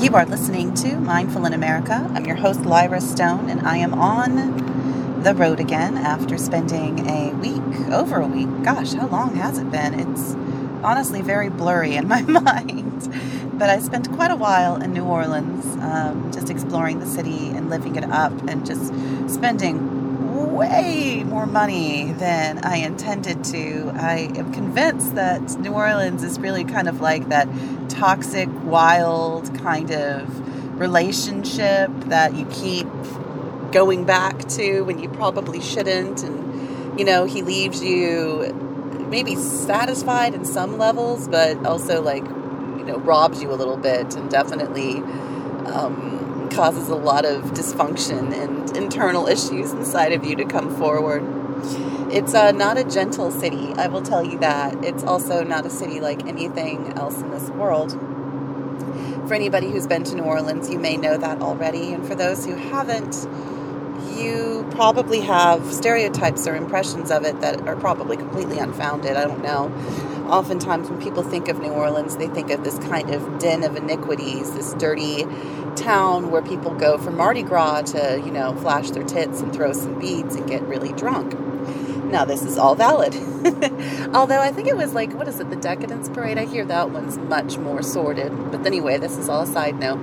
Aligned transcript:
You 0.00 0.14
are 0.14 0.24
listening 0.24 0.74
to 0.74 0.94
Mindful 0.94 1.44
in 1.44 1.52
America. 1.52 2.08
I'm 2.14 2.24
your 2.24 2.36
host, 2.36 2.60
Lyra 2.64 3.00
Stone, 3.00 3.50
and 3.50 3.66
I 3.66 3.78
am 3.78 3.94
on 3.94 5.22
the 5.24 5.34
road 5.34 5.58
again 5.58 5.96
after 5.96 6.38
spending 6.38 7.08
a 7.08 7.34
week, 7.34 7.90
over 7.90 8.20
a 8.20 8.26
week. 8.26 8.48
Gosh, 8.62 8.92
how 8.92 9.08
long 9.08 9.34
has 9.34 9.58
it 9.58 9.72
been? 9.72 9.98
It's 9.98 10.34
honestly 10.84 11.20
very 11.20 11.48
blurry 11.48 11.96
in 11.96 12.06
my 12.06 12.22
mind. 12.44 13.12
But 13.58 13.70
I 13.70 13.80
spent 13.80 14.08
quite 14.12 14.30
a 14.30 14.36
while 14.36 14.80
in 14.80 14.92
New 14.92 15.02
Orleans, 15.02 15.66
um, 15.82 16.30
just 16.32 16.48
exploring 16.48 17.00
the 17.00 17.06
city 17.06 17.48
and 17.48 17.68
living 17.68 17.96
it 17.96 18.04
up 18.04 18.32
and 18.48 18.64
just 18.64 18.92
spending 19.28 19.87
way 20.48 21.24
more 21.24 21.46
money 21.46 22.12
than 22.12 22.58
I 22.64 22.76
intended 22.76 23.44
to. 23.44 23.92
I 23.94 24.30
am 24.36 24.52
convinced 24.52 25.14
that 25.14 25.58
New 25.58 25.72
Orleans 25.72 26.22
is 26.24 26.38
really 26.38 26.64
kind 26.64 26.88
of 26.88 27.00
like 27.00 27.28
that 27.28 27.48
toxic, 27.88 28.48
wild 28.64 29.56
kind 29.60 29.90
of 29.90 30.78
relationship 30.78 31.90
that 32.06 32.34
you 32.34 32.46
keep 32.46 32.86
going 33.72 34.04
back 34.04 34.48
to 34.48 34.82
when 34.82 34.98
you 34.98 35.08
probably 35.08 35.60
shouldn't. 35.60 36.22
And, 36.22 36.98
you 36.98 37.04
know, 37.04 37.24
he 37.24 37.42
leaves 37.42 37.82
you 37.82 38.52
maybe 39.08 39.36
satisfied 39.36 40.34
in 40.34 40.44
some 40.44 40.78
levels, 40.78 41.28
but 41.28 41.64
also 41.64 42.02
like, 42.02 42.24
you 42.24 42.84
know, 42.84 42.98
robs 42.98 43.42
you 43.42 43.50
a 43.50 43.56
little 43.56 43.76
bit 43.76 44.14
and 44.14 44.30
definitely. 44.30 44.96
Um, 45.66 46.17
causes 46.50 46.88
a 46.88 46.96
lot 46.96 47.24
of 47.24 47.52
dysfunction 47.52 48.32
and 48.32 48.76
internal 48.76 49.26
issues 49.26 49.72
inside 49.72 50.12
of 50.12 50.24
you 50.24 50.36
to 50.36 50.44
come 50.44 50.74
forward. 50.76 51.22
It's 52.12 52.34
uh, 52.34 52.52
not 52.52 52.78
a 52.78 52.84
gentle 52.84 53.30
city, 53.30 53.72
I 53.76 53.88
will 53.88 54.02
tell 54.02 54.24
you 54.24 54.38
that. 54.38 54.84
It's 54.84 55.04
also 55.04 55.44
not 55.44 55.66
a 55.66 55.70
city 55.70 56.00
like 56.00 56.26
anything 56.26 56.94
else 56.94 57.20
in 57.20 57.30
this 57.30 57.50
world. 57.50 57.92
For 59.28 59.34
anybody 59.34 59.70
who's 59.70 59.86
been 59.86 60.04
to 60.04 60.14
New 60.14 60.22
Orleans, 60.22 60.70
you 60.70 60.78
may 60.78 60.96
know 60.96 61.18
that 61.18 61.42
already. 61.42 61.92
And 61.92 62.06
for 62.06 62.14
those 62.14 62.46
who 62.46 62.54
haven't, 62.54 63.28
you 64.16 64.66
probably 64.70 65.20
have 65.20 65.72
stereotypes 65.72 66.46
or 66.46 66.56
impressions 66.56 67.10
of 67.10 67.24
it 67.24 67.40
that 67.40 67.66
are 67.68 67.76
probably 67.76 68.16
completely 68.16 68.58
unfounded. 68.58 69.16
I 69.16 69.24
don't 69.26 69.42
know. 69.42 69.68
Oftentimes, 70.28 70.90
when 70.90 71.00
people 71.00 71.22
think 71.22 71.48
of 71.48 71.58
New 71.58 71.70
Orleans, 71.70 72.16
they 72.16 72.28
think 72.28 72.50
of 72.50 72.62
this 72.62 72.78
kind 72.78 73.10
of 73.10 73.38
den 73.38 73.64
of 73.64 73.76
iniquities, 73.76 74.52
this 74.52 74.74
dirty 74.74 75.24
town 75.74 76.30
where 76.30 76.42
people 76.42 76.74
go 76.74 76.98
for 76.98 77.10
Mardi 77.10 77.42
Gras 77.42 77.82
to, 77.92 78.20
you 78.24 78.30
know, 78.30 78.54
flash 78.56 78.90
their 78.90 79.04
tits 79.04 79.40
and 79.40 79.54
throw 79.54 79.72
some 79.72 79.98
beads 79.98 80.34
and 80.36 80.46
get 80.46 80.62
really 80.62 80.92
drunk. 80.92 81.34
Now, 82.04 82.24
this 82.24 82.42
is 82.42 82.58
all 82.58 82.74
valid. 82.74 83.14
Although 84.14 84.40
I 84.40 84.50
think 84.52 84.68
it 84.68 84.76
was 84.76 84.94
like, 84.94 85.12
what 85.14 85.28
is 85.28 85.40
it, 85.40 85.50
the 85.50 85.56
Decadence 85.56 86.08
Parade? 86.08 86.38
I 86.38 86.46
hear 86.46 86.64
that 86.64 86.90
one's 86.90 87.18
much 87.18 87.58
more 87.58 87.82
sordid. 87.82 88.50
But 88.50 88.66
anyway, 88.66 88.98
this 88.98 89.16
is 89.16 89.28
all 89.28 89.42
a 89.42 89.46
side 89.46 89.78
note. 89.78 89.98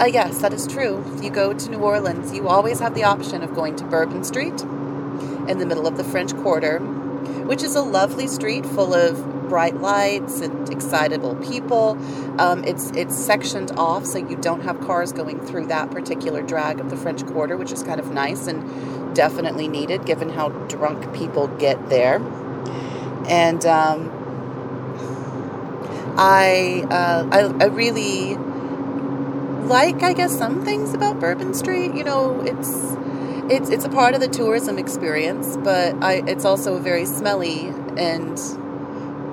Uh, 0.00 0.06
yes, 0.06 0.40
that 0.40 0.52
is 0.52 0.66
true. 0.66 1.04
If 1.14 1.24
you 1.24 1.30
go 1.30 1.52
to 1.52 1.70
New 1.70 1.78
Orleans, 1.78 2.32
you 2.32 2.48
always 2.48 2.78
have 2.78 2.94
the 2.94 3.02
option 3.02 3.42
of 3.42 3.54
going 3.54 3.74
to 3.76 3.84
Bourbon 3.84 4.22
Street 4.22 4.60
in 5.48 5.58
the 5.58 5.66
middle 5.66 5.88
of 5.88 5.96
the 5.96 6.04
French 6.04 6.36
Quarter, 6.36 6.78
which 7.46 7.62
is 7.62 7.74
a 7.74 7.82
lovely 7.82 8.26
street 8.26 8.64
full 8.64 8.94
of 8.94 9.48
bright 9.48 9.80
lights 9.80 10.40
and 10.40 10.68
excitable 10.70 11.34
people. 11.36 11.98
Um, 12.38 12.64
it's 12.64 12.90
it's 12.90 13.16
sectioned 13.16 13.72
off 13.72 14.06
so 14.06 14.18
you 14.18 14.36
don't 14.36 14.62
have 14.62 14.80
cars 14.80 15.12
going 15.12 15.40
through 15.40 15.66
that 15.66 15.90
particular 15.90 16.42
drag 16.42 16.80
of 16.80 16.90
the 16.90 16.96
French 16.96 17.24
Quarter, 17.26 17.56
which 17.56 17.72
is 17.72 17.82
kind 17.82 17.98
of 18.00 18.10
nice 18.12 18.46
and 18.46 19.14
definitely 19.14 19.68
needed 19.68 20.04
given 20.04 20.28
how 20.28 20.50
drunk 20.50 21.12
people 21.14 21.48
get 21.48 21.88
there. 21.88 22.16
And 23.28 23.64
um, 23.66 24.10
I, 26.16 26.84
uh, 26.90 27.28
I 27.30 27.64
I 27.64 27.66
really 27.66 28.36
like 29.68 30.02
I 30.02 30.12
guess 30.14 30.36
some 30.36 30.64
things 30.64 30.94
about 30.94 31.20
Bourbon 31.20 31.54
Street. 31.54 31.94
You 31.94 32.04
know, 32.04 32.40
it's 32.40 32.97
it's 33.50 33.70
it's 33.70 33.84
a 33.84 33.88
part 33.88 34.14
of 34.14 34.20
the 34.20 34.28
tourism 34.28 34.78
experience, 34.78 35.56
but 35.56 36.02
I, 36.02 36.22
it's 36.26 36.44
also 36.44 36.76
a 36.76 36.80
very 36.80 37.04
smelly 37.04 37.68
and 37.96 38.38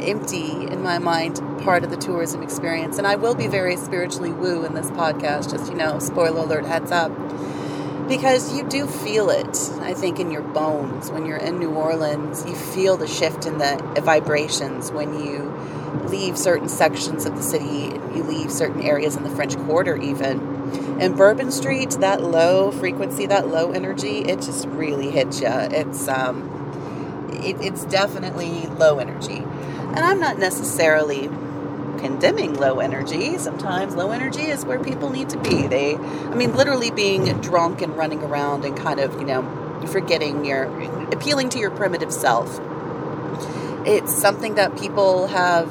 empty 0.02 0.52
in 0.52 0.82
my 0.82 1.00
mind 1.00 1.42
part 1.64 1.84
of 1.84 1.90
the 1.90 1.98
tourism 1.98 2.42
experience. 2.44 2.98
And 2.98 3.08
I 3.08 3.16
will 3.16 3.36
be 3.36 3.48
very 3.48 3.76
spiritually 3.78 4.32
woo 4.32 4.64
in 4.66 4.74
this 4.74 4.90
podcast, 4.92 5.52
just, 5.52 5.72
you 5.72 5.78
know, 5.78 6.00
spoiler 6.00 6.42
alert, 6.42 6.66
heads 6.66 6.92
up. 6.92 7.12
Because 8.08 8.56
you 8.56 8.68
do 8.68 8.86
feel 8.86 9.32
it, 9.32 9.58
I 9.82 9.96
think, 9.96 10.20
in 10.20 10.30
your 10.30 10.44
bones. 10.44 11.10
When 11.10 11.26
you're 11.26 11.38
in 11.38 11.58
New 11.58 11.72
Orleans, 11.72 12.46
you 12.46 12.54
feel 12.54 12.98
the 12.98 13.08
shift 13.08 13.48
in 13.48 13.58
the 13.58 13.78
vibrations 14.04 14.92
when 14.92 15.26
you 15.26 15.52
leave 16.08 16.38
certain 16.38 16.70
sections 16.70 17.26
of 17.26 17.36
the 17.36 17.42
city, 17.42 18.00
you 18.16 18.24
leave 18.24 18.52
certain 18.52 18.84
areas 18.84 19.16
in 19.16 19.24
the 19.24 19.30
French 19.32 19.58
Quarter, 19.58 19.98
even. 19.98 20.55
And 21.00 21.16
Bourbon 21.16 21.52
Street, 21.52 21.92
that 22.00 22.22
low 22.22 22.72
frequency, 22.72 23.26
that 23.26 23.48
low 23.48 23.72
energy, 23.72 24.20
it 24.20 24.42
just 24.42 24.66
really 24.68 25.12
hits 25.12 25.42
you. 25.42 25.48
It's, 25.50 26.08
um, 26.08 27.30
it, 27.34 27.58
it's 27.60 27.86
definitely 27.86 28.68
low 28.68 29.00
energy. 29.00 29.38
And 29.38 30.00
I'm 30.00 30.20
not 30.20 30.38
necessarily 30.38 31.30
condemning 32.00 32.54
low 32.54 32.80
energy. 32.80 33.38
Sometimes 33.38 33.96
low 33.96 34.12
energy 34.12 34.44
is 34.44 34.66
where 34.66 34.80
people 34.80 35.10
need 35.10 35.30
to 35.30 35.38
be. 35.38 35.68
They, 35.68 35.96
I 35.96 36.36
mean, 36.36 36.56
literally 36.56 36.92
being 36.92 37.26
drunk 37.42 37.82
and 37.82 37.96
running 37.98 38.22
around 38.22 38.66
and 38.66 38.76
kind 38.78 39.00
of, 39.00 39.20
you 39.20 39.26
know, 39.26 39.88
forgetting 39.88 40.46
your, 40.46 40.66
appealing 41.12 41.50
to 41.50 41.60
your 41.60 41.72
primitive 41.72 42.12
self. 42.12 42.60
It's 43.86 44.16
something 44.16 44.56
that 44.56 44.78
people 44.80 45.28
have 45.28 45.70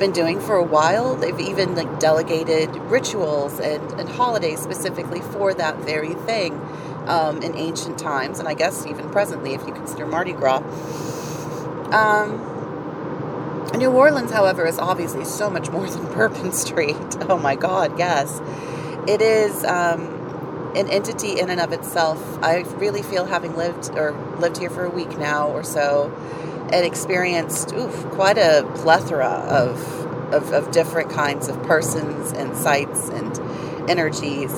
been 0.00 0.10
doing 0.10 0.40
for 0.40 0.56
a 0.56 0.64
while. 0.64 1.14
They've 1.14 1.38
even 1.38 1.76
like 1.76 2.00
delegated 2.00 2.74
rituals 2.74 3.60
and, 3.60 4.00
and 4.00 4.08
holidays 4.08 4.58
specifically 4.60 5.20
for 5.20 5.54
that 5.54 5.76
very 5.76 6.14
thing 6.14 6.54
um, 7.06 7.42
in 7.42 7.54
ancient 7.54 7.98
times, 7.98 8.40
and 8.40 8.48
I 8.48 8.54
guess 8.54 8.86
even 8.86 9.10
presently, 9.10 9.54
if 9.54 9.64
you 9.66 9.72
consider 9.72 10.06
Mardi 10.06 10.32
Gras. 10.32 10.62
Um, 11.92 12.46
New 13.76 13.90
Orleans, 13.90 14.32
however, 14.32 14.66
is 14.66 14.78
obviously 14.78 15.24
so 15.24 15.48
much 15.48 15.70
more 15.70 15.88
than 15.88 16.04
Bourbon 16.14 16.52
Street. 16.52 16.96
Oh 17.28 17.38
my 17.38 17.54
God, 17.54 17.98
yes. 17.98 18.40
It 19.06 19.22
is 19.22 19.64
um, 19.64 20.72
an 20.74 20.88
entity 20.88 21.38
in 21.38 21.50
and 21.50 21.60
of 21.60 21.72
itself. 21.72 22.38
I 22.42 22.60
really 22.76 23.02
feel 23.02 23.26
having 23.26 23.56
lived 23.56 23.90
or 23.94 24.12
lived 24.38 24.58
here 24.58 24.70
for 24.70 24.84
a 24.84 24.90
week 24.90 25.18
now 25.18 25.48
or 25.48 25.62
so 25.62 26.10
and 26.72 26.84
experienced 26.84 27.72
oof, 27.72 27.94
quite 28.10 28.38
a 28.38 28.70
plethora 28.76 29.26
of, 29.26 30.32
of, 30.32 30.52
of 30.52 30.70
different 30.70 31.10
kinds 31.10 31.48
of 31.48 31.62
persons 31.64 32.32
and 32.32 32.56
sights 32.56 33.08
and 33.08 33.90
energies. 33.90 34.52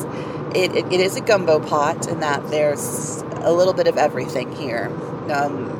It, 0.54 0.76
it, 0.76 0.92
it 0.92 1.00
is 1.00 1.16
a 1.16 1.20
gumbo 1.20 1.58
pot 1.60 2.08
in 2.08 2.20
that 2.20 2.50
there's 2.50 3.22
a 3.36 3.52
little 3.52 3.72
bit 3.72 3.86
of 3.86 3.96
everything 3.96 4.54
here. 4.54 4.86
Um, 5.30 5.78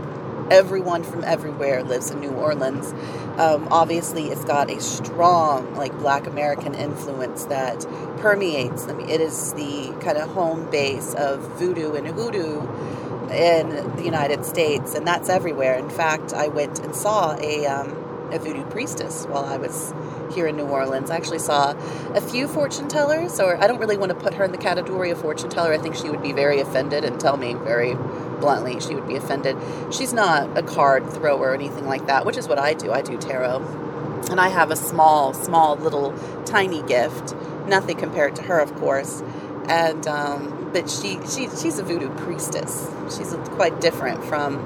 everyone 0.51 1.03
from 1.03 1.25
everywhere 1.25 1.83
lives 1.83 2.11
in 2.11 2.21
New 2.21 2.31
Orleans. 2.31 2.93
Um, 3.39 3.69
obviously, 3.71 4.27
it's 4.27 4.45
got 4.45 4.71
a 4.71 4.81
strong, 4.81 5.75
like, 5.75 5.97
Black 5.99 6.27
American 6.27 6.75
influence 6.75 7.47
that 7.47 7.87
permeates. 8.19 8.87
I 8.87 8.93
mean, 8.93 9.09
it 9.09 9.21
is 9.21 9.53
the 9.55 9.97
kind 10.01 10.19
of 10.19 10.31
home 10.31 10.71
base 10.71 11.15
of 11.15 11.41
voodoo 11.59 11.95
and 11.95 12.07
hoodoo 12.07 12.61
in 13.31 13.97
the 13.97 14.05
United 14.05 14.45
States, 14.45 14.95
and 14.95 15.07
that's 15.07 15.29
everywhere. 15.29 15.77
In 15.79 15.91
fact, 15.91 16.33
I 16.33 16.49
went 16.49 16.79
and 16.81 16.95
saw 16.95 17.37
a, 17.39 17.67
um, 17.67 17.91
a 18.33 18.39
voodoo 18.39 18.65
priestess 18.65 19.27
while 19.27 19.45
I 19.45 19.57
was 19.57 19.95
here 20.35 20.47
in 20.47 20.57
New 20.57 20.67
Orleans. 20.67 21.11
I 21.11 21.17
actually 21.17 21.39
saw 21.39 21.75
a 22.15 22.21
few 22.21 22.49
fortune 22.49 22.89
tellers, 22.89 23.39
or 23.41 23.63
I 23.63 23.67
don't 23.67 23.79
really 23.79 23.97
want 23.97 24.11
to 24.11 24.15
put 24.15 24.35
her 24.35 24.45
in 24.45 24.53
the 24.53 24.59
category 24.59 25.11
of 25.11 25.21
fortune 25.21 25.51
teller. 25.51 25.73
I 25.73 25.79
think 25.79 25.95
she 25.95 26.11
would 26.11 26.23
be 26.23 26.33
very 26.33 26.61
offended 26.61 27.05
and 27.05 27.21
tell 27.21 27.37
me 27.37 27.55
very 27.55 27.95
bluntly 28.41 28.81
she 28.81 28.95
would 28.95 29.07
be 29.07 29.17
offended. 29.17 29.57
She's 29.93 30.13
not 30.13 30.57
a 30.59 30.63
card 30.63 31.09
thrower 31.13 31.51
or 31.51 31.55
anything 31.55 31.87
like 31.87 32.07
that, 32.07 32.27
which 32.27 32.37
is 32.37 32.49
what 32.49 32.59
I 32.59 32.75
do. 32.75 32.93
I 32.93 33.03
do 33.03 33.17
tarot. 33.17 33.61
And 34.31 34.41
I 34.41 34.49
have 34.49 34.71
a 34.71 34.77
small, 34.77 35.35
small, 35.35 35.77
little, 35.77 36.13
tiny 36.45 36.83
gift. 36.83 37.35
Nothing 37.67 37.97
compared 37.97 38.37
to 38.37 38.43
her, 38.43 38.59
of 38.59 38.75
course. 38.77 39.23
And, 39.69 40.07
um, 40.07 40.62
but 40.73 40.89
she, 40.89 41.19
she, 41.27 41.49
she's 41.51 41.79
a 41.79 41.83
voodoo 41.83 42.11
priestess. 42.19 42.91
She's 43.17 43.35
quite 43.51 43.81
different 43.81 44.25
from 44.25 44.57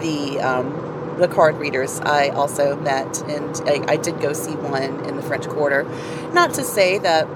the, 0.00 0.40
um, 0.40 1.16
the 1.18 1.28
card 1.28 1.56
readers 1.56 2.00
I 2.00 2.28
also 2.28 2.76
met, 2.76 3.22
and 3.28 3.56
I, 3.68 3.92
I, 3.92 3.96
did 3.96 4.20
go 4.20 4.32
see 4.32 4.52
one 4.52 4.82
in 4.82 5.16
the 5.16 5.22
French 5.22 5.46
Quarter. 5.46 5.84
Not 6.32 6.54
to 6.54 6.64
say 6.64 6.98
that 6.98 7.28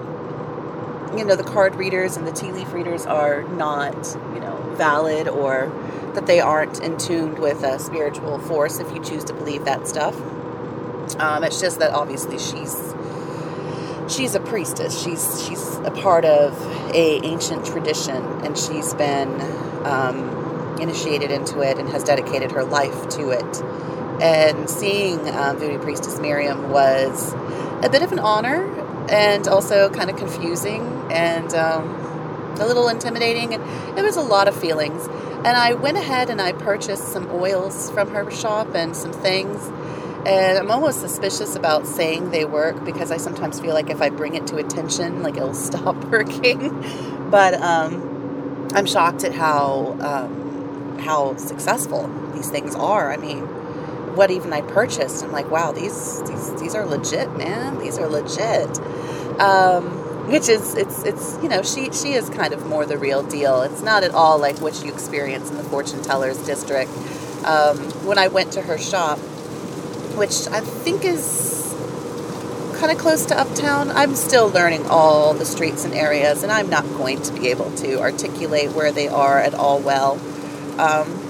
you 1.16 1.24
know 1.24 1.36
the 1.36 1.44
card 1.44 1.76
readers 1.76 2.16
and 2.16 2.26
the 2.26 2.32
tea 2.32 2.50
leaf 2.50 2.72
readers 2.72 3.06
are 3.06 3.42
not 3.44 3.94
you 4.32 4.40
know 4.40 4.56
valid 4.76 5.28
or 5.28 5.72
that 6.14 6.26
they 6.26 6.40
aren't 6.40 6.80
in 6.80 6.96
tune 6.96 7.34
with 7.40 7.62
a 7.62 7.78
spiritual 7.78 8.38
force 8.38 8.78
if 8.78 8.92
you 8.92 9.02
choose 9.02 9.24
to 9.24 9.34
believe 9.34 9.64
that 9.64 9.86
stuff. 9.86 10.16
Um, 11.20 11.44
it's 11.44 11.60
just 11.60 11.78
that 11.80 11.92
obviously 11.92 12.38
she's 12.38 12.74
she's 14.14 14.34
a 14.34 14.40
priestess. 14.40 15.02
She's 15.02 15.44
she's 15.46 15.76
a 15.78 15.90
part 15.90 16.24
of 16.24 16.60
a 16.94 17.20
ancient 17.24 17.66
tradition, 17.66 18.22
and 18.44 18.56
she's 18.56 18.94
been 18.94 19.40
um, 19.84 20.78
initiated 20.80 21.30
into 21.30 21.60
it 21.60 21.78
and 21.78 21.88
has 21.88 22.04
dedicated 22.04 22.52
her 22.52 22.64
life 22.64 23.08
to 23.10 23.30
it. 23.30 23.62
And 24.22 24.70
seeing 24.70 25.28
um, 25.30 25.56
Voodoo 25.58 25.78
Priestess 25.78 26.20
Miriam 26.20 26.70
was 26.70 27.34
a 27.82 27.88
bit 27.90 28.02
of 28.02 28.12
an 28.12 28.20
honor 28.20 28.64
and 29.10 29.46
also 29.48 29.90
kind 29.90 30.08
of 30.08 30.16
confusing 30.16 30.82
and 31.10 31.52
um, 31.54 31.88
a 32.60 32.66
little 32.66 32.88
intimidating. 32.88 33.54
And 33.54 33.98
it 33.98 34.02
was 34.02 34.16
a 34.16 34.22
lot 34.22 34.48
of 34.48 34.56
feelings. 34.58 35.06
And 35.44 35.48
I 35.48 35.74
went 35.74 35.98
ahead 35.98 36.30
and 36.30 36.40
I 36.40 36.52
purchased 36.52 37.08
some 37.08 37.28
oils 37.30 37.90
from 37.90 38.10
her 38.14 38.30
shop 38.30 38.74
and 38.74 38.96
some 38.96 39.12
things. 39.12 39.70
And 40.26 40.58
I'm 40.58 40.70
almost 40.70 41.00
suspicious 41.00 41.54
about 41.54 41.86
saying 41.86 42.30
they 42.30 42.46
work 42.46 42.82
because 42.84 43.10
I 43.10 43.18
sometimes 43.18 43.60
feel 43.60 43.74
like 43.74 43.90
if 43.90 44.00
I 44.00 44.08
bring 44.08 44.34
it 44.34 44.46
to 44.48 44.56
attention, 44.56 45.22
like 45.22 45.36
it'll 45.36 45.54
stop 45.70 45.96
working. 46.04 46.80
but 47.30 47.54
um, 47.54 48.68
I'm 48.74 48.86
shocked 48.86 49.24
at 49.24 49.32
how 49.32 49.96
um, 50.00 50.98
how 50.98 51.36
successful 51.36 52.08
these 52.34 52.50
things 52.50 52.74
are. 52.74 53.12
I 53.12 53.16
mean, 53.16 53.40
what 54.16 54.30
even 54.30 54.52
I 54.52 54.62
purchased, 54.62 55.24
I'm 55.24 55.32
like, 55.32 55.50
wow, 55.50 55.72
these 55.72 56.22
these 56.22 56.60
these 56.60 56.74
are 56.74 56.86
legit, 56.86 57.36
man. 57.36 57.78
These 57.78 57.98
are 57.98 58.08
legit. 58.08 58.78
Um, 59.40 60.00
which 60.28 60.48
is 60.48 60.74
it's 60.74 61.04
it's 61.04 61.38
you 61.42 61.48
know 61.48 61.62
she 61.62 61.92
she 61.92 62.14
is 62.14 62.30
kind 62.30 62.54
of 62.54 62.66
more 62.66 62.86
the 62.86 62.96
real 62.96 63.22
deal. 63.22 63.62
It's 63.62 63.82
not 63.82 64.04
at 64.04 64.12
all 64.12 64.38
like 64.38 64.58
what 64.60 64.82
you 64.82 64.90
experience 64.90 65.50
in 65.50 65.56
the 65.56 65.64
fortune 65.64 66.02
tellers 66.02 66.38
district. 66.46 66.90
Um, 67.44 67.76
when 68.06 68.16
I 68.16 68.28
went 68.28 68.52
to 68.52 68.62
her 68.62 68.78
shop, 68.78 69.18
which 70.16 70.46
I 70.48 70.60
think 70.60 71.04
is 71.04 71.74
kind 72.78 72.90
of 72.90 72.98
close 72.98 73.26
to 73.26 73.38
Uptown, 73.38 73.90
I'm 73.90 74.14
still 74.14 74.48
learning 74.48 74.86
all 74.86 75.32
the 75.34 75.44
streets 75.44 75.84
and 75.84 75.94
areas, 75.94 76.42
and 76.42 76.52
I'm 76.52 76.68
not 76.68 76.84
going 76.84 77.22
to 77.22 77.32
be 77.32 77.48
able 77.48 77.70
to 77.76 78.00
articulate 78.00 78.72
where 78.72 78.92
they 78.92 79.08
are 79.08 79.38
at 79.38 79.54
all 79.54 79.80
well. 79.80 80.14
Um, 80.78 81.20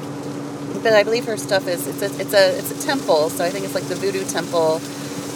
but 0.82 0.92
I 0.92 1.02
believe 1.02 1.26
her 1.26 1.36
stuff 1.36 1.66
is 1.69 1.86
it's 1.86 2.02
a 2.02 2.20
it's 2.20 2.34
a 2.34 2.58
it's 2.58 2.70
a 2.70 2.86
temple, 2.86 3.31
so 3.31 3.44
I 3.44 3.50
think 3.50 3.64
it's 3.64 3.75
like 3.75 3.84
the 3.84 3.94
Voodoo 3.94 4.25
temple. 4.25 4.81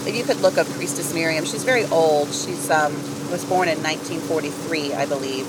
You 0.07 0.25
could 0.25 0.41
look 0.41 0.59
up 0.59 0.67
Priestess 0.69 1.15
Miriam. 1.15 1.45
She's 1.45 1.65
very 1.65 1.85
old. 1.87 2.29
She's 2.29 2.71
um, 2.71 2.93
was 3.31 3.45
born 3.45 3.69
in 3.69 3.83
1943, 3.83 4.95
I 4.95 5.07
believe. 5.07 5.47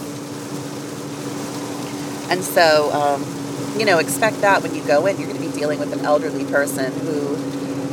And 2.29 2.43
so, 2.43 2.91
um, 2.91 3.79
you 3.79 3.85
know, 3.85 3.97
expect 3.97 4.41
that 4.41 4.61
when 4.61 4.75
you 4.75 4.83
go 4.85 5.05
in, 5.05 5.17
you're 5.17 5.27
going 5.27 5.41
to 5.41 5.47
be 5.47 5.57
dealing 5.57 5.79
with 5.79 5.93
an 5.93 6.05
elderly 6.05 6.45
person 6.45 6.91
who 6.91 7.35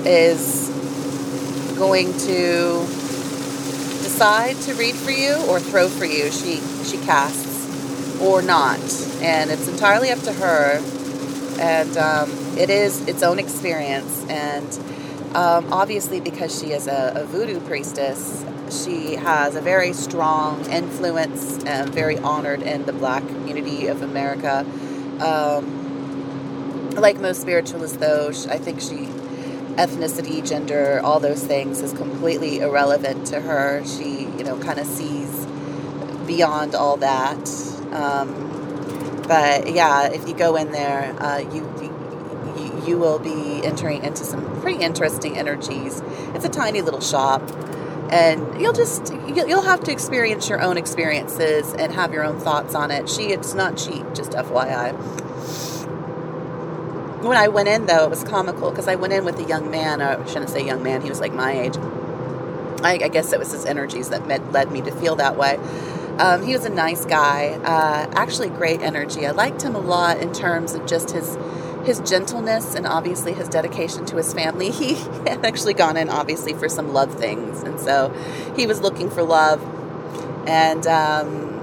is 0.06 0.70
going 1.76 2.12
to 2.12 2.87
decide 4.03 4.56
to 4.62 4.75
read 4.75 4.94
for 4.94 5.11
you 5.11 5.35
or 5.49 5.61
throw 5.61 5.88
for 5.88 6.05
you. 6.05 6.31
She 6.31 6.61
she 6.85 6.97
casts 7.05 8.20
or 8.20 8.41
not, 8.41 8.81
and 9.20 9.50
it's 9.50 9.69
entirely 9.69 10.11
up 10.11 10.20
to 10.20 10.32
her. 10.32 10.81
And 11.58 11.97
um, 11.97 12.31
it 12.58 12.69
is 12.70 13.06
its 13.08 13.23
own 13.23 13.38
experience, 13.38 14.25
and 14.29 14.69
um, 15.35 15.73
obviously 15.73 16.20
because 16.20 16.59
she 16.59 16.73
is 16.73 16.87
a, 16.87 17.12
a 17.17 17.25
voodoo 17.25 17.61
priestess, 17.61 18.44
she 18.70 19.17
has 19.17 19.55
a 19.55 19.61
very 19.61 19.93
strong 19.93 20.64
influence 20.70 21.62
and 21.64 21.91
very 21.91 22.19
honored 22.19 22.62
in 22.62 22.85
the 22.87 22.93
black 22.93 23.26
community 23.26 23.87
of 23.87 24.02
America. 24.02 24.67
Um, 25.20 26.94
like 26.94 27.20
most 27.20 27.43
spiritualists, 27.43 27.99
though, 27.99 28.29
I 28.49 28.59
think 28.59 28.81
she, 28.81 29.09
ethnicity, 29.76 30.46
gender, 30.46 31.00
all 31.02 31.20
those 31.20 31.44
things 31.44 31.81
is 31.81 31.93
completely 31.93 32.58
irrelevant 32.61 33.26
to 33.28 33.40
her. 33.40 33.84
She, 33.84 34.20
you 34.20 34.44
know, 34.44 34.58
kind 34.58 34.78
of 34.78 34.87
sees 34.87 35.46
beyond 36.26 36.75
all 36.75 36.96
that. 36.99 37.49
Um, 37.93 39.23
but 39.26 39.73
yeah, 39.73 40.08
if 40.08 40.28
you 40.28 40.34
go 40.34 40.56
in 40.56 40.73
there, 40.73 41.14
uh, 41.20 41.38
you, 41.38 41.73
you 41.81 41.93
you 42.87 42.99
will 42.99 43.19
be 43.19 43.64
entering 43.64 44.05
into 44.05 44.25
some 44.25 44.61
pretty 44.61 44.82
interesting 44.82 45.37
energies. 45.37 46.00
It's 46.34 46.44
a 46.44 46.49
tiny 46.49 46.82
little 46.82 47.00
shop 47.00 47.43
and 48.11 48.61
you'll 48.61 48.73
just 48.73 49.12
you'll 49.34 49.62
have 49.62 49.82
to 49.82 49.90
experience 49.90 50.49
your 50.49 50.61
own 50.61 50.76
experiences 50.76 51.73
and 51.75 51.93
have 51.93 52.12
your 52.12 52.25
own 52.25 52.38
thoughts 52.38 52.75
on 52.75 52.90
it 52.90 53.08
she 53.08 53.32
it's 53.32 53.55
not 53.55 53.76
cheap 53.76 54.05
just 54.14 54.31
fyi 54.32 55.25
when 57.28 57.37
i 57.37 57.49
went 57.49 57.69
in 57.69 57.87
though 57.87 58.05
it 58.05 58.11
was 58.11 58.25
comical 58.25 58.70
because 58.70 58.88
i 58.88 58.94
went 58.94 59.12
in 59.12 59.25
with 59.25 59.38
a 59.38 59.44
young 59.44 59.70
man 59.70 60.00
i 60.00 60.25
shouldn't 60.26 60.50
say 60.50 60.64
young 60.64 60.82
man 60.82 61.02
he 61.02 61.08
was 61.08 61.20
like 61.20 61.32
my 61.32 61.52
age 61.52 61.76
i, 62.82 62.99
I 63.05 63.08
guess 63.08 63.32
it 63.32 63.38
was 63.38 63.52
his 63.52 63.64
energies 63.64 64.08
that 64.11 64.26
met, 64.26 64.52
led 64.52 64.70
me 64.70 64.82
to 64.82 64.90
feel 64.90 65.17
that 65.17 65.37
way 65.37 65.58
um, 66.19 66.43
he 66.46 66.52
was 66.55 66.64
a 66.64 66.70
nice 66.70 67.05
guy 67.05 67.58
uh, 67.64 68.11
actually 68.14 68.49
great 68.49 68.81
energy 68.81 69.26
i 69.26 69.31
liked 69.31 69.62
him 69.62 69.75
a 69.75 69.81
lot 69.81 70.19
in 70.19 70.32
terms 70.32 70.75
of 70.75 70.87
just 70.87 71.11
his 71.11 71.37
his 71.87 72.00
gentleness 72.00 72.75
and 72.75 72.87
obviously 72.87 73.32
his 73.32 73.49
dedication 73.49 74.05
to 74.06 74.17
his 74.17 74.34
family. 74.34 74.70
He 74.76 74.94
had 74.94 75.44
actually 75.44 75.75
gone 75.75 75.96
in 75.96 76.11
obviously 76.11 76.52
for 76.52 76.69
some 76.69 76.93
love 76.93 77.14
things, 77.14 77.62
and 77.62 77.81
so 77.81 78.12
he 78.56 78.67
was 78.67 78.81
looking 78.81 79.08
for 79.08 79.23
love. 79.23 79.62
And 80.46 80.87
um, 80.87 81.56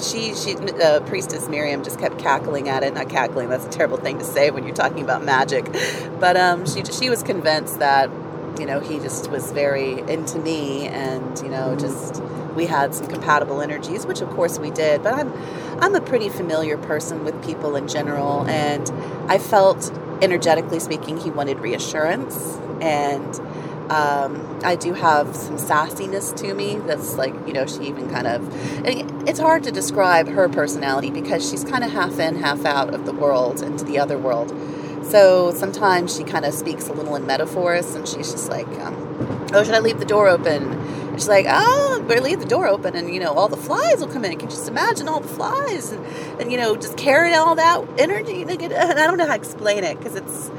she, 0.00 0.34
she, 0.34 0.54
uh, 0.56 1.00
priestess 1.00 1.48
Miriam, 1.48 1.82
just 1.84 1.98
kept 1.98 2.18
cackling 2.18 2.68
at 2.68 2.82
it. 2.82 2.94
Not 2.94 3.08
cackling; 3.08 3.48
that's 3.48 3.66
a 3.66 3.70
terrible 3.70 3.96
thing 3.96 4.18
to 4.18 4.24
say 4.24 4.50
when 4.50 4.64
you're 4.64 4.74
talking 4.74 5.02
about 5.02 5.24
magic. 5.24 5.64
But 6.20 6.36
um, 6.36 6.66
she, 6.66 6.84
she 6.84 7.10
was 7.10 7.22
convinced 7.22 7.78
that 7.78 8.10
you 8.58 8.66
know 8.66 8.80
he 8.80 8.98
just 8.98 9.30
was 9.30 9.52
very 9.52 10.00
into 10.00 10.38
me, 10.38 10.86
and 10.86 11.38
you 11.40 11.48
know 11.48 11.76
just 11.76 12.22
we 12.54 12.66
had 12.66 12.94
some 12.94 13.06
compatible 13.06 13.60
energies, 13.60 14.06
which 14.06 14.20
of 14.20 14.30
course 14.30 14.58
we 14.58 14.70
did. 14.70 15.02
But 15.02 15.14
I'm 15.14 15.32
I'm 15.80 15.94
a 15.94 16.00
pretty 16.00 16.28
familiar 16.28 16.78
person 16.78 17.24
with 17.24 17.42
people 17.44 17.76
in 17.76 17.88
general, 17.88 18.46
and 18.48 18.90
I 19.30 19.38
felt 19.38 19.92
energetically 20.22 20.80
speaking, 20.80 21.18
he 21.18 21.30
wanted 21.30 21.58
reassurance, 21.58 22.58
and 22.80 23.34
um, 23.90 24.60
I 24.64 24.76
do 24.76 24.94
have 24.94 25.34
some 25.36 25.56
sassiness 25.56 26.34
to 26.36 26.54
me. 26.54 26.76
That's 26.76 27.14
like 27.16 27.34
you 27.46 27.52
know, 27.52 27.66
she 27.66 27.84
even 27.84 28.10
kind 28.10 28.26
of. 28.26 28.48
it's 29.28 29.38
hard 29.38 29.64
to 29.64 29.72
describe 29.72 30.28
her 30.28 30.48
personality 30.48 31.10
because 31.10 31.48
she's 31.48 31.64
kind 31.64 31.84
of 31.84 31.90
half 31.90 32.18
in, 32.18 32.36
half 32.36 32.64
out 32.64 32.94
of 32.94 33.06
the 33.06 33.12
world 33.12 33.62
into 33.62 33.84
the 33.84 33.98
other 33.98 34.18
world. 34.18 34.50
So 35.04 35.52
sometimes 35.52 36.16
she 36.16 36.24
kind 36.24 36.44
of 36.44 36.54
speaks 36.54 36.88
a 36.88 36.92
little 36.92 37.14
in 37.14 37.26
metaphors, 37.26 37.94
and 37.94 38.08
she's 38.08 38.32
just 38.32 38.48
like, 38.48 38.68
um, 38.80 39.48
"Oh, 39.52 39.62
should 39.62 39.74
I 39.74 39.80
leave 39.80 39.98
the 39.98 40.06
door 40.06 40.28
open?" 40.28 40.80
she's 41.14 41.28
like, 41.28 41.46
oh, 41.48 42.04
better 42.06 42.20
leave 42.20 42.40
the 42.40 42.46
door 42.46 42.66
open 42.66 42.94
and, 42.96 43.12
you 43.12 43.20
know, 43.20 43.32
all 43.32 43.48
the 43.48 43.56
flies 43.56 44.00
will 44.00 44.08
come 44.08 44.24
in. 44.24 44.32
Can 44.32 44.48
you 44.48 44.56
just 44.56 44.68
imagine 44.68 45.08
all 45.08 45.20
the 45.20 45.28
flies 45.28 45.92
and, 45.92 46.04
and 46.40 46.50
you 46.50 46.58
know, 46.58 46.76
just 46.76 46.96
carrying 46.96 47.36
all 47.36 47.54
that 47.54 47.84
energy. 47.98 48.42
And 48.42 48.50
I 48.50 49.06
don't 49.06 49.16
know 49.16 49.26
how 49.26 49.36
to 49.36 49.40
explain 49.40 49.84
it 49.84 49.98
because 49.98 50.16
it's, 50.16 50.50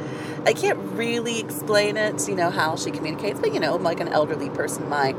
I 0.45 0.53
can't 0.53 0.77
really 0.93 1.39
explain 1.39 1.97
it, 1.97 2.27
you 2.27 2.35
know, 2.35 2.49
how 2.49 2.75
she 2.75 2.91
communicates, 2.91 3.39
but, 3.39 3.53
you 3.53 3.59
know, 3.59 3.75
like 3.75 3.99
an 3.99 4.07
elderly 4.07 4.49
person 4.49 4.87
might. 4.89 5.15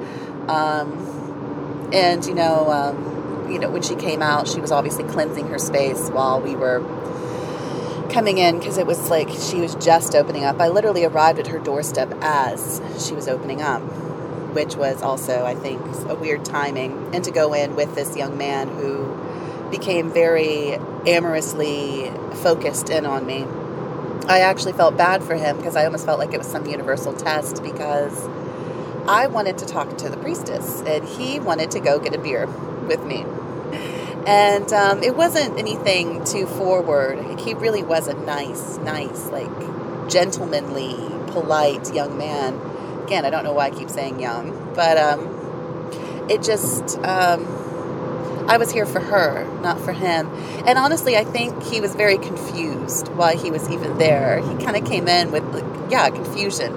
Um, 0.49 1.91
and, 1.93 2.25
you 2.25 2.35
know, 2.35 2.71
um, 2.71 3.51
you 3.51 3.59
know, 3.59 3.71
when 3.71 3.83
she 3.83 3.97
came 3.97 4.23
out, 4.23 4.49
she 4.49 4.61
was 4.61 4.71
obviously 4.71 5.05
cleansing 5.05 5.49
her 5.49 5.59
space 5.59 6.09
while 6.11 6.41
we 6.41 6.55
were 6.55 6.81
coming 8.11 8.39
in 8.39 8.59
because 8.59 8.79
it 8.79 8.87
was 8.87 9.11
like 9.11 9.29
she 9.29 9.61
was 9.61 9.75
just 9.77 10.15
opening 10.15 10.45
up. 10.45 10.61
I 10.61 10.69
literally 10.69 11.05
arrived 11.05 11.39
at 11.39 11.49
her 11.49 11.59
doorstep 11.59 12.13
as 12.23 12.81
she 13.07 13.15
was 13.15 13.29
opening 13.29 13.63
up 13.63 13.83
which 14.57 14.75
was 14.75 15.03
also, 15.03 15.45
I 15.45 15.55
think, 15.55 15.83
a 16.09 16.15
weird 16.15 16.47
timing. 16.47 17.15
And 17.15 17.23
to 17.25 17.31
go 17.31 17.53
in 17.53 17.77
with 17.77 17.95
this 17.95 18.17
young 18.17 18.39
man 18.39 18.69
who 18.69 19.69
became 19.71 20.11
very 20.11 20.79
amorously 21.07 22.11
focused 22.37 22.89
in 22.89 23.05
on 23.05 23.27
me. 23.27 23.45
I 24.29 24.41
actually 24.41 24.73
felt 24.73 24.97
bad 24.97 25.23
for 25.23 25.35
him 25.35 25.57
because 25.57 25.77
I 25.77 25.85
almost 25.85 26.05
felt 26.05 26.19
like 26.19 26.33
it 26.33 26.39
was 26.39 26.47
some 26.47 26.67
universal 26.67 27.13
test 27.13 27.63
because 27.63 28.27
I 29.09 29.29
wanted 29.29 29.59
to 29.59 29.67
talk 29.67 29.97
to 29.99 30.09
the 30.09 30.17
priestess 30.17 30.83
and 30.83 31.07
he 31.07 31.39
wanted 31.39 31.71
to 31.73 31.81
go 31.81 31.99
get 31.99 32.15
a 32.15 32.19
beer 32.19 32.47
with 32.47 33.05
me. 33.05 33.25
And 34.27 34.73
um, 34.73 35.05
it 35.05 35.17
wasn't 35.17 35.57
anything 35.57 36.25
too 36.25 36.47
forward. 36.47 37.39
He 37.39 37.55
really 37.55 37.85
was 37.85 38.09
a 38.09 38.15
nice, 38.15 38.77
nice, 38.79 39.27
like 39.31 40.09
gentlemanly, 40.09 40.97
polite 41.29 41.95
young 41.95 42.19
man 42.19 42.61
again, 43.07 43.25
I 43.25 43.31
don't 43.31 43.45
know 43.45 43.53
why 43.53 43.67
I 43.67 43.71
keep 43.71 43.89
saying 43.89 44.19
young, 44.19 44.73
but 44.75 44.99
um, 44.99 46.27
it 46.29 46.43
just, 46.43 46.99
um, 46.99 47.45
I 48.49 48.57
was 48.59 48.71
here 48.71 48.87
for 48.87 49.01
her, 49.01 49.45
not 49.61 49.81
for 49.81 49.93
him. 49.93 50.29
And 50.67 50.79
honestly, 50.79 51.17
I 51.17 51.25
think 51.25 51.63
he 51.63 51.81
was 51.81 51.95
very 51.95 52.19
confused 52.19 53.09
why 53.09 53.35
he 53.37 53.51
was 53.51 53.69
even 53.71 53.99
there. 53.99 54.41
He 54.41 54.65
kind 54.65 54.77
of 54.77 54.85
came 54.85 55.09
in 55.09 55.33
with, 55.33 55.45
yeah, 55.91 56.09
confusion. 56.11 56.75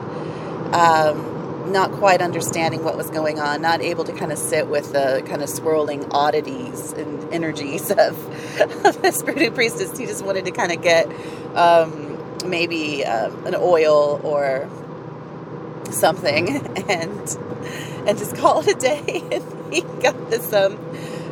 Um, 0.74 1.72
not 1.72 1.92
quite 1.92 2.22
understanding 2.22 2.84
what 2.84 2.98
was 2.98 3.10
going 3.10 3.40
on, 3.40 3.62
not 3.62 3.82
able 3.82 4.04
to 4.04 4.14
kind 4.14 4.32
of 4.32 4.38
sit 4.38 4.68
with 4.68 4.92
the 4.92 5.24
kind 5.28 5.42
of 5.42 5.50
swirling 5.50 6.12
oddities 6.12 6.94
and 6.94 7.32
energies 7.34 7.92
of, 7.92 8.86
of 8.86 9.02
this 9.02 9.22
Voodoo 9.22 9.52
priestess. 9.52 9.98
He 9.98 10.06
just 10.06 10.26
wanted 10.26 10.46
to 10.46 10.52
kind 10.52 10.72
of 10.72 10.82
get 10.82 11.08
um, 11.56 12.18
maybe 12.46 13.06
uh, 13.06 13.32
an 13.46 13.56
oil 13.56 14.20
or 14.24 14.70
something 15.92 16.66
and 16.90 17.38
and 18.08 18.18
just 18.18 18.36
call 18.36 18.62
it 18.62 18.68
a 18.68 18.80
day. 18.80 19.24
And 19.32 19.74
he 19.74 19.82
got 19.82 20.32
this 20.32 20.52
um, 20.52 20.78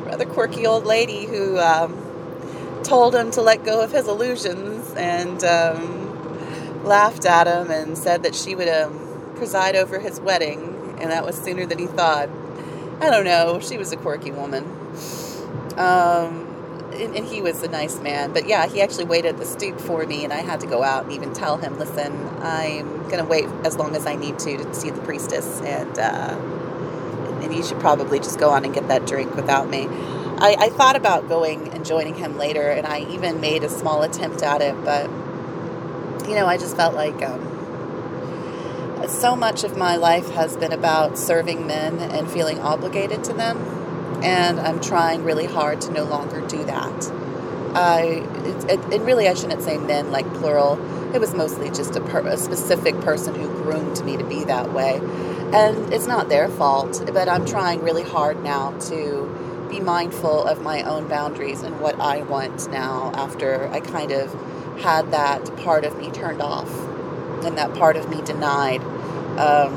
rather 0.08 0.26
quirky 0.26 0.66
old 0.66 0.86
lady 0.86 1.26
who 1.26 1.58
um, 1.60 2.82
told 2.84 3.14
him 3.14 3.32
to 3.32 3.42
let 3.42 3.64
go 3.64 3.82
of 3.82 3.92
his 3.92 4.08
illusions 4.08 4.94
and 4.96 5.44
um, 5.44 6.84
laughed 6.84 7.26
at 7.26 7.48
him 7.48 7.70
and 7.70 7.98
said 7.98 8.24
that 8.24 8.34
she 8.34 8.56
would 8.56 8.70
um, 8.70 9.34
preside 9.36 9.76
over 9.76 10.00
his 10.00 10.20
wedding, 10.20 10.96
and 11.00 11.12
that 11.12 11.26
was 11.26 11.36
sooner 11.36 11.66
than 11.66 11.78
he 11.78 11.88
thought. 11.88 12.30
I 13.00 13.10
don't 13.10 13.26
know. 13.26 13.60
She 13.60 13.78
was 13.78 13.92
a 13.92 13.98
quirky 13.98 14.32
woman. 14.32 14.64
Um, 15.78 16.46
and, 16.94 17.16
and, 17.16 17.28
he 17.28 17.42
was 17.42 17.62
a 17.62 17.68
nice 17.68 18.00
man. 18.00 18.34
But 18.34 18.48
yeah, 18.48 18.66
he 18.68 18.82
actually 18.82 19.06
waited 19.06 19.36
at 19.36 19.38
the 19.38 19.46
stoop 19.46 19.80
for 19.80 20.04
me, 20.08 20.24
and 20.24 20.34
I 20.34 20.38
had 20.38 20.62
to 20.62 20.68
go 20.68 20.82
out 20.82 21.04
and 21.04 21.12
even 21.12 21.34
tell 21.34 21.58
him, 21.58 21.78
listen, 21.78 22.12
I'm 22.40 23.04
going 23.04 23.20
to 23.20 23.26
wait 23.26 23.46
as 23.64 23.78
long 23.78 23.96
as 23.96 24.08
I 24.08 24.16
need 24.16 24.40
to 24.40 24.58
to 24.58 24.74
see 24.74 24.90
the 24.90 25.02
priestess, 25.02 25.62
and, 25.62 26.00
uh, 26.00 26.67
and 27.44 27.54
you 27.54 27.64
should 27.64 27.80
probably 27.80 28.20
just 28.20 28.40
go 28.40 28.50
on 28.50 28.66
and 28.66 28.74
get 28.74 28.88
that 28.88 29.06
drink 29.06 29.36
without 29.36 29.70
me. 29.70 29.88
I, 30.40 30.56
I 30.60 30.70
thought 30.70 30.96
about 30.96 31.28
going 31.28 31.70
and 31.70 31.86
joining 31.86 32.16
him 32.16 32.38
later, 32.38 32.70
and 32.70 32.86
I 32.86 33.00
even 33.10 33.42
made 33.42 33.64
a 33.64 33.70
small 33.70 34.04
attempt 34.04 34.44
at 34.44 34.62
it, 34.62 34.76
but 34.84 35.10
you 36.28 36.36
know, 36.36 36.46
I 36.46 36.58
just 36.58 36.76
felt 36.76 36.94
like 36.94 37.22
um, 37.24 39.08
so 39.08 39.36
much 39.36 39.64
of 39.64 39.78
my 39.78 39.96
life 39.96 40.30
has 40.32 40.58
been 40.58 40.74
about 40.74 41.18
serving 41.18 41.66
men 41.66 42.00
and 42.00 42.30
feeling 42.30 42.60
obligated 42.60 43.24
to 43.26 43.34
them, 43.34 43.58
and 44.24 44.60
I'm 44.60 44.82
trying 44.82 45.24
really 45.24 45.46
hard 45.46 45.82
to 45.82 45.92
no 45.92 46.04
longer 46.04 46.46
do 46.46 46.64
that. 46.66 47.12
I, 47.74 48.24
it, 48.46 48.72
it, 48.72 48.94
and 48.94 49.06
really, 49.06 49.28
I 49.28 49.34
shouldn't 49.34 49.62
say 49.62 49.78
men 49.78 50.12
like 50.12 50.32
plural. 50.36 50.78
It 51.14 51.20
was 51.20 51.34
mostly 51.34 51.70
just 51.70 51.96
a, 51.96 52.02
per, 52.02 52.20
a 52.28 52.38
specific 52.38 53.00
person 53.02 53.36
who 53.36 53.48
groomed 53.48 54.04
me 54.04 54.18
to 54.18 54.24
be 54.24 54.44
that 54.46 54.74
way. 54.74 55.00
And 55.54 55.94
it's 55.94 56.08
not 56.08 56.28
their 56.28 56.50
fault, 56.50 57.02
but 57.14 57.30
I'm 57.30 57.46
trying 57.46 57.82
really 57.82 58.04
hard 58.04 58.44
now 58.44 58.78
to 58.90 59.66
be 59.70 59.80
mindful 59.80 60.44
of 60.44 60.62
my 60.62 60.82
own 60.84 61.08
boundaries 61.08 61.62
and 61.64 61.80
what 61.80 62.00
I 62.00 62.22
want 62.24 62.70
now 62.70 63.12
after 63.16 63.68
I 63.70 63.80
kind 63.80 64.12
of 64.12 64.34
had 64.82 65.12
that 65.12 65.56
part 65.58 65.86
of 65.86 65.98
me 65.98 66.12
turned 66.12 66.42
off 66.42 66.70
and 67.44 67.58
that 67.58 67.74
part 67.76 67.96
of 67.96 68.10
me 68.10 68.22
denied 68.22 68.82
um, 69.38 69.74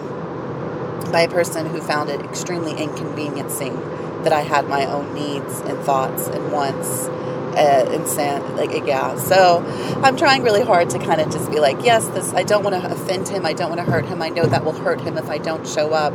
by 1.13 1.23
a 1.23 1.29
person 1.29 1.67
who 1.67 1.81
found 1.81 2.11
it 2.11 2.21
extremely 2.21 2.73
inconveniencing 2.73 3.75
that 4.23 4.33
I 4.33 4.41
had 4.41 4.69
my 4.69 4.85
own 4.87 5.15
needs 5.15 5.61
and 5.61 5.79
thoughts 5.81 6.27
and 6.29 6.53
wants. 6.53 7.09
Uh, 7.51 7.85
and 7.91 8.57
like 8.57 8.87
yeah 8.87 9.17
so 9.17 9.59
i'm 10.03 10.17
trying 10.17 10.43
really 10.43 10.63
hard 10.63 10.89
to 10.89 10.99
kind 10.99 11.21
of 11.21 11.31
just 11.33 11.51
be 11.51 11.59
like 11.59 11.85
yes 11.85 12.07
this 12.09 12.33
i 12.35 12.43
don't 12.43 12.63
want 12.63 12.81
to 12.81 12.93
offend 12.93 13.29
him 13.29 13.45
i 13.45 13.53
don't 13.53 13.69
want 13.69 13.85
to 13.85 13.91
hurt 13.91 14.07
him 14.07 14.23
i 14.23 14.29
know 14.29 14.47
that 14.47 14.65
will 14.65 14.73
hurt 14.73 15.01
him 15.01 15.19
if 15.19 15.29
i 15.29 15.37
don't 15.37 15.67
show 15.67 15.93
up 15.93 16.13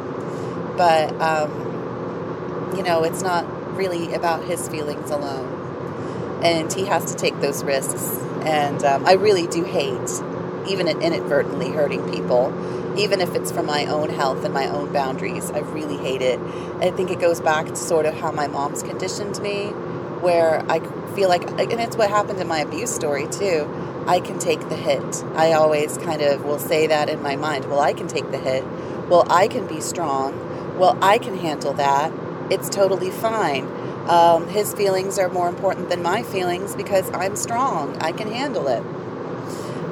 but 0.77 1.11
um, 1.21 2.73
you 2.75 2.83
know 2.83 3.03
it's 3.03 3.21
not 3.21 3.45
really 3.75 4.13
about 4.13 4.43
his 4.45 4.67
feelings 4.69 5.11
alone 5.11 6.41
and 6.43 6.71
he 6.73 6.85
has 6.85 7.11
to 7.11 7.17
take 7.17 7.39
those 7.41 7.63
risks 7.63 8.17
and 8.45 8.83
um, 8.83 9.05
I 9.05 9.13
really 9.13 9.47
do 9.47 9.63
hate 9.63 10.21
even 10.67 10.87
inadvertently 10.87 11.69
hurting 11.69 12.09
people, 12.11 12.53
even 12.97 13.21
if 13.21 13.35
it's 13.35 13.51
for 13.51 13.63
my 13.63 13.85
own 13.85 14.09
health 14.09 14.43
and 14.45 14.53
my 14.53 14.67
own 14.67 14.91
boundaries. 14.93 15.51
I 15.51 15.59
really 15.59 15.97
hate 15.97 16.21
it. 16.21 16.39
I 16.79 16.91
think 16.91 17.11
it 17.11 17.19
goes 17.19 17.41
back 17.41 17.67
to 17.67 17.75
sort 17.75 18.05
of 18.05 18.13
how 18.15 18.31
my 18.31 18.47
mom's 18.47 18.83
conditioned 18.83 19.41
me, 19.41 19.67
where 20.21 20.63
I 20.71 20.79
feel 21.15 21.29
like, 21.29 21.49
and 21.49 21.79
it's 21.79 21.95
what 21.95 22.09
happened 22.09 22.39
in 22.39 22.47
my 22.47 22.59
abuse 22.59 22.93
story 22.93 23.27
too. 23.27 23.67
I 24.07 24.19
can 24.19 24.37
take 24.37 24.59
the 24.69 24.75
hit. 24.75 25.23
I 25.35 25.53
always 25.53 25.97
kind 25.97 26.21
of 26.21 26.45
will 26.45 26.59
say 26.59 26.87
that 26.87 27.09
in 27.09 27.21
my 27.21 27.35
mind. 27.35 27.65
Well, 27.65 27.79
I 27.79 27.93
can 27.93 28.07
take 28.07 28.29
the 28.31 28.37
hit. 28.37 28.63
Well, 29.09 29.25
I 29.31 29.47
can 29.47 29.65
be 29.65 29.81
strong. 29.81 30.77
Well, 30.77 30.97
I 31.01 31.17
can 31.17 31.37
handle 31.37 31.73
that. 31.73 32.11
It's 32.51 32.69
totally 32.69 33.09
fine. 33.09 33.65
Um, 34.07 34.47
his 34.47 34.73
feelings 34.73 35.17
are 35.17 35.29
more 35.29 35.49
important 35.49 35.89
than 35.89 36.03
my 36.03 36.21
feelings 36.21 36.75
because 36.75 37.09
I'm 37.11 37.35
strong. 37.35 37.97
I 37.99 38.11
can 38.11 38.31
handle 38.31 38.67
it. 38.67 38.83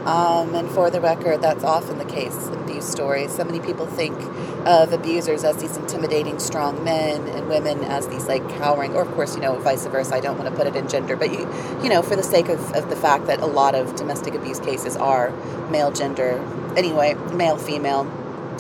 Um, 0.06 0.54
and 0.54 0.70
for 0.70 0.92
the 0.92 1.00
record, 1.00 1.42
that's 1.42 1.64
often 1.64 1.98
the 1.98 2.06
case 2.06 2.48
in 2.48 2.54
abuse 2.56 2.88
stories. 2.88 3.34
So 3.36 3.44
many 3.46 3.60
people 3.60 3.88
think 3.88 4.20
of 4.66 4.94
abusers 4.94 5.44
as 5.44 5.58
these 5.58 5.76
intimidating, 5.78 6.40
strong 6.40 6.84
men, 6.84 7.28
and 7.30 7.48
women 7.48 7.84
as 7.84 8.08
these 8.08 8.28
like 8.28 8.48
cowering, 8.58 8.94
or 8.96 9.02
of 9.02 9.12
course, 9.14 9.36
you 9.36 9.42
know, 9.42 9.58
vice 9.60 9.86
versa. 9.86 10.16
I 10.16 10.20
don't 10.20 10.38
want 10.38 10.50
to 10.50 10.56
put 10.56 10.68
it 10.68 10.76
in 10.76 10.88
gender, 10.88 11.16
but 11.16 11.32
you, 11.32 11.40
you 11.84 11.90
know, 11.90 12.02
for 12.02 12.16
the 12.16 12.24
sake 12.24 12.50
of, 12.50 12.74
of 12.74 12.90
the 12.90 12.96
fact 12.96 13.28
that 13.28 13.40
a 13.40 13.46
lot 13.46 13.76
of 13.76 13.96
domestic 13.96 14.34
abuse 14.34 14.60
cases 14.60 14.96
are 14.96 15.32
male 15.70 15.92
gender, 15.92 16.40
anyway, 16.78 17.16
male, 17.34 17.58
female, 17.58 18.06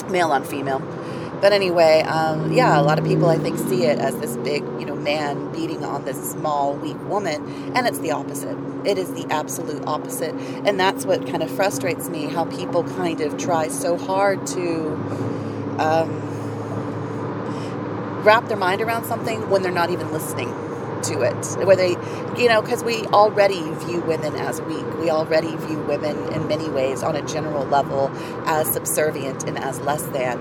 male 0.09 0.31
on 0.31 0.43
female. 0.43 0.79
But 1.41 1.51
anyway, 1.51 2.03
um, 2.03 2.53
yeah, 2.53 2.79
a 2.79 2.83
lot 2.83 2.99
of 2.99 3.03
people 3.03 3.27
I 3.27 3.37
think 3.37 3.57
see 3.57 3.83
it 3.83 3.99
as 3.99 4.17
this 4.19 4.37
big, 4.37 4.63
you 4.79 4.85
know, 4.85 4.95
man 4.95 5.51
beating 5.51 5.83
on 5.83 6.05
this 6.05 6.31
small, 6.31 6.73
weak 6.73 6.97
woman, 7.09 7.73
and 7.75 7.85
it's 7.85 7.99
the 7.99 8.11
opposite. 8.11 8.57
It 8.85 8.97
is 8.97 9.13
the 9.13 9.25
absolute 9.29 9.85
opposite, 9.85 10.33
and 10.65 10.79
that's 10.79 11.05
what 11.05 11.27
kind 11.27 11.43
of 11.43 11.51
frustrates 11.51 12.07
me. 12.07 12.27
How 12.27 12.45
people 12.45 12.83
kind 12.83 13.19
of 13.19 13.37
try 13.37 13.67
so 13.67 13.97
hard 13.97 14.47
to 14.47 15.42
um, 15.79 16.09
wrap 18.23 18.47
their 18.47 18.57
mind 18.57 18.81
around 18.81 19.05
something 19.05 19.49
when 19.49 19.61
they're 19.61 19.71
not 19.71 19.89
even 19.89 20.11
listening 20.11 20.49
to 21.03 21.21
it. 21.21 21.65
Where 21.65 21.75
they, 21.75 21.91
you 22.41 22.47
know, 22.47 22.61
because 22.61 22.83
we 22.83 23.03
already 23.07 23.61
view 23.85 24.01
women 24.01 24.35
as 24.35 24.61
weak. 24.61 24.85
We 24.97 25.09
already 25.09 25.55
view 25.55 25.79
women 25.79 26.31
in 26.33 26.47
many 26.47 26.69
ways 26.69 27.03
on 27.03 27.15
a 27.15 27.21
general 27.21 27.65
level 27.65 28.09
as 28.45 28.71
subservient 28.71 29.43
and 29.43 29.57
as 29.57 29.79
less 29.81 30.03
than. 30.03 30.39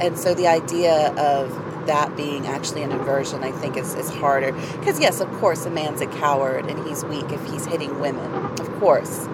And 0.00 0.18
so 0.18 0.34
the 0.34 0.46
idea 0.46 1.12
of 1.14 1.86
that 1.86 2.16
being 2.16 2.46
actually 2.46 2.82
an 2.82 2.92
inversion, 2.92 3.42
I 3.42 3.52
think, 3.52 3.76
is, 3.76 3.94
is 3.94 4.08
harder. 4.10 4.52
Because, 4.52 4.98
yes, 5.00 5.20
of 5.20 5.30
course, 5.32 5.66
a 5.66 5.70
man's 5.70 6.00
a 6.00 6.06
coward 6.06 6.66
and 6.66 6.86
he's 6.86 7.04
weak 7.04 7.30
if 7.30 7.44
he's 7.50 7.66
hitting 7.66 8.00
women, 8.00 8.32
of 8.58 8.70
course. 8.80 9.28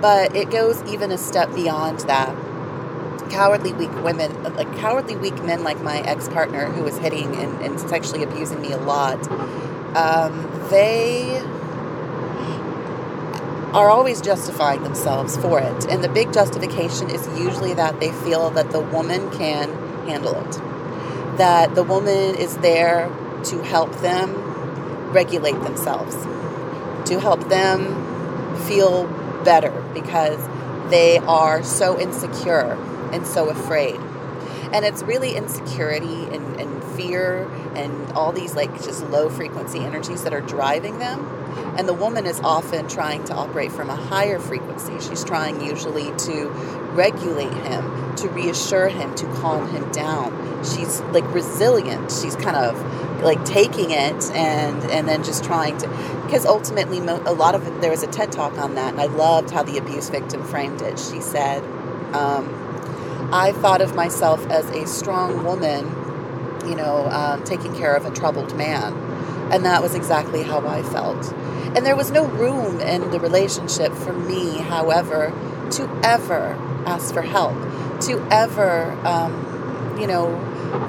But 0.00 0.34
it 0.34 0.50
goes 0.50 0.82
even 0.84 1.10
a 1.10 1.18
step 1.18 1.54
beyond 1.54 2.00
that. 2.00 2.34
Cowardly 3.30 3.72
weak 3.72 3.92
women, 4.02 4.42
like 4.54 4.74
cowardly 4.78 5.16
weak 5.16 5.42
men 5.44 5.62
like 5.62 5.80
my 5.82 6.00
ex 6.00 6.28
partner 6.28 6.66
who 6.66 6.82
was 6.82 6.96
hitting 6.98 7.36
and, 7.36 7.60
and 7.62 7.78
sexually 7.78 8.22
abusing 8.22 8.60
me 8.60 8.72
a 8.72 8.78
lot, 8.78 9.30
um, 9.96 10.50
they 10.70 11.40
are 13.72 13.90
always 13.90 14.20
justifying 14.20 14.82
themselves 14.82 15.36
for 15.36 15.60
it. 15.60 15.86
And 15.86 16.02
the 16.02 16.08
big 16.08 16.32
justification 16.32 17.10
is 17.10 17.26
usually 17.38 17.74
that 17.74 18.00
they 18.00 18.12
feel 18.12 18.50
that 18.50 18.70
the 18.70 18.80
woman 18.80 19.30
can 19.32 19.70
handle 20.06 20.34
it. 20.34 20.52
That 21.36 21.74
the 21.74 21.82
woman 21.82 22.34
is 22.34 22.56
there 22.58 23.08
to 23.44 23.62
help 23.62 23.94
them 24.00 24.34
regulate 25.12 25.60
themselves, 25.62 26.14
to 27.08 27.20
help 27.20 27.48
them 27.48 28.56
feel 28.66 29.06
better 29.44 29.70
because 29.94 30.40
they 30.90 31.18
are 31.18 31.62
so 31.62 31.98
insecure 32.00 32.76
and 33.12 33.26
so 33.26 33.48
afraid. 33.50 33.96
And 34.72 34.84
it's 34.84 35.02
really 35.02 35.34
insecurity 35.34 36.24
and, 36.24 36.60
and 36.60 36.84
fear 36.94 37.48
and 37.74 38.12
all 38.12 38.32
these 38.32 38.54
like 38.54 38.74
just 38.84 39.02
low 39.08 39.30
frequency 39.30 39.78
energies 39.78 40.24
that 40.24 40.32
are 40.32 40.40
driving 40.40 40.98
them. 40.98 41.24
And 41.78 41.88
the 41.88 41.94
woman 41.94 42.26
is 42.26 42.40
often 42.40 42.88
trying 42.88 43.24
to 43.24 43.34
operate 43.34 43.72
from 43.72 43.88
a 43.88 43.96
higher 43.96 44.38
frequency. 44.38 44.98
She's 45.00 45.24
trying 45.24 45.60
usually 45.60 46.14
to 46.16 46.48
regulate 46.92 47.52
him, 47.52 48.16
to 48.16 48.28
reassure 48.28 48.88
him, 48.88 49.14
to 49.14 49.26
calm 49.34 49.68
him 49.68 49.90
down. 49.92 50.64
She's 50.64 51.00
like 51.00 51.24
resilient. 51.32 52.10
She's 52.10 52.36
kind 52.36 52.56
of 52.56 53.22
like 53.22 53.44
taking 53.44 53.90
it 53.90 54.30
and 54.30 54.82
and 54.90 55.08
then 55.08 55.24
just 55.24 55.44
trying 55.44 55.76
to 55.78 55.88
because 56.24 56.46
ultimately 56.46 56.98
a 56.98 57.32
lot 57.32 57.54
of 57.54 57.66
it, 57.66 57.80
there 57.80 57.90
was 57.90 58.02
a 58.02 58.06
TED 58.06 58.30
talk 58.30 58.58
on 58.58 58.74
that 58.74 58.92
and 58.92 59.00
I 59.00 59.06
loved 59.06 59.50
how 59.50 59.62
the 59.62 59.78
abuse 59.78 60.08
victim 60.08 60.44
framed 60.44 60.82
it. 60.82 60.98
She 60.98 61.20
said, 61.20 61.64
um, 62.14 62.57
"I 63.32 63.52
thought 63.52 63.80
of 63.80 63.94
myself 63.94 64.46
as 64.48 64.68
a 64.70 64.86
strong 64.86 65.44
woman, 65.44 65.86
you 66.66 66.74
know, 66.74 67.06
um, 67.10 67.44
taking 67.44 67.74
care 67.74 67.94
of 67.94 68.06
a 68.06 68.10
troubled 68.10 68.56
man." 68.56 68.94
And 69.50 69.64
that 69.64 69.82
was 69.82 69.94
exactly 69.94 70.42
how 70.42 70.66
I 70.66 70.82
felt. 70.82 71.32
And 71.74 71.84
there 71.86 71.96
was 71.96 72.10
no 72.10 72.24
room 72.24 72.80
in 72.80 73.10
the 73.10 73.20
relationship 73.20 73.94
for 73.94 74.12
me, 74.12 74.58
however, 74.58 75.32
to 75.72 76.00
ever 76.02 76.56
ask 76.86 77.12
for 77.12 77.22
help, 77.22 77.54
to 78.02 78.26
ever, 78.30 78.92
um, 79.04 79.96
you 80.00 80.06
know, 80.06 80.28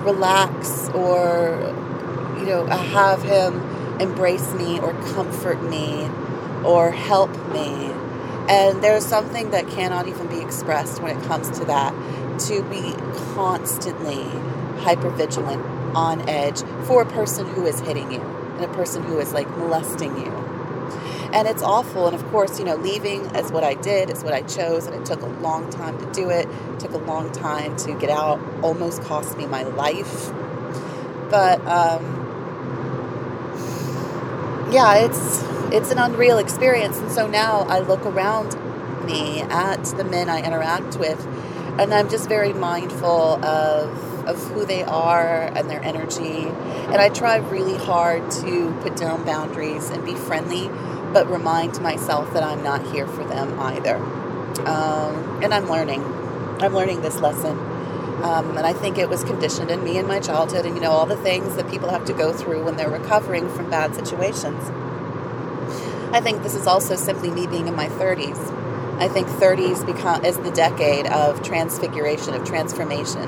relax 0.03 0.89
or, 0.89 1.73
you 2.37 2.45
know, 2.45 2.65
have 2.65 3.21
him 3.23 3.61
embrace 3.99 4.53
me 4.53 4.79
or 4.79 4.93
comfort 5.13 5.61
me 5.63 6.09
or 6.63 6.91
help 6.91 7.31
me. 7.51 7.91
And 8.47 8.81
there's 8.81 9.05
something 9.05 9.51
that 9.51 9.67
cannot 9.67 10.07
even 10.07 10.27
be 10.27 10.39
expressed 10.39 11.01
when 11.01 11.17
it 11.17 11.23
comes 11.25 11.49
to 11.59 11.65
that. 11.65 11.93
To 12.47 12.63
be 12.63 12.93
constantly 13.35 14.23
hyper 14.81 15.09
vigilant, 15.09 15.61
on 15.95 16.27
edge 16.29 16.61
for 16.85 17.01
a 17.01 17.05
person 17.05 17.47
who 17.47 17.65
is 17.65 17.79
hitting 17.81 18.11
you 18.11 18.21
and 18.21 18.63
a 18.63 18.73
person 18.73 19.03
who 19.03 19.19
is 19.19 19.33
like 19.33 19.49
molesting 19.57 20.17
you 20.17 20.49
and 21.33 21.47
it's 21.47 21.61
awful. 21.61 22.07
And 22.07 22.15
of 22.15 22.25
course, 22.31 22.59
you 22.59 22.65
know, 22.65 22.75
leaving 22.75 23.25
is 23.35 23.51
what 23.51 23.63
I 23.63 23.75
did, 23.75 24.09
is 24.09 24.23
what 24.23 24.33
I 24.33 24.41
chose, 24.41 24.87
and 24.87 24.95
it 24.95 25.05
took 25.05 25.21
a 25.21 25.27
long 25.27 25.69
time 25.69 25.97
to 25.99 26.11
do 26.11 26.29
it. 26.29 26.47
it 26.47 26.79
took 26.79 26.91
a 26.91 26.97
long 26.97 27.31
time 27.31 27.75
to 27.77 27.93
get 27.93 28.09
out. 28.09 28.39
Almost 28.63 29.03
cost 29.03 29.37
me 29.37 29.45
my 29.45 29.63
life. 29.63 30.31
But 31.29 31.59
um, 31.67 32.25
yeah, 34.71 35.05
it's 35.05 35.43
it's 35.71 35.91
an 35.91 35.99
unreal 35.99 36.39
experience. 36.39 36.97
And 36.97 37.11
so 37.11 37.27
now 37.27 37.59
I 37.61 37.79
look 37.79 38.05
around 38.05 38.57
me 39.05 39.41
at 39.41 39.83
the 39.97 40.03
men 40.03 40.29
I 40.29 40.41
interact 40.41 40.97
with, 40.97 41.19
and 41.79 41.93
I'm 41.93 42.09
just 42.09 42.27
very 42.27 42.53
mindful 42.53 43.43
of 43.43 44.09
of 44.27 44.37
who 44.51 44.65
they 44.65 44.83
are 44.83 45.45
and 45.55 45.69
their 45.69 45.83
energy. 45.83 46.47
And 46.47 46.97
I 46.97 47.09
try 47.09 47.37
really 47.37 47.77
hard 47.77 48.29
to 48.31 48.77
put 48.81 48.95
down 48.95 49.25
boundaries 49.25 49.89
and 49.89 50.05
be 50.05 50.13
friendly, 50.13 50.67
but 51.13 51.27
remind 51.31 51.81
myself 51.81 52.31
that 52.33 52.43
I'm 52.43 52.61
not 52.63 52.85
here 52.91 53.07
for 53.07 53.23
them 53.23 53.59
either. 53.59 53.95
Um, 54.67 55.41
and 55.41 55.53
I'm 55.53 55.67
learning. 55.69 56.03
I'm 56.61 56.75
learning 56.75 57.01
this 57.01 57.19
lesson. 57.19 57.57
Um, 58.23 58.57
and 58.57 58.67
I 58.67 58.73
think 58.73 58.97
it 58.97 59.07
was 59.07 59.23
conditioned 59.23 59.71
in 59.71 59.83
me 59.83 59.97
in 59.97 60.05
my 60.05 60.19
childhood, 60.19 60.65
and 60.65 60.75
you 60.75 60.81
know, 60.81 60.91
all 60.91 61.05
the 61.05 61.17
things 61.17 61.55
that 61.55 61.69
people 61.71 61.89
have 61.89 62.03
to 62.05 62.13
go 62.13 62.33
through 62.33 62.65
when 62.65 62.75
they're 62.75 62.89
recovering 62.89 63.49
from 63.49 63.69
bad 63.69 63.95
situations. 63.95 64.61
I 66.11 66.19
think 66.21 66.43
this 66.43 66.53
is 66.53 66.67
also 66.67 66.97
simply 66.97 67.31
me 67.31 67.47
being 67.47 67.67
in 67.67 67.75
my 67.75 67.87
30s. 67.87 68.58
I 68.99 69.07
think 69.07 69.27
30s 69.27 69.85
become 69.85 70.25
is 70.25 70.37
the 70.37 70.51
decade 70.51 71.07
of 71.07 71.41
transfiguration, 71.41 72.33
of 72.33 72.45
transformation, 72.45 73.23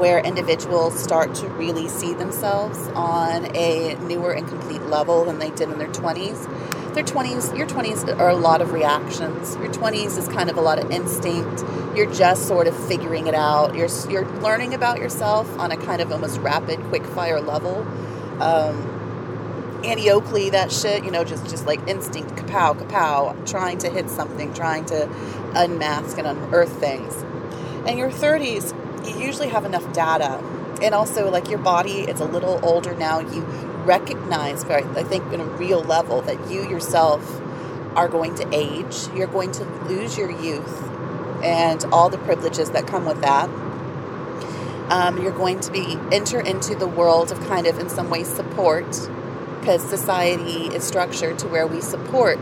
where 0.00 0.18
individuals 0.18 1.00
start 1.00 1.32
to 1.36 1.48
really 1.50 1.88
see 1.88 2.12
themselves 2.12 2.76
on 2.88 3.54
a 3.54 3.94
newer 4.00 4.32
and 4.32 4.48
complete 4.48 4.82
level 4.82 5.24
than 5.24 5.38
they 5.38 5.50
did 5.50 5.70
in 5.70 5.78
their 5.78 5.88
20s. 5.88 6.92
Their 6.94 7.04
20s, 7.04 7.56
your 7.56 7.68
20s 7.68 8.18
are 8.18 8.30
a 8.30 8.34
lot 8.34 8.60
of 8.60 8.72
reactions. 8.72 9.54
Your 9.56 9.68
20s 9.68 10.18
is 10.18 10.26
kind 10.28 10.50
of 10.50 10.56
a 10.56 10.60
lot 10.60 10.78
of 10.78 10.90
instinct. 10.90 11.62
You're 11.94 12.12
just 12.12 12.48
sort 12.48 12.66
of 12.66 12.88
figuring 12.88 13.28
it 13.28 13.34
out. 13.34 13.76
You're 13.76 13.88
you're 14.10 14.26
learning 14.40 14.74
about 14.74 14.98
yourself 14.98 15.56
on 15.58 15.70
a 15.70 15.76
kind 15.76 16.02
of 16.02 16.10
almost 16.10 16.38
rapid, 16.40 16.80
quick 16.84 17.04
fire 17.04 17.40
level. 17.40 17.86
Um, 18.40 18.95
Annie 19.86 20.10
Oakley, 20.10 20.50
that 20.50 20.72
shit, 20.72 21.04
you 21.04 21.12
know, 21.12 21.22
just 21.22 21.48
just 21.48 21.64
like 21.64 21.86
instinct, 21.86 22.34
kapow, 22.34 22.76
kapow, 22.76 23.48
trying 23.48 23.78
to 23.78 23.88
hit 23.88 24.10
something, 24.10 24.52
trying 24.52 24.84
to 24.86 25.08
unmask 25.54 26.18
and 26.18 26.26
unearth 26.26 26.80
things. 26.80 27.22
In 27.88 27.96
your 27.96 28.10
30s, 28.10 28.74
you 29.08 29.24
usually 29.24 29.48
have 29.48 29.64
enough 29.64 29.92
data, 29.92 30.42
and 30.82 30.92
also 30.92 31.30
like 31.30 31.48
your 31.48 31.60
body 31.60 32.00
it's 32.00 32.20
a 32.20 32.24
little 32.24 32.58
older 32.64 32.94
now. 32.96 33.20
You 33.20 33.42
recognize, 33.84 34.64
I 34.64 35.04
think, 35.04 35.32
in 35.32 35.40
a 35.40 35.44
real 35.44 35.80
level, 35.80 36.20
that 36.22 36.50
you 36.50 36.68
yourself 36.68 37.40
are 37.94 38.08
going 38.08 38.34
to 38.36 38.48
age. 38.52 39.06
You're 39.14 39.28
going 39.28 39.52
to 39.52 39.64
lose 39.84 40.18
your 40.18 40.30
youth 40.30 40.82
and 41.44 41.84
all 41.86 42.08
the 42.08 42.18
privileges 42.18 42.70
that 42.72 42.86
come 42.88 43.04
with 43.04 43.20
that. 43.20 43.48
Um, 44.90 45.20
you're 45.22 45.32
going 45.32 45.60
to 45.60 45.72
be 45.72 45.98
enter 46.12 46.40
into 46.40 46.74
the 46.74 46.86
world 46.86 47.32
of 47.32 47.40
kind 47.48 47.66
of 47.66 47.78
in 47.78 47.88
some 47.88 48.10
ways 48.10 48.28
support 48.28 48.86
because 49.66 49.82
society 49.82 50.72
is 50.72 50.84
structured 50.84 51.36
to 51.40 51.48
where 51.48 51.66
we 51.66 51.80
support 51.80 52.38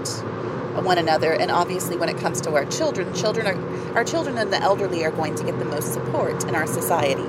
one 0.84 0.98
another. 0.98 1.32
And 1.32 1.50
obviously 1.50 1.96
when 1.96 2.10
it 2.10 2.18
comes 2.18 2.42
to 2.42 2.54
our 2.54 2.66
children 2.66 3.14
children 3.14 3.46
are 3.46 3.96
our 3.96 4.04
children 4.04 4.36
and 4.36 4.52
the 4.52 4.58
elderly 4.58 5.02
are 5.06 5.10
going 5.10 5.34
to 5.36 5.42
get 5.44 5.58
the 5.58 5.64
most 5.64 5.94
support 5.94 6.44
in 6.44 6.54
our 6.54 6.66
society. 6.66 7.24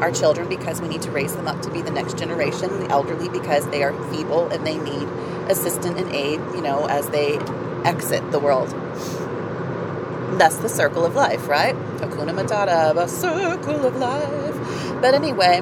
Our 0.00 0.10
children 0.12 0.48
because 0.48 0.80
we 0.80 0.88
need 0.88 1.02
to 1.02 1.10
raise 1.10 1.36
them 1.36 1.46
up 1.46 1.60
to 1.60 1.70
be 1.70 1.82
the 1.82 1.90
next 1.90 2.16
generation. 2.16 2.70
The 2.80 2.88
elderly 2.88 3.28
because 3.28 3.68
they 3.68 3.82
are 3.82 3.92
feeble 4.10 4.48
and 4.48 4.66
they 4.66 4.78
need 4.78 5.06
assistance 5.50 6.00
and 6.00 6.10
aid 6.10 6.40
you 6.54 6.62
know 6.62 6.86
as 6.86 7.10
they 7.10 7.36
exit 7.84 8.30
the 8.30 8.38
world. 8.38 8.70
That's 10.38 10.56
the 10.56 10.70
circle 10.70 11.04
of 11.04 11.14
life 11.14 11.48
right? 11.48 11.74
Hakuna 11.98 12.32
matata 12.32 12.94
the 12.94 13.06
circle 13.08 13.84
of 13.84 13.94
life. 13.96 15.02
But 15.02 15.12
anyway 15.12 15.60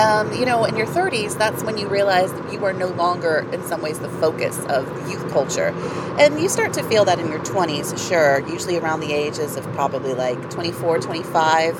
um, 0.00 0.32
you 0.32 0.46
know, 0.46 0.64
in 0.64 0.76
your 0.76 0.86
30s, 0.86 1.36
that's 1.36 1.62
when 1.62 1.76
you 1.76 1.86
realize 1.86 2.32
that 2.32 2.52
you 2.52 2.64
are 2.64 2.72
no 2.72 2.88
longer, 2.88 3.46
in 3.52 3.62
some 3.64 3.82
ways, 3.82 3.98
the 3.98 4.08
focus 4.08 4.58
of 4.66 4.86
youth 5.10 5.30
culture. 5.30 5.74
And 6.18 6.40
you 6.40 6.48
start 6.48 6.72
to 6.74 6.82
feel 6.84 7.04
that 7.04 7.18
in 7.18 7.28
your 7.28 7.40
20s, 7.40 8.08
sure, 8.08 8.40
usually 8.48 8.78
around 8.78 9.00
the 9.00 9.12
ages 9.12 9.56
of 9.56 9.64
probably 9.72 10.14
like 10.14 10.50
24, 10.50 11.00
25, 11.00 11.78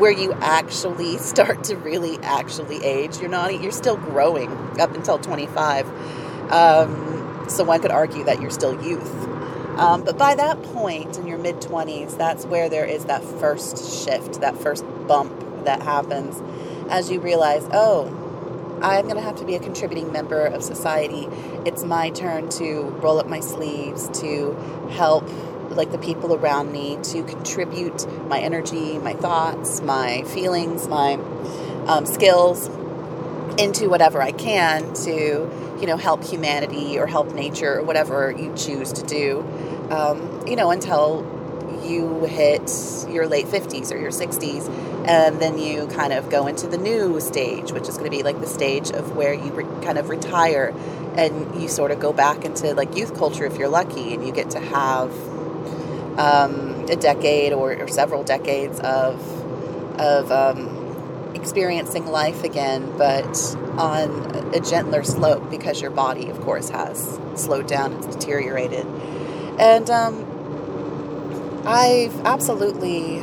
where 0.00 0.10
you 0.10 0.32
actually 0.40 1.18
start 1.18 1.62
to 1.64 1.76
really 1.76 2.18
actually 2.18 2.84
age. 2.84 3.18
You're 3.18 3.30
not, 3.30 3.62
you're 3.62 3.70
still 3.70 3.96
growing 3.96 4.50
up 4.80 4.94
until 4.96 5.18
25. 5.18 5.88
Um, 6.50 7.46
so 7.48 7.62
one 7.64 7.80
could 7.80 7.92
argue 7.92 8.24
that 8.24 8.40
you're 8.40 8.50
still 8.50 8.82
youth. 8.84 9.14
Um, 9.78 10.02
but 10.04 10.18
by 10.18 10.34
that 10.34 10.60
point 10.64 11.16
in 11.16 11.26
your 11.28 11.38
mid 11.38 11.56
20s, 11.56 12.18
that's 12.18 12.44
where 12.44 12.68
there 12.68 12.84
is 12.84 13.04
that 13.06 13.24
first 13.24 14.04
shift, 14.04 14.40
that 14.40 14.56
first 14.58 14.84
bump 15.06 15.64
that 15.64 15.80
happens 15.82 16.42
as 16.92 17.10
you 17.10 17.20
realize, 17.20 17.66
oh, 17.72 18.06
I'm 18.82 19.04
going 19.04 19.16
to 19.16 19.22
have 19.22 19.36
to 19.36 19.44
be 19.46 19.54
a 19.54 19.60
contributing 19.60 20.12
member 20.12 20.44
of 20.44 20.62
society. 20.62 21.26
It's 21.64 21.84
my 21.84 22.10
turn 22.10 22.50
to 22.50 22.82
roll 23.02 23.18
up 23.18 23.26
my 23.26 23.40
sleeves, 23.40 24.08
to 24.20 24.52
help 24.90 25.26
like 25.70 25.90
the 25.90 25.98
people 25.98 26.34
around 26.34 26.70
me, 26.70 26.98
to 27.02 27.22
contribute 27.22 28.06
my 28.28 28.38
energy, 28.38 28.98
my 28.98 29.14
thoughts, 29.14 29.80
my 29.80 30.22
feelings, 30.24 30.86
my 30.86 31.14
um, 31.86 32.04
skills 32.04 32.68
into 33.58 33.88
whatever 33.88 34.20
I 34.20 34.32
can 34.32 34.92
to, 34.94 35.76
you 35.80 35.86
know, 35.86 35.96
help 35.96 36.24
humanity 36.24 36.98
or 36.98 37.06
help 37.06 37.32
nature 37.32 37.78
or 37.78 37.82
whatever 37.82 38.30
you 38.30 38.52
choose 38.54 38.92
to 38.92 39.02
do, 39.02 39.40
um, 39.90 40.46
you 40.46 40.56
know, 40.56 40.70
until 40.70 41.22
you 41.84 42.24
hit 42.24 42.70
your 43.08 43.26
late 43.26 43.46
50s 43.46 43.92
or 43.92 43.96
your 43.96 44.10
60s 44.10 44.68
and 45.06 45.40
then 45.40 45.58
you 45.58 45.86
kind 45.88 46.12
of 46.12 46.30
go 46.30 46.46
into 46.46 46.66
the 46.66 46.78
new 46.78 47.20
stage 47.20 47.72
which 47.72 47.88
is 47.88 47.96
going 47.96 48.10
to 48.10 48.16
be 48.16 48.22
like 48.22 48.40
the 48.40 48.46
stage 48.46 48.90
of 48.90 49.16
where 49.16 49.34
you 49.34 49.50
re- 49.52 49.84
kind 49.84 49.98
of 49.98 50.08
retire 50.08 50.74
and 51.16 51.60
you 51.60 51.68
sort 51.68 51.90
of 51.90 52.00
go 52.00 52.12
back 52.12 52.44
into 52.44 52.72
like 52.74 52.96
youth 52.96 53.16
culture 53.16 53.44
if 53.44 53.56
you're 53.56 53.68
lucky 53.68 54.14
and 54.14 54.26
you 54.26 54.32
get 54.32 54.50
to 54.50 54.60
have 54.60 55.10
um, 56.18 56.86
a 56.90 56.96
decade 56.96 57.52
or, 57.52 57.74
or, 57.74 57.88
several 57.88 58.22
decades 58.22 58.78
of 58.80 59.20
of 59.98 60.30
um, 60.30 61.32
experiencing 61.34 62.06
life 62.06 62.44
again 62.44 62.92
but 62.98 63.56
on 63.78 64.54
a 64.54 64.60
gentler 64.60 65.02
slope 65.02 65.50
because 65.50 65.80
your 65.80 65.90
body 65.90 66.28
of 66.28 66.40
course 66.42 66.68
has 66.68 67.18
slowed 67.34 67.66
down 67.66 67.92
it's 67.94 68.06
deteriorated. 68.06 68.86
And 69.58 69.88
um, 69.90 70.31
I've 71.64 72.18
absolutely 72.24 73.18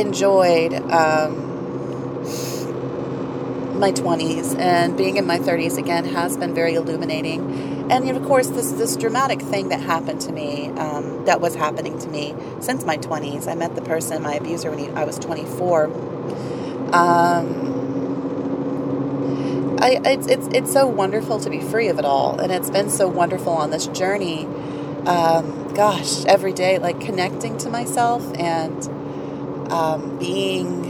enjoyed 0.00 0.74
um, 0.74 1.46
my 3.80 3.90
20s, 3.90 4.56
and 4.56 4.96
being 4.96 5.16
in 5.16 5.26
my 5.26 5.38
30s 5.38 5.78
again 5.78 6.04
has 6.04 6.36
been 6.36 6.54
very 6.54 6.74
illuminating. 6.74 7.90
And 7.90 8.08
of 8.08 8.22
course, 8.24 8.48
this 8.48 8.70
this 8.72 8.96
dramatic 8.96 9.40
thing 9.42 9.68
that 9.70 9.80
happened 9.80 10.20
to 10.22 10.32
me, 10.32 10.68
um, 10.70 11.24
that 11.24 11.40
was 11.40 11.56
happening 11.56 11.98
to 11.98 12.08
me 12.08 12.34
since 12.60 12.84
my 12.84 12.98
20s. 12.98 13.48
I 13.48 13.56
met 13.56 13.74
the 13.74 13.82
person, 13.82 14.22
my 14.22 14.34
abuser, 14.34 14.70
when 14.70 14.78
he, 14.78 14.88
I 14.90 15.04
was 15.04 15.18
24. 15.18 15.86
Um, 16.94 17.76
I, 19.78 20.00
it's, 20.04 20.26
it's, 20.26 20.48
it's 20.52 20.72
so 20.72 20.86
wonderful 20.86 21.38
to 21.40 21.50
be 21.50 21.60
free 21.60 21.88
of 21.88 21.98
it 21.98 22.04
all, 22.04 22.40
and 22.40 22.50
it's 22.52 22.70
been 22.70 22.90
so 22.90 23.08
wonderful 23.08 23.52
on 23.52 23.70
this 23.70 23.86
journey 23.88 24.48
um, 25.06 25.72
gosh, 25.74 26.24
every 26.24 26.52
day, 26.52 26.78
like 26.78 27.00
connecting 27.00 27.56
to 27.58 27.70
myself 27.70 28.28
and 28.34 28.88
um, 29.70 30.18
being 30.18 30.84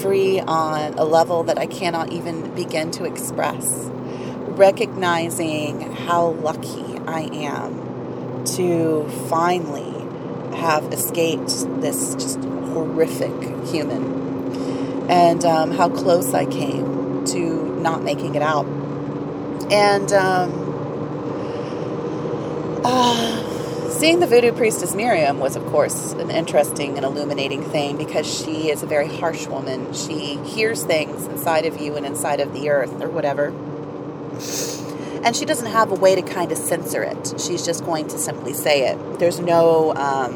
free 0.00 0.40
on 0.40 0.94
a 0.94 1.04
level 1.04 1.44
that 1.44 1.58
I 1.58 1.66
cannot 1.66 2.10
even 2.12 2.54
begin 2.54 2.90
to 2.92 3.04
express. 3.04 3.90
Recognizing 4.56 5.80
how 5.80 6.28
lucky 6.28 6.98
I 7.06 7.28
am 7.32 8.44
to 8.56 9.06
finally 9.28 9.92
have 10.56 10.92
escaped 10.92 11.50
this 11.82 12.14
just 12.14 12.38
horrific 12.38 13.32
human 13.66 15.10
and 15.10 15.44
um, 15.44 15.72
how 15.72 15.90
close 15.90 16.32
I 16.32 16.46
came 16.46 17.24
to 17.26 17.76
not 17.80 18.02
making 18.02 18.34
it 18.34 18.42
out. 18.42 18.66
And, 19.70 20.12
um, 20.12 20.65
uh, 22.86 23.90
seeing 23.90 24.20
the 24.20 24.26
voodoo 24.26 24.52
priestess 24.52 24.94
Miriam 24.94 25.40
was, 25.40 25.56
of 25.56 25.66
course, 25.66 26.12
an 26.12 26.30
interesting 26.30 26.96
and 26.96 27.04
illuminating 27.04 27.62
thing 27.62 27.96
because 27.96 28.26
she 28.26 28.70
is 28.70 28.82
a 28.82 28.86
very 28.86 29.08
harsh 29.08 29.46
woman. 29.46 29.92
She 29.92 30.36
hears 30.44 30.84
things 30.84 31.26
inside 31.26 31.66
of 31.66 31.80
you 31.80 31.96
and 31.96 32.06
inside 32.06 32.40
of 32.40 32.52
the 32.52 32.70
earth 32.70 33.02
or 33.02 33.08
whatever. 33.08 33.48
And 35.24 35.34
she 35.34 35.44
doesn't 35.44 35.72
have 35.72 35.90
a 35.90 35.94
way 35.94 36.14
to 36.14 36.22
kind 36.22 36.52
of 36.52 36.58
censor 36.58 37.02
it. 37.02 37.34
She's 37.40 37.64
just 37.64 37.84
going 37.84 38.06
to 38.08 38.18
simply 38.18 38.52
say 38.52 38.86
it. 38.88 39.18
There's 39.18 39.40
no, 39.40 39.92
um, 39.94 40.34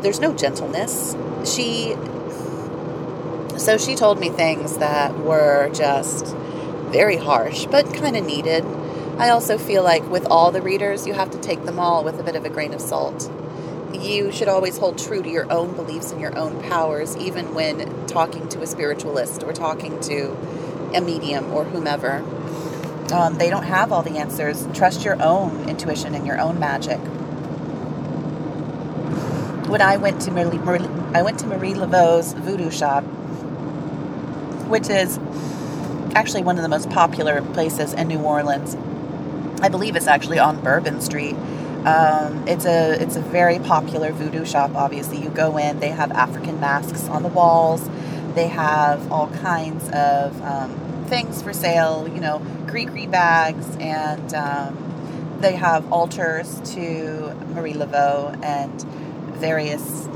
there's 0.00 0.20
no 0.20 0.32
gentleness. 0.32 1.14
She, 1.44 1.94
so 3.58 3.76
she 3.76 3.94
told 3.94 4.18
me 4.18 4.30
things 4.30 4.78
that 4.78 5.18
were 5.18 5.70
just 5.74 6.34
very 6.90 7.16
harsh, 7.16 7.66
but 7.66 7.92
kind 7.92 8.16
of 8.16 8.24
needed 8.24 8.64
I 9.18 9.30
also 9.30 9.58
feel 9.58 9.82
like 9.82 10.08
with 10.10 10.26
all 10.26 10.50
the 10.50 10.60
readers, 10.62 11.06
you 11.06 11.14
have 11.14 11.30
to 11.30 11.40
take 11.40 11.64
them 11.64 11.78
all 11.78 12.04
with 12.04 12.18
a 12.18 12.22
bit 12.22 12.36
of 12.36 12.44
a 12.44 12.50
grain 12.50 12.74
of 12.74 12.80
salt. 12.80 13.30
You 13.92 14.32
should 14.32 14.48
always 14.48 14.78
hold 14.78 14.98
true 14.98 15.22
to 15.22 15.28
your 15.28 15.50
own 15.52 15.74
beliefs 15.74 16.10
and 16.10 16.20
your 16.20 16.36
own 16.36 16.60
powers, 16.64 17.16
even 17.16 17.54
when 17.54 18.06
talking 18.06 18.48
to 18.48 18.62
a 18.62 18.66
spiritualist 18.66 19.44
or 19.44 19.52
talking 19.52 20.00
to 20.00 20.32
a 20.94 21.00
medium 21.00 21.52
or 21.52 21.64
whomever. 21.64 22.24
Um, 23.12 23.38
they 23.38 23.50
don't 23.50 23.64
have 23.64 23.92
all 23.92 24.02
the 24.02 24.18
answers. 24.18 24.66
Trust 24.74 25.04
your 25.04 25.22
own 25.22 25.68
intuition 25.68 26.14
and 26.14 26.26
your 26.26 26.40
own 26.40 26.58
magic. 26.58 27.00
when 29.74 29.80
I 29.82 29.96
went 29.96 30.20
to 30.22 30.30
Marie, 30.30 30.58
Marie 30.58 30.86
I 31.14 31.22
went 31.22 31.38
to 31.40 31.46
Marie 31.46 31.74
Laveau's 31.74 32.32
voodoo 32.32 32.70
shop, 32.70 33.02
which 34.68 34.88
is 34.88 35.18
actually 36.14 36.44
one 36.44 36.56
of 36.58 36.62
the 36.62 36.68
most 36.68 36.90
popular 36.90 37.42
places 37.42 37.92
in 37.92 38.08
New 38.08 38.20
Orleans. 38.20 38.76
I 39.60 39.68
believe 39.68 39.96
it's 39.96 40.06
actually 40.06 40.38
on 40.38 40.60
Bourbon 40.60 41.00
Street. 41.00 41.36
Um, 41.84 42.44
it's 42.48 42.64
a 42.64 43.00
it's 43.02 43.16
a 43.16 43.20
very 43.20 43.58
popular 43.58 44.12
voodoo 44.12 44.44
shop. 44.44 44.74
Obviously, 44.74 45.22
you 45.22 45.28
go 45.28 45.58
in, 45.58 45.80
they 45.80 45.90
have 45.90 46.10
African 46.12 46.60
masks 46.60 47.08
on 47.08 47.22
the 47.22 47.28
walls. 47.28 47.88
They 48.34 48.48
have 48.48 49.12
all 49.12 49.28
kinds 49.28 49.88
of 49.90 50.42
um, 50.42 51.04
things 51.08 51.42
for 51.42 51.52
sale. 51.52 52.08
You 52.08 52.20
know, 52.20 52.38
gree 52.66 53.06
bags, 53.06 53.76
and 53.78 54.34
um, 54.34 55.38
they 55.40 55.56
have 55.56 55.92
altars 55.92 56.60
to 56.74 57.34
Marie 57.54 57.74
Laveau 57.74 58.42
and 58.42 58.82
various 59.36 60.08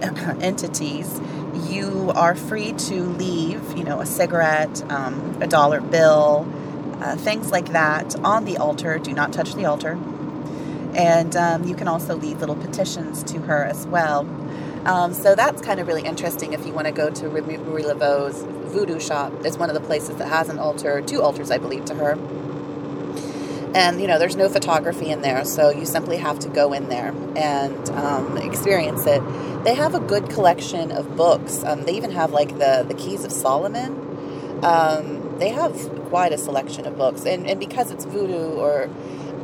entities. 0.40 1.20
You 1.68 2.12
are 2.14 2.34
free 2.36 2.72
to 2.72 3.02
leave, 3.02 3.76
you 3.76 3.82
know, 3.82 4.00
a 4.00 4.06
cigarette, 4.06 4.82
um, 4.90 5.38
a 5.42 5.46
dollar 5.48 5.80
bill, 5.80 6.46
uh, 7.00 7.16
things 7.16 7.50
like 7.50 7.72
that 7.72 8.16
on 8.24 8.44
the 8.44 8.56
altar. 8.56 8.98
Do 8.98 9.12
not 9.12 9.32
touch 9.32 9.54
the 9.54 9.64
altar 9.64 9.98
and 10.94 11.36
um, 11.36 11.64
you 11.64 11.74
can 11.74 11.88
also 11.88 12.16
leave 12.16 12.40
little 12.40 12.56
petitions 12.56 13.22
to 13.24 13.38
her 13.40 13.64
as 13.64 13.86
well. 13.86 14.20
Um, 14.84 15.12
so 15.12 15.34
that's 15.34 15.60
kind 15.60 15.80
of 15.80 15.86
really 15.86 16.02
interesting 16.02 16.52
if 16.52 16.66
you 16.66 16.72
want 16.72 16.86
to 16.86 16.92
go 16.92 17.10
to 17.10 17.28
Marie 17.28 17.84
Laveau's 17.84 18.42
voodoo 18.72 18.98
shop. 18.98 19.32
It's 19.44 19.58
one 19.58 19.68
of 19.68 19.74
the 19.74 19.80
places 19.80 20.16
that 20.16 20.28
has 20.28 20.48
an 20.48 20.58
altar, 20.58 21.02
two 21.02 21.22
altars, 21.22 21.50
I 21.50 21.58
believe, 21.58 21.84
to 21.86 21.94
her. 21.94 22.12
And, 23.74 24.00
you 24.00 24.06
know, 24.06 24.18
there's 24.18 24.36
no 24.36 24.48
photography 24.48 25.10
in 25.10 25.20
there, 25.20 25.44
so 25.44 25.68
you 25.68 25.84
simply 25.84 26.16
have 26.16 26.38
to 26.40 26.48
go 26.48 26.72
in 26.72 26.88
there 26.88 27.14
and 27.36 27.90
um, 27.90 28.38
experience 28.38 29.04
it. 29.06 29.22
They 29.62 29.74
have 29.74 29.94
a 29.94 30.00
good 30.00 30.30
collection 30.30 30.90
of 30.90 31.16
books. 31.16 31.62
Um, 31.64 31.82
they 31.82 31.94
even 31.94 32.12
have, 32.12 32.32
like, 32.32 32.58
the, 32.58 32.84
the 32.88 32.94
Keys 32.94 33.24
of 33.24 33.32
Solomon. 33.32 34.64
Um, 34.64 35.38
they 35.38 35.50
have 35.50 35.97
quite 36.08 36.32
a 36.32 36.38
selection 36.38 36.86
of 36.86 36.96
books. 36.96 37.24
And, 37.24 37.46
and 37.46 37.60
because 37.60 37.90
it's 37.90 38.04
voodoo 38.04 38.54
or 38.54 38.88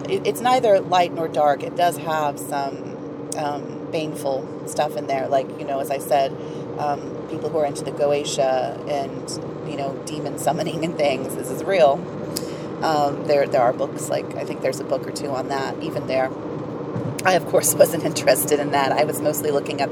it, 0.09 0.27
it's 0.27 0.41
neither 0.41 0.81
light 0.81 1.13
nor 1.13 1.29
dark. 1.29 1.63
It 1.63 1.77
does 1.77 1.97
have 1.99 2.39
some 2.39 3.31
um, 3.37 3.89
baneful 3.91 4.67
stuff 4.67 4.97
in 4.97 5.07
there, 5.07 5.29
like 5.29 5.49
you 5.59 5.65
know, 5.65 5.81
as 5.81 5.91
I 5.91 5.99
said, 5.99 6.33
um, 6.79 7.27
people 7.31 7.49
who 7.51 7.59
are 7.59 7.67
into 7.67 7.85
the 7.85 7.93
Goetia 7.93 8.89
and 8.89 9.55
you 9.71 9.77
know, 9.77 9.95
demon 10.07 10.39
summoning 10.39 10.85
and 10.85 10.97
things. 10.97 11.35
This 11.35 11.51
is 11.51 11.65
real. 11.65 11.93
Um, 12.83 13.25
there, 13.25 13.47
there 13.47 13.63
are 13.63 13.73
books 13.73 14.09
like 14.09 14.37
I 14.37 14.45
think 14.45 14.61
there's 14.61 14.81
a 14.81 14.85
book 14.85 15.07
or 15.07 15.13
two 15.13 15.31
on 15.31 15.49
that. 15.49 15.83
Even 15.83 16.07
there, 16.07 16.31
I 17.25 17.35
of 17.35 17.47
course 17.47 17.75
wasn't 17.83 18.05
interested 18.05 18.61
in 18.61 18.73
that. 18.73 18.93
I 18.93 19.05
was 19.05 19.21
mostly 19.21 19.51
looking 19.51 19.81
up 19.81 19.91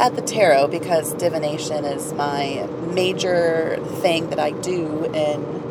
at 0.00 0.16
the 0.16 0.22
tarot 0.22 0.68
because 0.68 1.14
divination 1.14 1.84
is 1.84 2.12
my 2.12 2.66
major 2.92 3.78
thing 4.00 4.30
that 4.30 4.40
I 4.40 4.50
do 4.50 5.04
in 5.04 5.63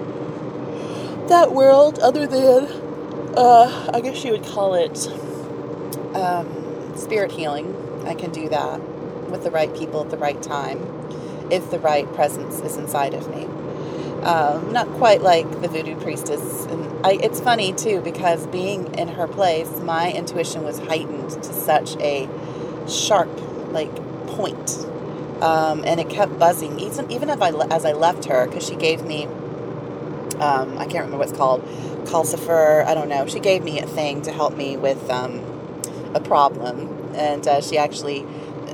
that 1.29 1.51
world, 1.53 1.99
other 1.99 2.27
than 2.27 2.67
uh, 3.37 3.91
I 3.93 4.01
guess 4.01 4.23
you 4.23 4.31
would 4.31 4.45
call 4.45 4.75
it 4.75 5.07
um, 6.15 6.95
spirit 6.95 7.31
healing. 7.31 7.75
I 8.05 8.13
can 8.13 8.31
do 8.31 8.49
that 8.49 8.79
with 9.29 9.43
the 9.43 9.51
right 9.51 9.73
people 9.75 10.01
at 10.01 10.09
the 10.11 10.17
right 10.17 10.41
time 10.41 10.79
if 11.51 11.71
the 11.71 11.79
right 11.79 12.11
presence 12.13 12.59
is 12.59 12.77
inside 12.77 13.13
of 13.13 13.29
me. 13.33 13.45
Um, 14.23 14.71
not 14.71 14.87
quite 14.93 15.21
like 15.21 15.49
the 15.61 15.67
voodoo 15.67 15.99
priestess. 15.99 16.65
And 16.65 17.05
I, 17.05 17.13
it's 17.13 17.39
funny 17.41 17.73
too 17.73 17.99
because 18.01 18.47
being 18.47 18.93
in 18.95 19.09
her 19.09 19.27
place, 19.27 19.69
my 19.79 20.11
intuition 20.11 20.63
was 20.63 20.79
heightened 20.79 21.31
to 21.31 21.53
such 21.53 21.97
a 21.97 22.29
sharp, 22.87 23.29
like 23.71 23.93
point, 24.27 24.85
um, 25.41 25.83
and 25.85 25.99
it 25.99 26.09
kept 26.09 26.39
buzzing. 26.39 26.79
Even 26.79 27.11
even 27.11 27.29
if 27.29 27.41
I 27.41 27.49
as 27.69 27.83
I 27.85 27.91
left 27.93 28.25
her, 28.25 28.47
because 28.47 28.65
she 28.65 28.75
gave 28.75 29.03
me, 29.03 29.27
um, 30.35 30.77
I 30.77 30.85
can't 30.85 31.05
remember 31.05 31.17
what 31.17 31.29
it's 31.29 31.37
called, 31.37 31.63
Calcifer. 32.05 32.85
I 32.85 32.93
don't 32.93 33.09
know. 33.09 33.25
She 33.27 33.39
gave 33.39 33.63
me 33.63 33.79
a 33.79 33.87
thing 33.87 34.21
to 34.23 34.31
help 34.31 34.55
me 34.55 34.77
with 34.77 35.09
um, 35.09 35.41
a 36.13 36.19
problem, 36.19 37.11
and 37.15 37.47
uh, 37.47 37.61
she 37.61 37.77
actually 37.77 38.25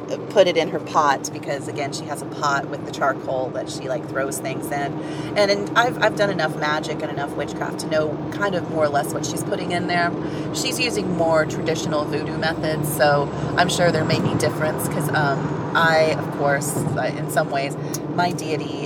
uh, 0.10 0.18
put 0.32 0.48
it 0.48 0.58
in 0.58 0.70
her 0.70 0.80
pot 0.80 1.30
because 1.32 1.68
again 1.68 1.94
she 1.94 2.04
has 2.06 2.22
a 2.22 2.26
pot 2.26 2.68
with 2.70 2.84
the 2.86 2.92
charcoal 2.92 3.50
that 3.52 3.70
she 3.70 3.88
like 3.88 4.08
throws 4.10 4.40
things 4.40 4.66
in 4.66 4.94
and, 5.38 5.52
and 5.52 5.78
I've, 5.78 6.02
I've 6.02 6.16
done 6.16 6.32
enough 6.32 6.56
magic 6.58 7.02
and 7.04 7.12
enough 7.12 7.32
witchcraft 7.36 7.80
to 7.82 7.88
know 7.88 8.32
kind 8.32 8.56
of 8.56 8.70
more 8.72 8.86
or 8.86 8.90
less 8.90 9.14
what 9.14 9.24
she's 9.26 9.44
putting 9.44 9.72
in 9.72 9.86
there 9.88 10.12
she's 10.56 10.80
using 10.80 11.16
more 11.16 11.46
traditional 11.46 12.06
voodoo 12.06 12.38
methods 12.38 12.92
so 12.96 13.30
i'm 13.56 13.70
sure 13.70 13.92
there 13.92 14.06
may 14.06 14.20
be 14.20 14.34
difference 14.40 14.88
because 14.88 15.10
um, 15.10 15.40
i 15.76 16.16
of 16.18 16.32
course 16.38 16.76
in 17.18 17.30
some 17.30 17.52
ways 17.52 17.78
my 18.16 18.32
deity 18.32 18.84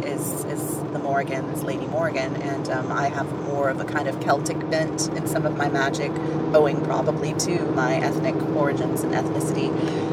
is 1.21 1.63
Lady 1.63 1.86
Morgan, 1.86 2.36
and 2.41 2.67
um, 2.69 2.91
I 2.91 3.08
have 3.08 3.32
more 3.43 3.69
of 3.69 3.80
a 3.80 3.86
kind 3.86 4.08
of 4.08 4.19
Celtic 4.19 4.58
bent 4.71 5.10
in 5.10 5.28
some 5.28 5.45
of 5.45 5.56
my 5.56 5.69
magic, 5.69 6.12
owing 6.56 6.84
probably 6.84 7.34
to 7.36 7.65
my 7.71 7.97
ethnic 7.97 8.36
origins 8.56 9.04
and 9.04 9.13
ethnicity. 9.13 9.71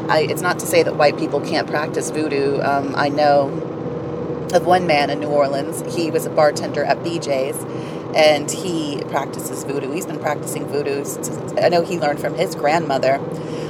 I, 0.09 0.19
it's 0.21 0.43
not 0.43 0.59
to 0.59 0.67
say 0.67 0.83
that 0.83 0.95
white 0.97 1.17
people 1.17 1.41
can't 1.41 1.67
practice 1.67 2.11
voodoo. 2.11 2.61
Um, 2.61 2.93
I 2.95 3.09
know 3.09 3.49
of 4.53 4.65
one 4.65 4.85
man 4.85 5.09
in 5.09 5.19
New 5.19 5.27
Orleans, 5.27 5.83
he 5.95 6.11
was 6.11 6.27
a 6.27 6.29
bartender 6.29 6.83
at 6.83 6.99
BJ's 6.99 7.57
and 8.15 8.51
he 8.51 9.01
practices 9.07 9.63
voodoo. 9.63 9.91
He's 9.91 10.05
been 10.05 10.19
practicing 10.19 10.67
voodoo. 10.67 11.03
I 11.59 11.69
know 11.69 11.81
he 11.81 11.97
learned 11.97 12.19
from 12.19 12.35
his 12.35 12.53
grandmother. 12.53 13.15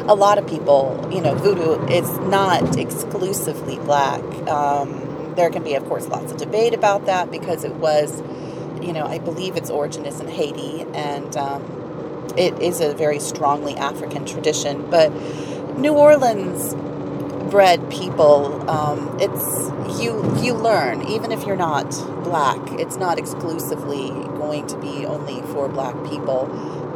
A 0.07 0.15
lot 0.15 0.37
of 0.37 0.47
people, 0.47 1.07
you 1.11 1.21
know, 1.21 1.35
voodoo 1.35 1.85
is 1.87 2.09
not 2.19 2.77
exclusively 2.77 3.77
black. 3.77 4.21
Um, 4.49 5.00
there 5.35 5.49
can 5.49 5.63
be, 5.63 5.75
of 5.75 5.85
course, 5.85 6.07
lots 6.07 6.31
of 6.31 6.37
debate 6.37 6.73
about 6.73 7.05
that 7.05 7.31
because 7.31 7.63
it 7.63 7.75
was, 7.75 8.21
you 8.81 8.93
know, 8.93 9.05
I 9.05 9.19
believe 9.19 9.55
its 9.55 9.69
origin 9.69 10.05
is 10.05 10.19
in 10.19 10.27
Haiti 10.27 10.81
and 10.93 11.35
um, 11.37 12.33
it 12.37 12.57
is 12.61 12.79
a 12.79 12.93
very 12.93 13.19
strongly 13.19 13.75
African 13.75 14.25
tradition. 14.25 14.89
But 14.89 15.11
New 15.77 15.93
Orleans 15.93 16.75
bred 17.49 17.91
people, 17.91 18.69
um, 18.69 19.17
it's 19.19 20.01
you 20.01 20.23
you 20.41 20.53
learn 20.53 21.03
even 21.07 21.31
if 21.31 21.45
you're 21.45 21.57
not 21.57 21.89
black. 22.23 22.59
It's 22.79 22.95
not 22.95 23.19
exclusively 23.19 24.09
going 24.37 24.67
to 24.67 24.77
be 24.77 25.05
only 25.05 25.41
for 25.53 25.67
black 25.67 25.95
people. 26.09 26.49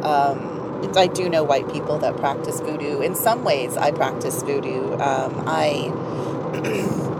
Um, 0.04 0.56
I 0.96 1.06
do 1.06 1.28
know 1.28 1.42
white 1.42 1.70
people 1.72 1.98
that 1.98 2.16
practice 2.16 2.60
voodoo. 2.60 3.00
In 3.00 3.14
some 3.14 3.44
ways, 3.44 3.76
I 3.76 3.90
practice 3.90 4.42
voodoo. 4.42 4.92
Um, 4.94 5.44
I 5.46 5.90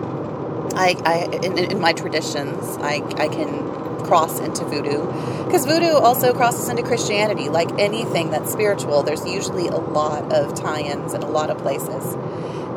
I, 0.76 0.94
I 1.04 1.24
in, 1.44 1.58
in 1.58 1.80
my 1.80 1.92
traditions, 1.92 2.76
I, 2.80 3.02
I 3.16 3.28
can 3.28 4.04
cross 4.04 4.38
into 4.38 4.64
voodoo 4.64 5.04
because 5.44 5.64
voodoo 5.64 5.94
also 5.94 6.32
crosses 6.32 6.68
into 6.68 6.82
Christianity. 6.82 7.48
Like 7.48 7.70
anything 7.78 8.30
that's 8.30 8.52
spiritual, 8.52 9.02
there's 9.02 9.26
usually 9.26 9.68
a 9.68 9.76
lot 9.76 10.32
of 10.32 10.54
tie-ins 10.54 11.14
in 11.14 11.22
a 11.22 11.28
lot 11.28 11.50
of 11.50 11.58
places. 11.58 12.14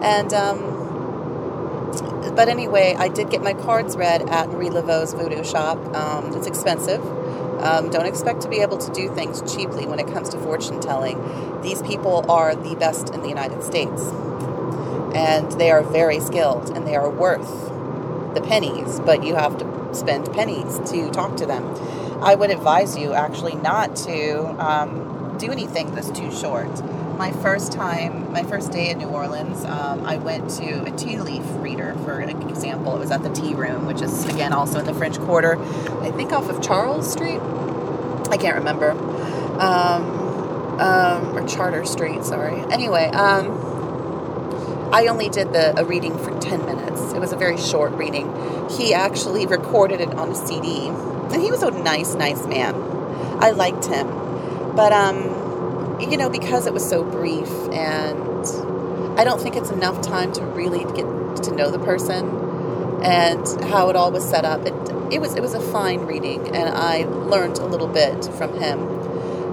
And 0.01 0.33
um, 0.33 0.79
but 2.35 2.47
anyway, 2.47 2.95
I 2.97 3.09
did 3.09 3.29
get 3.29 3.41
my 3.41 3.53
cards 3.53 3.97
read 3.97 4.29
at 4.29 4.49
Marie 4.49 4.69
Laveau's 4.69 5.13
voodoo 5.13 5.43
shop. 5.43 5.77
Um, 5.95 6.33
it's 6.35 6.47
expensive. 6.47 7.05
Um, 7.62 7.89
don't 7.89 8.05
expect 8.05 8.41
to 8.43 8.47
be 8.49 8.59
able 8.59 8.77
to 8.77 8.91
do 8.93 9.13
things 9.13 9.41
cheaply 9.53 9.85
when 9.85 9.99
it 9.99 10.07
comes 10.07 10.29
to 10.29 10.38
fortune 10.39 10.79
telling. 10.79 11.62
These 11.62 11.81
people 11.81 12.25
are 12.31 12.55
the 12.55 12.75
best 12.75 13.09
in 13.13 13.21
the 13.21 13.27
United 13.27 13.63
States, 13.63 14.01
and 15.13 15.51
they 15.59 15.69
are 15.69 15.83
very 15.83 16.21
skilled, 16.21 16.69
and 16.69 16.88
they 16.88 16.95
are 16.95 17.09
worth 17.09 17.68
the 18.39 18.47
pennies, 18.47 18.99
but 19.02 19.23
you 19.23 19.36
have 19.36 19.58
to 19.58 19.95
spend 19.95 20.32
pennies 20.34 20.80
to 20.91 21.10
talk 21.12 21.38
to 21.38 21.45
them. 21.45 21.63
I 22.21 22.36
would 22.36 22.52
advise 22.52 22.97
you 22.97 23.13
actually 23.13 23.56
not 23.56 23.95
to 23.97 24.39
um, 24.63 25.38
do 25.38 25.52
anything 25.52 25.93
that's 25.95 26.12
too 26.12 26.32
short. 26.32 26.84
My 27.17 27.32
first 27.32 27.71
time, 27.71 28.32
my 28.32 28.43
first 28.43 28.71
day 28.71 28.89
in 28.89 28.97
New 28.97 29.08
Orleans, 29.08 29.65
um, 29.65 30.06
I 30.06 30.17
went 30.17 30.49
to 30.52 30.84
a 30.84 30.91
tea 30.91 31.19
leaf 31.19 31.43
reader 31.56 31.93
for 32.06 32.19
an 32.19 32.30
example. 32.49 32.95
It 32.95 32.99
was 32.99 33.12
at 33.12 33.23
the 33.23 33.30
Tea 33.30 33.56
Room, 33.56 33.86
which 33.86 34.02
is 34.02 34.25
again 34.25 34.54
also 34.54 34.80
in 34.80 34.86
the 34.86 34.93
French 34.93 35.17
Quarter, 35.19 35.58
I 36.02 36.12
think 36.12 36.32
off 36.32 36.49
of 36.49 36.62
Charles 36.62 37.12
Street. 37.12 37.39
I 38.30 38.38
can't 38.38 38.56
remember. 38.56 38.91
Um, 39.60 40.19
um, 40.80 41.38
or 41.38 41.45
Chartres 41.45 41.89
Street, 41.89 42.23
sorry. 42.23 42.62
Anyway, 42.71 43.06
um, 43.08 43.68
I 44.91 45.08
only 45.08 45.30
did 45.30 45.54
the 45.54 45.80
a 45.80 45.86
reading 45.86 46.17
for 46.17 46.38
10 46.39 46.65
minutes. 46.65 47.13
It 47.13 47.19
was 47.19 47.32
a 47.32 47.38
very 47.38 47.58
short 47.58 47.91
reading. 47.93 48.34
He 48.71 48.93
actually 48.93 49.45
recorded 49.45 50.02
it 50.02 50.10
on 50.15 50.30
a 50.32 50.36
CD, 50.36 50.88
and 50.88 51.41
he 51.41 51.52
was 51.52 51.62
a 51.62 51.71
nice, 51.71 52.15
nice 52.15 52.45
man. 52.47 52.75
I 53.39 53.52
liked 53.52 53.86
him. 53.86 54.08
But 54.75 54.91
um 54.91 55.97
you 55.99 56.17
know, 56.17 56.30
because 56.30 56.65
it 56.65 56.73
was 56.73 56.88
so 56.88 57.04
brief 57.04 57.49
and 57.71 59.19
I 59.19 59.23
don't 59.23 59.41
think 59.41 59.56
it's 59.56 59.69
enough 59.69 60.02
time 60.02 60.32
to 60.34 60.45
really 60.45 60.86
get 60.93 61.43
to 61.43 61.56
know 61.56 61.69
the 61.69 61.80
person 61.80 62.30
and 63.04 63.45
how 63.65 63.89
it 63.89 63.95
all 63.95 64.12
was 64.12 64.28
set 64.28 64.45
up. 64.45 64.65
It 64.65 64.73
it 65.12 65.19
was 65.19 65.36
it 65.36 65.41
was 65.41 65.54
a 65.54 65.60
fine 65.60 66.02
reading 66.02 66.56
and 66.56 66.69
I 66.69 67.04
learned 67.04 67.58
a 67.58 67.65
little 67.65 67.88
bit 67.88 68.25
from 68.36 68.54
him. 68.58 68.80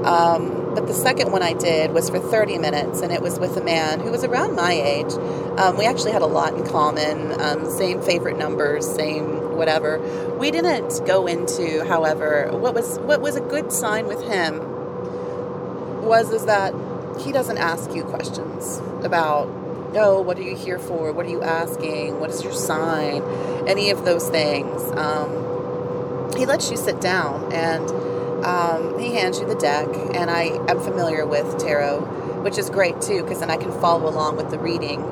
Um, 0.07 0.65
but 0.76 0.86
the 0.86 0.92
second 0.92 1.32
one 1.32 1.42
I 1.42 1.54
did 1.54 1.92
was 1.92 2.10
for 2.10 2.18
30 2.18 2.58
minutes, 2.58 3.00
and 3.00 3.10
it 3.10 3.22
was 3.22 3.40
with 3.40 3.56
a 3.56 3.64
man 3.64 3.98
who 3.98 4.10
was 4.10 4.24
around 4.24 4.54
my 4.54 4.72
age. 4.72 5.10
Um, 5.56 5.78
we 5.78 5.86
actually 5.86 6.12
had 6.12 6.20
a 6.20 6.26
lot 6.26 6.52
in 6.52 6.66
common, 6.66 7.32
um, 7.40 7.70
same 7.70 8.02
favorite 8.02 8.36
numbers, 8.36 8.86
same 8.86 9.56
whatever. 9.56 9.98
We 10.38 10.50
didn't 10.50 11.00
go 11.06 11.26
into, 11.26 11.82
however, 11.86 12.50
what 12.52 12.74
was 12.74 12.98
what 12.98 13.22
was 13.22 13.36
a 13.36 13.40
good 13.40 13.72
sign 13.72 14.06
with 14.06 14.22
him 14.22 14.58
was 16.04 16.30
is 16.30 16.44
that 16.44 16.74
he 17.20 17.32
doesn't 17.32 17.56
ask 17.56 17.94
you 17.94 18.04
questions 18.04 18.82
about 19.02 19.48
oh, 19.94 20.20
what 20.20 20.38
are 20.38 20.42
you 20.42 20.54
here 20.54 20.78
for? 20.78 21.10
What 21.10 21.24
are 21.24 21.30
you 21.30 21.42
asking? 21.42 22.20
What 22.20 22.28
is 22.28 22.44
your 22.44 22.52
sign? 22.52 23.22
Any 23.66 23.88
of 23.88 24.04
those 24.04 24.28
things. 24.28 24.82
Um, 24.92 26.34
he 26.36 26.44
lets 26.44 26.70
you 26.70 26.76
sit 26.76 27.00
down 27.00 27.50
and 27.50 27.88
um, 28.46 28.98
he 28.98 29.12
hands 29.12 29.40
you 29.40 29.46
the 29.46 29.56
deck, 29.56 29.88
and 30.14 30.30
I 30.30 30.44
am 30.70 30.80
familiar 30.80 31.26
with 31.26 31.59
tarot, 31.59 32.00
which 32.42 32.59
is 32.59 32.70
great 32.70 33.00
too, 33.00 33.22
because 33.22 33.40
then 33.40 33.50
I 33.50 33.56
can 33.56 33.72
follow 33.80 34.09
along 34.09 34.37
with 34.37 34.50
the 34.50 34.59
reading 34.59 35.02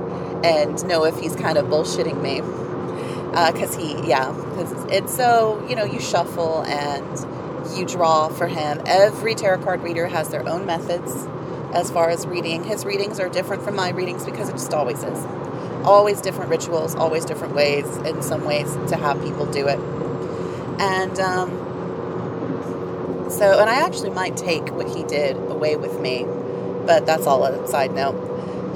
and 0.44 0.84
know 0.86 1.04
if 1.04 1.18
he's 1.18 1.34
kind 1.34 1.58
of 1.58 1.66
bullshitting 1.66 2.22
me. 2.22 2.40
Because 3.30 3.76
uh, 3.76 3.80
he, 3.80 4.08
yeah, 4.08 4.26
cause 4.26 4.72
it's 4.88 5.16
so, 5.16 5.66
you 5.68 5.74
know, 5.74 5.84
you 5.84 5.98
shuffle 5.98 6.62
and 6.62 7.76
you 7.76 7.84
draw 7.84 8.28
for 8.28 8.46
him. 8.46 8.80
Every 8.86 9.34
tarot 9.34 9.64
card 9.64 9.82
reader 9.82 10.06
has 10.06 10.28
their 10.28 10.48
own 10.48 10.64
methods 10.64 11.12
as 11.74 11.90
far 11.90 12.10
as 12.10 12.28
reading. 12.28 12.62
His 12.62 12.84
readings 12.84 13.18
are 13.18 13.28
different 13.28 13.64
from 13.64 13.74
my 13.74 13.90
readings 13.90 14.24
because 14.24 14.48
it 14.48 14.52
just 14.52 14.72
always 14.72 15.02
is. 15.02 15.24
Always 15.84 16.20
different 16.20 16.50
rituals, 16.50 16.94
always 16.94 17.24
different 17.24 17.56
ways, 17.56 17.84
in 18.06 18.22
some 18.22 18.44
ways, 18.44 18.72
to 18.90 18.96
have 18.96 19.20
people 19.22 19.46
do 19.46 19.66
it. 19.66 19.80
And 20.78 21.18
um, 21.18 21.63
so, 23.30 23.60
and 23.60 23.70
I 23.70 23.76
actually 23.84 24.10
might 24.10 24.36
take 24.36 24.68
what 24.70 24.88
he 24.94 25.02
did 25.04 25.36
away 25.36 25.76
with 25.76 26.00
me, 26.00 26.24
but 26.86 27.06
that's 27.06 27.26
all 27.26 27.44
a 27.44 27.66
side 27.66 27.94
note. 27.94 28.32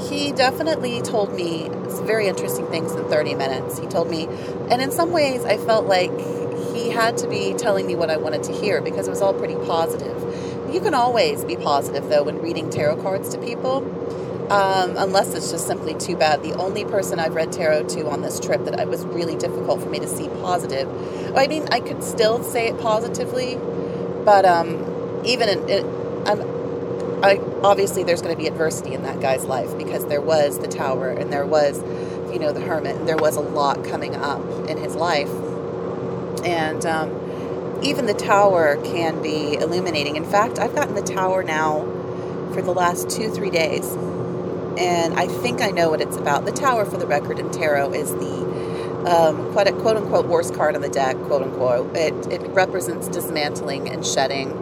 He 0.08 0.32
definitely 0.32 1.02
told 1.02 1.34
me 1.34 1.68
very 2.02 2.28
interesting 2.28 2.66
things 2.66 2.92
in 2.92 3.04
30 3.08 3.34
minutes. 3.34 3.78
He 3.78 3.86
told 3.86 4.08
me, 4.10 4.26
and 4.70 4.80
in 4.80 4.90
some 4.92 5.10
ways, 5.10 5.44
I 5.44 5.56
felt 5.56 5.86
like 5.86 6.10
he 6.72 6.90
had 6.90 7.18
to 7.18 7.28
be 7.28 7.54
telling 7.54 7.86
me 7.86 7.94
what 7.94 8.10
I 8.10 8.16
wanted 8.16 8.44
to 8.44 8.52
hear 8.52 8.80
because 8.80 9.08
it 9.08 9.10
was 9.10 9.20
all 9.20 9.34
pretty 9.34 9.56
positive. 9.56 10.16
You 10.72 10.80
can 10.80 10.94
always 10.94 11.44
be 11.44 11.56
positive, 11.56 12.08
though, 12.08 12.22
when 12.22 12.40
reading 12.40 12.70
tarot 12.70 13.02
cards 13.02 13.30
to 13.30 13.38
people, 13.38 13.78
um, 14.50 14.96
unless 14.96 15.34
it's 15.34 15.50
just 15.50 15.66
simply 15.66 15.94
too 15.94 16.16
bad. 16.16 16.42
The 16.42 16.54
only 16.54 16.84
person 16.84 17.18
I've 17.18 17.34
read 17.34 17.52
tarot 17.52 17.84
to 17.88 18.08
on 18.08 18.22
this 18.22 18.38
trip 18.38 18.64
that 18.64 18.78
it 18.78 18.88
was 18.88 19.04
really 19.04 19.36
difficult 19.36 19.82
for 19.82 19.88
me 19.88 19.98
to 19.98 20.08
see 20.08 20.28
positive. 20.40 20.88
I 21.36 21.46
mean, 21.46 21.66
I 21.70 21.80
could 21.80 22.02
still 22.04 22.42
say 22.42 22.68
it 22.68 22.78
positively, 22.80 23.58
but 24.24 24.44
um, 24.44 25.22
even 25.24 25.48
in, 25.48 25.68
it, 25.68 25.84
I, 27.22 27.38
obviously 27.62 28.04
there's 28.04 28.22
going 28.22 28.34
to 28.34 28.40
be 28.40 28.46
adversity 28.46 28.94
in 28.94 29.02
that 29.02 29.20
guy's 29.20 29.44
life 29.44 29.76
because 29.76 30.06
there 30.06 30.20
was 30.20 30.58
the 30.58 30.68
tower 30.68 31.10
and 31.10 31.32
there 31.32 31.46
was, 31.46 31.82
you 32.32 32.38
know, 32.38 32.52
the 32.52 32.60
hermit. 32.60 32.96
And 32.96 33.08
there 33.08 33.16
was 33.16 33.36
a 33.36 33.40
lot 33.40 33.84
coming 33.84 34.14
up 34.14 34.40
in 34.68 34.78
his 34.78 34.94
life, 34.94 35.30
and 36.44 36.84
um, 36.86 37.80
even 37.82 38.06
the 38.06 38.14
tower 38.14 38.76
can 38.84 39.22
be 39.22 39.54
illuminating. 39.54 40.16
In 40.16 40.24
fact, 40.24 40.58
I've 40.58 40.74
gotten 40.74 40.94
the 40.94 41.02
tower 41.02 41.42
now 41.42 41.80
for 42.52 42.62
the 42.62 42.72
last 42.72 43.10
two, 43.10 43.30
three 43.30 43.50
days. 43.50 43.96
And 44.78 45.18
I 45.18 45.26
think 45.26 45.60
I 45.60 45.70
know 45.70 45.90
what 45.90 46.00
it's 46.00 46.16
about. 46.16 46.44
The 46.44 46.52
tower, 46.52 46.84
for 46.84 46.98
the 46.98 47.06
record, 47.06 47.40
in 47.40 47.50
tarot 47.50 47.94
is 47.94 48.12
the 48.12 48.67
um, 49.06 49.52
quote, 49.52 49.68
quote 49.78 49.96
unquote 49.96 50.26
worst 50.26 50.54
card 50.54 50.74
on 50.74 50.80
the 50.80 50.88
deck, 50.88 51.16
quote 51.22 51.42
unquote. 51.42 51.96
It, 51.96 52.14
it 52.32 52.40
represents 52.50 53.08
dismantling 53.08 53.88
and 53.88 54.04
shedding 54.04 54.52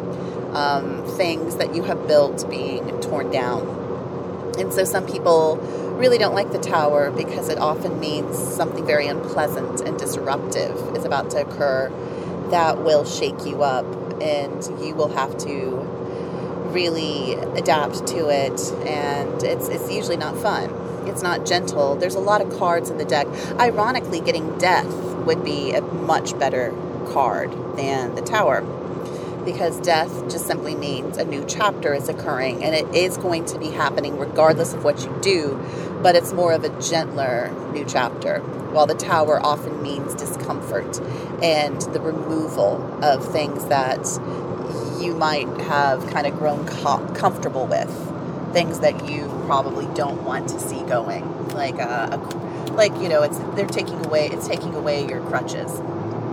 um, 0.55 1.05
things 1.17 1.57
that 1.57 1.75
you 1.75 1.83
have 1.85 2.07
built 2.07 2.49
being 2.49 3.01
torn 3.01 3.31
down. 3.31 3.67
And 4.59 4.73
so 4.73 4.85
some 4.85 5.07
people 5.07 5.57
really 5.97 6.19
don't 6.19 6.35
like 6.35 6.53
the 6.53 6.59
tower 6.59 7.11
because 7.11 7.49
it 7.49 7.59
often 7.59 7.99
means 8.01 8.37
something 8.39 8.87
very 8.87 9.07
unpleasant 9.07 9.81
and 9.81 9.99
disruptive 9.99 10.97
is 10.97 11.05
about 11.05 11.31
to 11.31 11.41
occur 11.41 11.91
that 12.51 12.83
will 12.83 13.05
shake 13.05 13.45
you 13.45 13.63
up 13.63 13.85
and 14.23 14.65
you 14.85 14.95
will 14.95 15.09
have 15.09 15.37
to 15.39 15.71
really 16.71 17.35
adapt 17.59 18.07
to 18.07 18.29
it 18.29 18.61
and 18.87 19.43
it's 19.43 19.69
it's 19.69 19.91
usually 19.91 20.17
not 20.17 20.37
fun. 20.37 20.86
It's 21.07 21.23
not 21.23 21.47
gentle. 21.47 21.97
There's 21.97 22.15
a 22.15 22.21
lot 22.21 22.41
of 22.41 22.57
cards 22.59 22.91
in 22.91 22.99
the 22.99 23.05
deck. 23.05 23.27
Ironically, 23.59 24.21
getting 24.21 24.59
death 24.59 24.93
would 25.27 25.45
be 25.45 25.73
a 25.73 25.81
much 25.81 26.39
better 26.39 26.75
card 27.13 27.53
than 27.77 28.15
the 28.15 28.23
tower 28.23 28.63
because 29.47 29.81
death 29.81 30.29
just 30.29 30.47
simply 30.47 30.75
means 30.75 31.17
a 31.17 31.25
new 31.25 31.45
chapter 31.47 31.95
is 31.95 32.09
occurring 32.09 32.65
and 32.65 32.75
it 32.75 32.95
is 32.95 33.17
going 33.17 33.45
to 33.47 33.59
be 33.59 33.69
happening 33.69 34.19
regardless 34.19 34.75
of 34.75 34.83
what 34.85 35.03
you 35.05 35.19
do, 35.23 35.65
but 36.03 36.17
it's 36.17 36.33
more 36.33 36.53
of 36.53 36.65
a 36.65 36.81
gentler 36.83 37.51
new 37.73 37.85
chapter 37.85 38.41
while 38.73 38.87
the 38.87 38.95
tower 38.95 39.41
often 39.41 39.81
means 39.81 40.15
discomfort 40.17 41.01
and 41.43 41.81
the 41.95 42.01
removal 42.01 42.83
of 43.03 43.25
things 43.33 43.65
that 43.67 44.05
you 45.01 45.15
might 45.15 45.49
have 45.63 46.05
kind 46.09 46.27
of 46.27 46.37
grown 46.39 46.67
co- 46.67 47.07
comfortable 47.15 47.67
with, 47.67 47.89
things 48.53 48.81
that 48.81 49.09
you 49.09 49.27
probably 49.47 49.87
don't 49.95 50.25
want 50.25 50.49
to 50.51 50.61
see 50.61 50.83
going, 50.83 51.49
like 51.51 51.79
a, 51.79 52.11
a, 52.13 52.73
like 52.73 52.93
you 52.97 53.09
know, 53.09 53.23
it's 53.23 53.39
they're 53.55 53.67
taking 53.67 54.05
away 54.05 54.27
it's 54.27 54.47
taking 54.47 54.75
away 54.75 55.07
your 55.09 55.21
crutches 55.23 55.71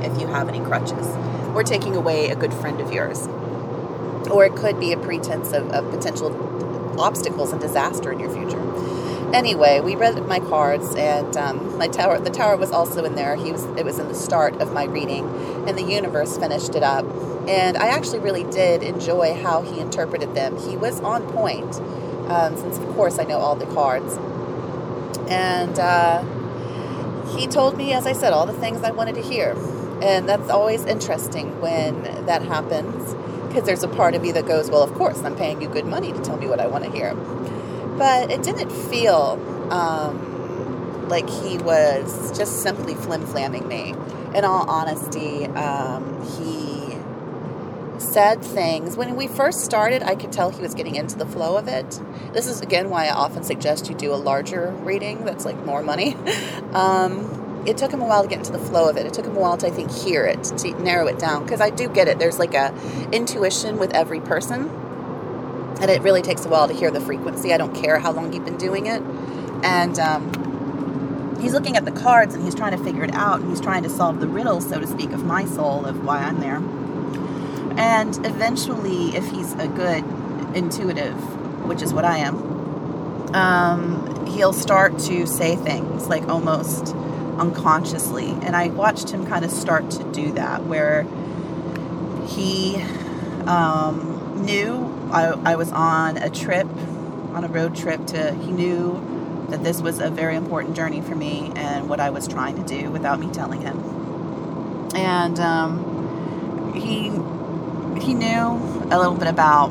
if 0.02 0.20
you 0.20 0.28
have 0.28 0.50
any 0.50 0.60
crutches, 0.60 1.08
or 1.56 1.64
taking 1.64 1.96
away 1.96 2.30
a 2.30 2.36
good 2.36 2.54
friend 2.54 2.82
of 2.82 2.92
yours, 2.92 3.28
or 4.30 4.46
it 4.46 4.56
could 4.56 4.80
be 4.80 4.92
a 4.92 4.98
pretense 4.98 5.54
of, 5.54 5.72
of 5.72 5.90
potential 5.92 6.32
obstacles 7.00 7.52
and 7.52 7.62
disaster 7.62 8.12
in 8.12 8.20
your 8.20 8.32
future 8.32 8.60
anyway, 9.34 9.80
we 9.80 9.96
read 9.96 10.26
my 10.28 10.40
cards, 10.40 10.96
and 10.96 11.36
um, 11.36 11.78
my 11.78 11.88
tower. 11.88 12.20
The 12.20 12.30
tower 12.30 12.56
was 12.56 12.72
also 12.72 13.04
in 13.04 13.16
there. 13.16 13.36
He 13.36 13.52
was. 13.52 13.66
It 13.78 13.84
was 13.84 14.00
in 14.00 14.08
the 14.08 14.16
start 14.16 14.62
of 14.62 14.72
my 14.72 14.86
reading, 14.86 15.26
and 15.68 15.78
the 15.78 15.84
universe 15.84 16.38
finished 16.38 16.76
it 16.76 16.84
up. 16.84 17.06
And 17.48 17.76
I 17.76 17.88
actually 17.88 18.20
really 18.20 18.46
did 18.46 18.84
enjoy 18.84 19.34
how 19.34 19.64
he 19.64 19.80
interpreted 19.80 20.34
them. 20.34 20.58
He 20.58 20.78
was 20.78 21.02
on 21.02 21.24
point, 21.34 21.76
um, 22.28 22.58
since 22.58 22.78
of 22.78 22.86
course 22.96 23.20
I 23.20 23.24
know 23.24 23.38
all 23.38 23.56
the 23.56 23.66
cards. 23.68 24.18
And 25.30 25.80
uh, 25.80 26.24
he 27.36 27.48
told 27.48 27.78
me, 27.78 27.94
as 27.94 28.06
I 28.06 28.14
said, 28.14 28.34
all 28.34 28.46
the 28.46 28.54
things 28.54 28.84
I 28.84 28.92
wanted 28.92 29.16
to 29.16 29.22
hear, 29.22 29.56
and 30.02 30.28
that's 30.28 30.50
always 30.50 30.86
interesting 30.86 31.62
when 31.62 32.04
that 32.26 32.44
happens 32.44 33.16
because 33.48 33.66
there's 33.66 33.84
a 33.84 33.88
part 33.88 34.16
of 34.16 34.26
you 34.26 34.34
that 34.34 34.48
goes, 34.48 34.70
well, 34.70 34.82
of 34.82 34.94
course, 34.96 35.20
I'm 35.24 35.36
paying 35.36 35.62
you 35.62 35.68
good 35.68 35.86
money 35.86 36.12
to 36.12 36.22
tell 36.22 36.38
me 36.38 36.48
what 36.48 36.60
I 36.60 36.68
want 36.68 36.84
to 36.86 36.92
hear 36.92 37.16
but 37.98 38.32
it 38.32 38.44
didn't 38.44 38.72
feel 38.72 39.40
um, 39.72 41.08
like 41.08 41.30
he 41.30 41.58
was 41.58 42.38
just 42.38 42.62
simply 42.64 42.96
flim 42.96 43.26
flamming 43.26 43.68
me. 43.68 43.94
In 44.36 44.46
all 44.46 44.68
honesty, 44.68 45.46
um, 45.46 46.04
he 46.38 46.63
said 48.14 48.44
things. 48.44 48.96
When 48.96 49.16
we 49.16 49.28
first 49.28 49.66
started, 49.66 50.04
I 50.04 50.14
could 50.14 50.32
tell 50.32 50.52
he 50.52 50.62
was 50.62 50.76
getting 50.76 50.96
into 50.96 51.18
the 51.18 51.26
flow 51.26 51.58
of 51.58 51.68
it. 51.68 52.00
This 52.32 52.46
is 52.46 52.62
again 52.62 52.92
why 52.92 53.08
I 53.08 53.12
often 53.12 53.44
suggest 53.44 53.90
you 53.90 53.96
do 53.96 54.14
a 54.14 54.16
larger 54.16 54.70
reading 54.82 55.26
that's 55.26 55.46
like 55.46 55.58
more 55.66 55.82
money. 55.82 56.14
um, 56.74 57.64
it 57.66 57.78
took 57.78 57.92
him 57.92 58.02
a 58.02 58.06
while 58.06 58.22
to 58.22 58.30
get 58.30 58.38
into 58.38 58.52
the 58.52 58.60
flow 58.60 58.88
of 58.88 58.98
it. 58.98 59.08
It 59.08 59.14
took 59.14 59.26
him 59.26 59.36
a 59.36 59.40
while 59.40 59.58
to, 59.58 59.68
I 59.68 59.72
think, 59.72 59.92
hear 59.92 60.26
it, 60.26 60.44
to 60.44 60.84
narrow 60.84 61.08
it 61.08 61.18
down. 61.18 61.44
Because 61.44 61.60
I 61.60 61.72
do 61.72 61.90
get 61.90 62.08
it. 62.08 62.20
There's 62.20 62.38
like 62.38 62.54
a 62.54 62.72
intuition 63.12 63.80
with 63.80 63.94
every 63.94 64.20
person 64.20 64.70
and 65.82 65.90
it 65.90 66.02
really 66.02 66.22
takes 66.22 66.46
a 66.46 66.50
while 66.50 66.68
to 66.68 66.74
hear 66.74 66.92
the 66.92 67.02
frequency. 67.02 67.52
I 67.52 67.58
don't 67.58 67.74
care 67.74 67.98
how 68.00 68.12
long 68.12 68.32
you've 68.32 68.46
been 68.46 68.58
doing 68.58 68.86
it. 68.86 69.02
And 69.64 69.98
um, 69.98 71.38
he's 71.42 71.54
looking 71.54 71.78
at 71.78 71.86
the 71.86 71.92
cards 71.92 72.36
and 72.36 72.44
he's 72.44 72.54
trying 72.54 72.78
to 72.78 72.84
figure 72.84 73.04
it 73.04 73.14
out 73.16 73.42
and 73.42 73.50
he's 73.50 73.60
trying 73.60 73.84
to 73.84 73.90
solve 73.90 74.20
the 74.20 74.28
riddle, 74.28 74.62
so 74.62 74.80
to 74.80 74.86
speak, 74.86 75.12
of 75.12 75.26
my 75.26 75.46
soul, 75.46 75.86
of 75.86 76.06
why 76.06 76.20
I'm 76.20 76.40
there. 76.40 76.62
And 77.78 78.26
eventually, 78.26 79.16
if 79.16 79.30
he's 79.30 79.54
a 79.54 79.68
good 79.68 80.04
intuitive, 80.56 81.16
which 81.66 81.82
is 81.82 81.94
what 81.94 82.06
I 82.06 82.18
am, 82.18 83.34
um, 83.36 84.26
he'll 84.28 84.54
start 84.54 85.00
to 85.00 85.26
say 85.26 85.56
things 85.56 86.08
like 86.08 86.28
almost 86.28 86.96
unconsciously. 87.38 88.30
And 88.44 88.56
I 88.56 88.68
watched 88.68 89.10
him 89.10 89.26
kind 89.26 89.44
of 89.44 89.52
start 89.52 89.90
to 89.92 90.04
do 90.12 90.32
that, 90.34 90.64
where 90.66 91.04
he 92.28 92.76
um, 93.48 94.46
knew 94.46 95.10
I, 95.12 95.54
I 95.54 95.56
was 95.56 95.72
on 95.72 96.18
a 96.18 96.30
trip, 96.30 96.68
on 97.34 97.44
a 97.44 97.48
road 97.48 97.76
trip 97.76 98.06
to, 98.08 98.34
he 98.36 98.52
knew 98.52 99.46
that 99.50 99.64
this 99.64 99.82
was 99.82 100.00
a 100.00 100.10
very 100.10 100.36
important 100.36 100.76
journey 100.76 101.02
for 101.02 101.16
me 101.16 101.52
and 101.56 101.90
what 101.90 102.00
I 102.00 102.10
was 102.10 102.28
trying 102.28 102.56
to 102.56 102.64
do 102.64 102.90
without 102.92 103.20
me 103.20 103.30
telling 103.32 103.62
him. 103.62 103.78
And 104.96 105.40
um, 105.40 106.74
he, 106.74 107.10
he 107.98 108.14
knew 108.14 108.60
a 108.92 108.98
little 108.98 109.16
bit 109.16 109.28
about 109.28 109.70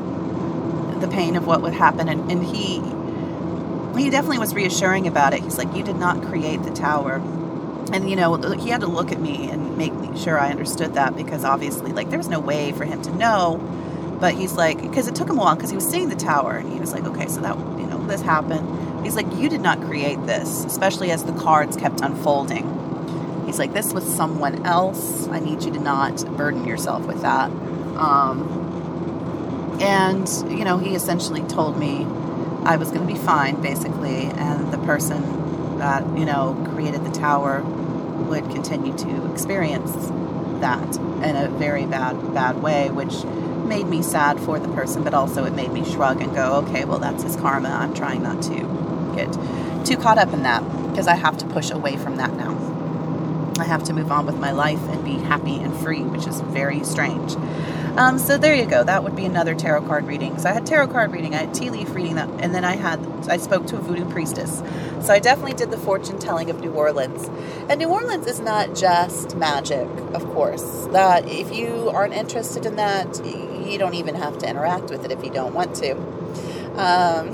the 1.01 1.07
pain 1.07 1.35
of 1.35 1.45
what 1.45 1.61
would 1.61 1.73
happen 1.73 2.07
and, 2.07 2.31
and 2.31 2.43
he, 2.43 2.79
he 4.01 4.09
definitely 4.09 4.39
was 4.39 4.53
reassuring 4.53 5.07
about 5.07 5.33
it. 5.33 5.41
He's 5.43 5.57
like, 5.57 5.75
you 5.75 5.83
did 5.83 5.97
not 5.97 6.23
create 6.23 6.63
the 6.63 6.71
tower. 6.71 7.21
And, 7.91 8.09
you 8.09 8.15
know, 8.15 8.35
he 8.53 8.69
had 8.69 8.81
to 8.81 8.87
look 8.87 9.11
at 9.11 9.19
me 9.19 9.49
and 9.51 9.77
make 9.77 9.93
sure 10.17 10.39
I 10.39 10.49
understood 10.49 10.93
that 10.95 11.15
because 11.15 11.43
obviously, 11.43 11.91
like, 11.91 12.09
there 12.09 12.17
was 12.17 12.29
no 12.29 12.39
way 12.39 12.71
for 12.71 12.85
him 12.85 13.01
to 13.03 13.13
know 13.15 13.59
But 14.23 14.35
he's 14.35 14.53
like, 14.53 14.81
because 14.81 15.09
it 15.09 15.15
took 15.15 15.29
him 15.29 15.37
a 15.37 15.41
while 15.41 15.55
because 15.55 15.69
he 15.69 15.75
was 15.75 15.85
seeing 15.85 16.07
the 16.07 16.15
tower 16.15 16.55
and 16.55 16.71
he 16.71 16.79
was 16.79 16.93
like, 16.93 17.03
okay, 17.03 17.27
so 17.27 17.41
that, 17.41 17.57
you 17.57 17.85
know, 17.85 18.01
this 18.07 18.21
happened. 18.21 19.05
He's 19.05 19.17
like, 19.17 19.25
you 19.35 19.49
did 19.49 19.59
not 19.59 19.81
create 19.81 20.25
this, 20.25 20.63
especially 20.63 21.11
as 21.11 21.25
the 21.25 21.33
cards 21.33 21.75
kept 21.75 21.99
unfolding. 21.99 23.43
He's 23.45 23.59
like, 23.59 23.73
this 23.73 23.93
was 23.93 24.05
someone 24.05 24.65
else. 24.65 25.27
I 25.27 25.39
need 25.39 25.63
you 25.63 25.73
to 25.73 25.79
not 25.81 26.25
burden 26.37 26.65
yourself 26.65 27.05
with 27.05 27.21
that. 27.21 27.51
Um, 27.95 29.77
and, 29.81 30.29
you 30.49 30.63
know, 30.63 30.77
he 30.77 30.95
essentially 30.95 31.41
told 31.41 31.77
me 31.77 32.05
I 32.65 32.77
was 32.77 32.89
going 32.91 33.05
to 33.05 33.13
be 33.13 33.19
fine, 33.19 33.61
basically, 33.61 34.25
and 34.25 34.71
the 34.71 34.77
person 34.79 35.77
that, 35.79 36.03
you 36.17 36.25
know, 36.25 36.55
created 36.73 37.03
the 37.03 37.11
tower 37.11 37.61
would 37.61 38.49
continue 38.51 38.95
to 38.97 39.31
experience 39.31 39.91
that 40.61 40.95
in 40.97 41.35
a 41.35 41.49
very 41.49 41.85
bad, 41.85 42.33
bad 42.33 42.61
way, 42.61 42.89
which 42.89 43.23
made 43.65 43.87
me 43.87 44.01
sad 44.01 44.39
for 44.39 44.59
the 44.59 44.69
person, 44.69 45.03
but 45.03 45.13
also 45.13 45.43
it 45.45 45.53
made 45.53 45.71
me 45.71 45.83
shrug 45.83 46.21
and 46.21 46.33
go, 46.33 46.63
okay, 46.65 46.85
well, 46.85 46.99
that's 46.99 47.23
his 47.23 47.35
karma. 47.35 47.69
I'm 47.69 47.93
trying 47.93 48.23
not 48.23 48.41
to 48.43 49.13
get 49.15 49.85
too 49.85 49.97
caught 49.97 50.17
up 50.17 50.33
in 50.33 50.43
that 50.43 50.61
because 50.89 51.07
I 51.07 51.15
have 51.15 51.37
to 51.39 51.45
push 51.47 51.71
away 51.71 51.97
from 51.97 52.17
that 52.17 52.33
now. 52.35 52.51
I 53.59 53.65
have 53.65 53.83
to 53.85 53.93
move 53.93 54.11
on 54.11 54.25
with 54.25 54.37
my 54.37 54.51
life 54.51 54.81
and 54.89 55.03
be 55.03 55.13
happy 55.13 55.57
and 55.57 55.75
free, 55.77 56.01
which 56.01 56.27
is 56.27 56.39
very 56.41 56.83
strange. 56.83 57.35
Um, 57.95 58.17
so 58.17 58.37
there 58.39 58.55
you 58.55 58.65
go. 58.65 58.83
That 58.83 59.03
would 59.03 59.15
be 59.15 59.25
another 59.25 59.53
tarot 59.53 59.83
card 59.83 60.07
reading. 60.07 60.39
So 60.39 60.49
I 60.49 60.53
had 60.53 60.65
tarot 60.65 60.87
card 60.87 61.11
reading, 61.11 61.35
I 61.35 61.39
had 61.39 61.53
tea 61.53 61.69
leaf 61.69 61.93
reading, 61.93 62.15
that, 62.15 62.27
and 62.39 62.53
then 62.53 62.65
I 62.65 62.75
had 62.75 62.99
I 63.29 63.37
spoke 63.37 63.67
to 63.67 63.77
a 63.77 63.79
voodoo 63.79 64.09
priestess. 64.09 64.63
So 65.05 65.13
I 65.13 65.19
definitely 65.19 65.53
did 65.53 65.69
the 65.69 65.77
fortune 65.77 66.17
telling 66.17 66.49
of 66.49 66.59
New 66.59 66.71
Orleans. 66.71 67.29
And 67.69 67.79
New 67.79 67.89
Orleans 67.89 68.25
is 68.25 68.39
not 68.39 68.75
just 68.75 69.35
magic, 69.35 69.87
of 70.13 70.25
course. 70.33 70.87
That 70.87 71.27
if 71.29 71.53
you 71.53 71.89
aren't 71.89 72.15
interested 72.15 72.65
in 72.65 72.77
that, 72.77 73.23
you 73.23 73.77
don't 73.77 73.93
even 73.93 74.15
have 74.15 74.39
to 74.39 74.49
interact 74.49 74.89
with 74.89 75.05
it 75.05 75.11
if 75.11 75.23
you 75.23 75.29
don't 75.29 75.53
want 75.53 75.75
to. 75.75 75.91
Um, 76.73 77.29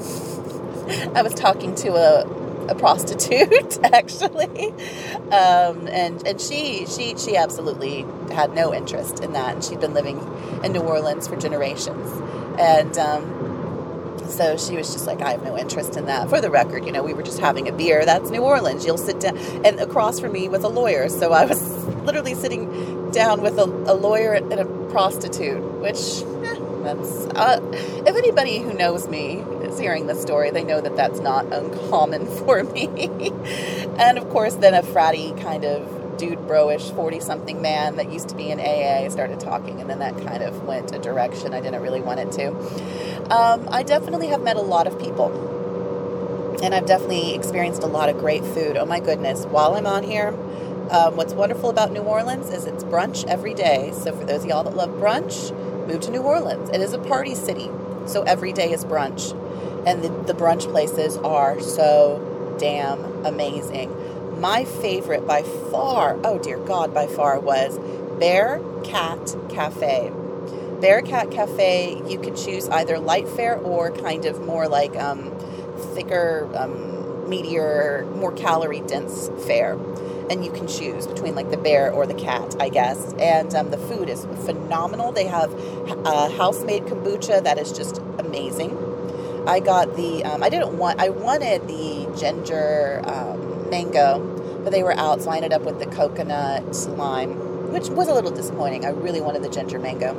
I 1.16 1.22
was 1.22 1.34
talking 1.34 1.74
to 1.76 1.96
a 1.96 2.39
a 2.70 2.76
prostitute 2.76 3.80
actually. 3.84 4.70
Um, 5.32 5.88
and 5.88 6.26
and 6.26 6.40
she 6.40 6.86
she 6.86 7.18
she 7.18 7.36
absolutely 7.36 8.06
had 8.34 8.54
no 8.54 8.74
interest 8.74 9.24
in 9.24 9.34
that. 9.34 9.56
And 9.56 9.64
she'd 9.64 9.80
been 9.80 9.94
living 9.94 10.20
in 10.64 10.72
New 10.72 10.82
Orleans 10.82 11.28
for 11.28 11.36
generations. 11.36 12.12
And 12.60 12.98
um, 12.98 14.20
so 14.28 14.58
she 14.58 14.76
was 14.76 14.94
just 14.94 15.08
like 15.08 15.22
I 15.22 15.32
have 15.32 15.44
no 15.44 15.58
interest 15.58 15.98
in 15.98 16.06
that. 16.06 16.30
For 16.30 16.40
the 16.40 16.50
record 16.50 16.86
you 16.86 16.92
know 16.92 17.04
we 17.04 17.14
were 17.14 17.24
just 17.24 17.40
having 17.40 17.68
a 17.68 17.72
beer. 17.72 18.06
That's 18.06 18.30
New 18.30 18.42
Orleans. 18.42 18.86
You'll 18.86 18.98
sit 18.98 19.20
down 19.20 19.38
and 19.66 19.80
across 19.80 20.20
from 20.20 20.34
me 20.34 20.48
was 20.48 20.64
a 20.64 20.70
lawyer. 20.70 21.10
So 21.10 21.34
I 21.34 21.46
was 21.46 21.86
literally 22.06 22.36
sitting 22.36 23.12
down 23.12 23.42
with 23.42 23.58
a, 23.58 23.64
a 23.64 23.96
lawyer 23.96 24.34
and 24.34 24.54
a 24.54 24.66
prostitute 24.90 25.64
which 25.80 26.24
eh, 26.44 26.56
that's 26.84 27.26
uh, 27.36 27.60
if 28.06 28.16
anybody 28.16 28.60
who 28.60 28.74
knows 28.74 29.08
me 29.08 29.44
is 29.70 29.80
hearing 29.80 30.08
the 30.08 30.16
story, 30.16 30.52
they 30.52 30.64
know 30.64 30.82
that 30.82 30.96
that's 30.96 31.20
not 31.20 31.52
uncommon 31.54 32.26
for 32.40 32.64
me. 32.64 32.88
and 33.98 34.18
of 34.18 34.30
course, 34.30 34.56
then 34.56 34.74
a 34.74 34.82
fratty 34.82 35.40
kind 35.42 35.64
of 35.64 36.18
dude 36.18 36.40
broish 36.40 36.94
40 36.94 37.22
something 37.22 37.62
man 37.62 37.96
that 37.96 38.12
used 38.12 38.28
to 38.30 38.36
be 38.36 38.50
in 38.50 38.60
AA 38.60 39.10
started 39.10 39.40
talking, 39.40 39.80
and 39.80 39.90
then 39.90 40.00
that 40.00 40.18
kind 40.26 40.44
of 40.44 40.64
went 40.64 40.94
a 40.94 41.00
direction 41.00 41.54
I 41.54 41.62
didn't 41.62 41.82
really 41.82 42.02
want 42.02 42.20
it 42.20 42.32
to. 42.34 42.50
Um, 43.34 43.68
I 43.72 43.84
definitely 43.84 44.28
have 44.28 44.42
met 44.42 44.58
a 44.58 44.62
lot 44.62 44.88
of 44.88 45.00
people. 45.00 45.58
And 46.62 46.76
I've 46.76 46.86
definitely 46.86 47.36
experienced 47.36 47.84
a 47.84 47.88
lot 47.88 48.10
of 48.10 48.18
great 48.18 48.44
food. 48.44 48.76
Oh 48.76 48.86
my 48.86 49.00
goodness. 49.00 49.46
While 49.46 49.76
I'm 49.76 49.88
on 49.88 50.04
here, 50.04 50.30
um, 50.92 51.16
what's 51.16 51.34
wonderful 51.34 51.70
about 51.70 51.94
New 51.94 52.02
Orleans 52.02 52.50
is 52.50 52.66
it's 52.66 52.84
brunch 52.84 53.26
every 53.28 53.54
day. 53.54 53.94
So 53.94 54.12
for 54.12 54.26
those 54.26 54.44
of 54.44 54.50
y'all 54.50 54.64
that 54.64 54.76
love 54.76 54.90
brunch, 54.90 55.56
move 55.88 56.02
to 56.02 56.12
New 56.12 56.22
Orleans. 56.22 56.70
It 56.72 56.82
is 56.82 56.94
a 56.94 57.00
party 57.00 57.34
city, 57.34 57.70
so 58.06 58.24
every 58.24 58.52
day 58.52 58.74
is 58.74 58.84
brunch. 58.84 59.34
And 59.86 60.04
the, 60.04 60.10
the 60.10 60.34
brunch 60.34 60.70
places 60.70 61.18
are 61.18 61.60
so 61.60 62.56
damn 62.60 63.26
amazing. 63.26 64.40
My 64.40 64.66
favorite 64.66 65.28
by 65.28 65.44
far, 65.44 66.18
oh 66.24 66.38
dear 66.38 66.60
God, 66.60 66.94
by 66.94 67.08
far 67.08 67.40
was 67.40 67.78
Bear 68.20 68.62
Cat 68.84 69.36
Cafe. 69.50 70.12
Bearcat 70.80 71.30
Cafe, 71.32 72.02
you 72.08 72.20
can 72.20 72.36
choose 72.36 72.70
either 72.70 73.00
light 73.00 73.28
fare 73.28 73.58
or 73.58 73.92
kind 73.92 74.26
of 74.26 74.40
more 74.46 74.70
like 74.70 74.96
um, 74.96 75.38
thicker, 75.94 76.50
um, 76.56 76.72
meatier, 77.28 78.10
more 78.16 78.32
calorie 78.32 78.82
dense 78.82 79.30
fare 79.46 79.78
and 80.30 80.46
you 80.46 80.52
can 80.52 80.68
choose 80.68 81.08
between 81.08 81.36
like 81.36 81.50
the 81.50 81.58
bear 81.58 81.92
or 81.92 82.06
the 82.06 82.14
cat, 82.14 82.56
I 82.60 82.70
guess. 82.70 83.14
And 83.14 83.54
um, 83.56 83.72
the 83.72 83.78
food 83.78 84.10
is 84.10 84.26
phenomenal. 84.46 85.12
They 85.12 85.26
have 85.26 85.52
a 86.06 86.30
house 86.30 86.64
made 86.64 86.84
kombucha 86.84 87.44
that 87.44 87.58
is 87.58 87.72
just 87.72 87.98
amazing. 88.20 88.78
I 89.48 89.60
got 89.60 89.96
the, 89.96 90.24
um, 90.24 90.44
I 90.44 90.50
didn't 90.50 90.78
want, 90.78 91.00
I 91.00 91.10
wanted 91.10 91.68
the 91.68 92.12
ginger 92.18 93.02
um, 93.06 93.70
mango, 93.70 94.20
but 94.64 94.72
they 94.72 94.84
were 94.84 94.94
out, 94.94 95.22
so 95.22 95.30
I 95.30 95.38
ended 95.38 95.54
up 95.54 95.64
with 95.64 95.80
the 95.80 95.86
coconut 95.86 96.76
lime, 96.90 97.72
which 97.72 97.90
was 97.90 98.08
a 98.08 98.14
little 98.14 98.32
disappointing. 98.32 98.86
I 98.86 98.90
really 98.90 99.22
wanted 99.22 99.44
the 99.44 99.50
ginger 99.50 99.80
mango. 99.80 100.14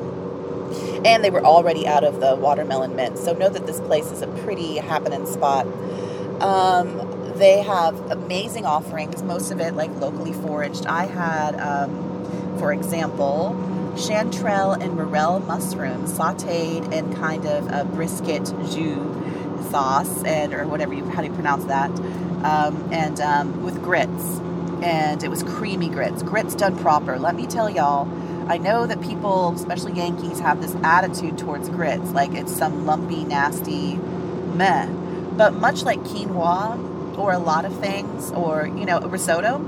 And 1.04 1.24
they 1.24 1.30
were 1.30 1.44
already 1.44 1.87
out 1.87 2.04
of 2.04 2.20
the 2.20 2.37
watermelon 2.37 2.94
mint, 2.94 3.18
so 3.18 3.33
know 3.33 3.48
that 3.48 3.66
this 3.66 3.80
place 3.80 4.11
is 4.12 4.22
a 4.22 4.28
pretty 4.28 4.76
happening 4.76 5.26
spot. 5.26 5.66
Um, 6.40 7.35
they 7.37 7.62
have 7.62 8.11
amazing 8.11 8.66
offerings, 8.66 9.22
most 9.22 9.50
of 9.50 9.61
it 9.61 9.74
like 9.74 9.90
locally 9.96 10.33
foraged. 10.33 10.87
I 10.87 11.06
had, 11.06 11.59
um, 11.59 12.56
for 12.59 12.72
example, 12.72 13.54
chanterelle 13.94 14.81
and 14.81 14.94
morel 14.94 15.40
mushrooms 15.40 16.12
sauteed 16.12 16.92
in 16.92 17.14
kind 17.16 17.46
of 17.46 17.66
a 17.72 17.85
brisket 17.85 18.44
jus 18.44 19.70
sauce, 19.70 20.24
and 20.24 20.53
or 20.53 20.66
whatever 20.66 20.94
you 20.94 21.05
how 21.11 21.22
do 21.22 21.29
you 21.29 21.35
pronounce 21.35 21.64
that, 21.66 21.90
um, 22.44 22.88
and 22.92 23.20
um, 23.20 23.62
with 23.62 23.83
grits, 23.83 24.38
and 24.83 25.22
it 25.22 25.29
was 25.29 25.42
creamy 25.42 25.88
grits, 25.88 26.22
grits 26.22 26.55
done 26.55 26.76
proper. 26.79 27.18
Let 27.18 27.35
me 27.35 27.46
tell 27.46 27.70
y'all. 27.70 28.09
I 28.48 28.59
know 28.59 28.85
that 28.85 29.00
people, 29.00 29.55
especially 29.55 29.92
Yankees, 29.92 30.40
have 30.40 30.61
this 30.61 30.74
attitude 30.83 31.38
towards 31.38 31.68
grits, 31.68 32.11
like 32.11 32.35
it's 32.35 32.53
some 32.53 32.85
lumpy, 32.85 33.22
nasty 33.22 33.94
meh. 33.94 34.87
But 34.87 35.55
much 35.55 35.85
like 35.85 36.00
quinoa, 36.00 37.16
or 37.16 37.33
a 37.33 37.38
lot 37.38 37.64
of 37.64 37.79
things 37.79 38.31
or, 38.33 38.66
you 38.66 38.87
know, 38.87 38.98
risotto, 39.00 39.59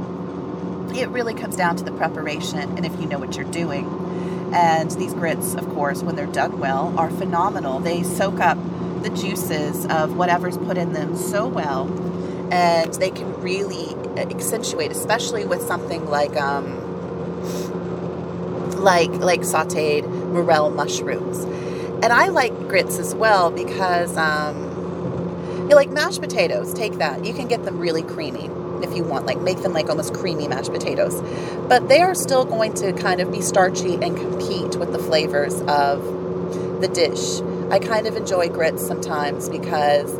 it 0.95 1.09
really 1.11 1.35
comes 1.35 1.57
down 1.57 1.77
to 1.77 1.85
the 1.85 1.93
preparation 1.93 2.59
and 2.59 2.85
if 2.85 2.99
you 3.01 3.07
know 3.07 3.19
what 3.19 3.37
you're 3.37 3.51
doing. 3.51 3.85
And 4.53 4.91
these 4.93 5.15
grits, 5.15 5.55
of 5.55 5.69
course, 5.71 6.03
when 6.03 6.15
they're 6.15 6.27
done 6.27 6.59
well, 6.59 6.95
are 6.99 7.11
phenomenal. 7.11 7.81
They 7.81 8.03
soak 8.03 8.41
up 8.41 8.59
the 9.03 9.11
juices 9.11 9.87
of 9.87 10.17
whatever's 10.17 10.59
put 10.59 10.77
in 10.77 10.93
them 10.93 11.17
so 11.17 11.47
well, 11.47 11.89
and 12.53 12.93
they 12.95 13.11
can 13.11 13.33
really 13.41 13.95
accentuate, 14.17 14.91
especially 14.91 15.45
with 15.45 15.63
something 15.63 16.07
like 16.09 16.37
um, 16.37 16.79
like 18.83 19.11
like 19.11 19.41
sautéed 19.41 20.07
morel 20.33 20.71
mushrooms. 20.71 21.45
And 22.05 22.13
I 22.13 22.29
like 22.29 22.53
grits 22.69 22.99
as 22.99 23.15
well 23.15 23.51
because 23.51 24.17
um, 24.17 25.69
you 25.71 25.75
like 25.75 25.91
mashed 25.91 26.21
potatoes, 26.21 26.75
take 26.75 26.95
that. 26.95 27.25
You 27.25 27.33
can 27.33 27.49
get 27.49 27.65
them 27.65 27.79
really 27.79 28.03
creamy 28.03 28.51
if 28.83 28.95
you 28.97 29.05
want, 29.05 29.27
like 29.27 29.41
make 29.41 29.63
them 29.63 29.73
like 29.73 29.89
almost 29.89 30.15
creamy 30.15 30.49
mashed 30.49 30.73
potatoes. 30.73 31.21
But 31.69 31.89
they 31.89 32.01
are 32.01 32.15
still 32.15 32.45
going 32.45 32.75
to 32.75 32.93
kind 32.93 33.21
of 33.21 33.31
be 33.31 33.41
starchy 33.41 33.95
and 33.95 34.17
compete 34.17 34.77
with 34.77 34.93
the 34.93 34.99
flavors 34.99 35.61
of 35.63 36.03
the 36.81 36.89
dish. 36.89 37.41
I 37.71 37.79
kind 37.79 38.07
of 38.07 38.17
enjoy 38.17 38.49
grits 38.49 38.87
sometimes 38.87 39.49
because 39.49 40.15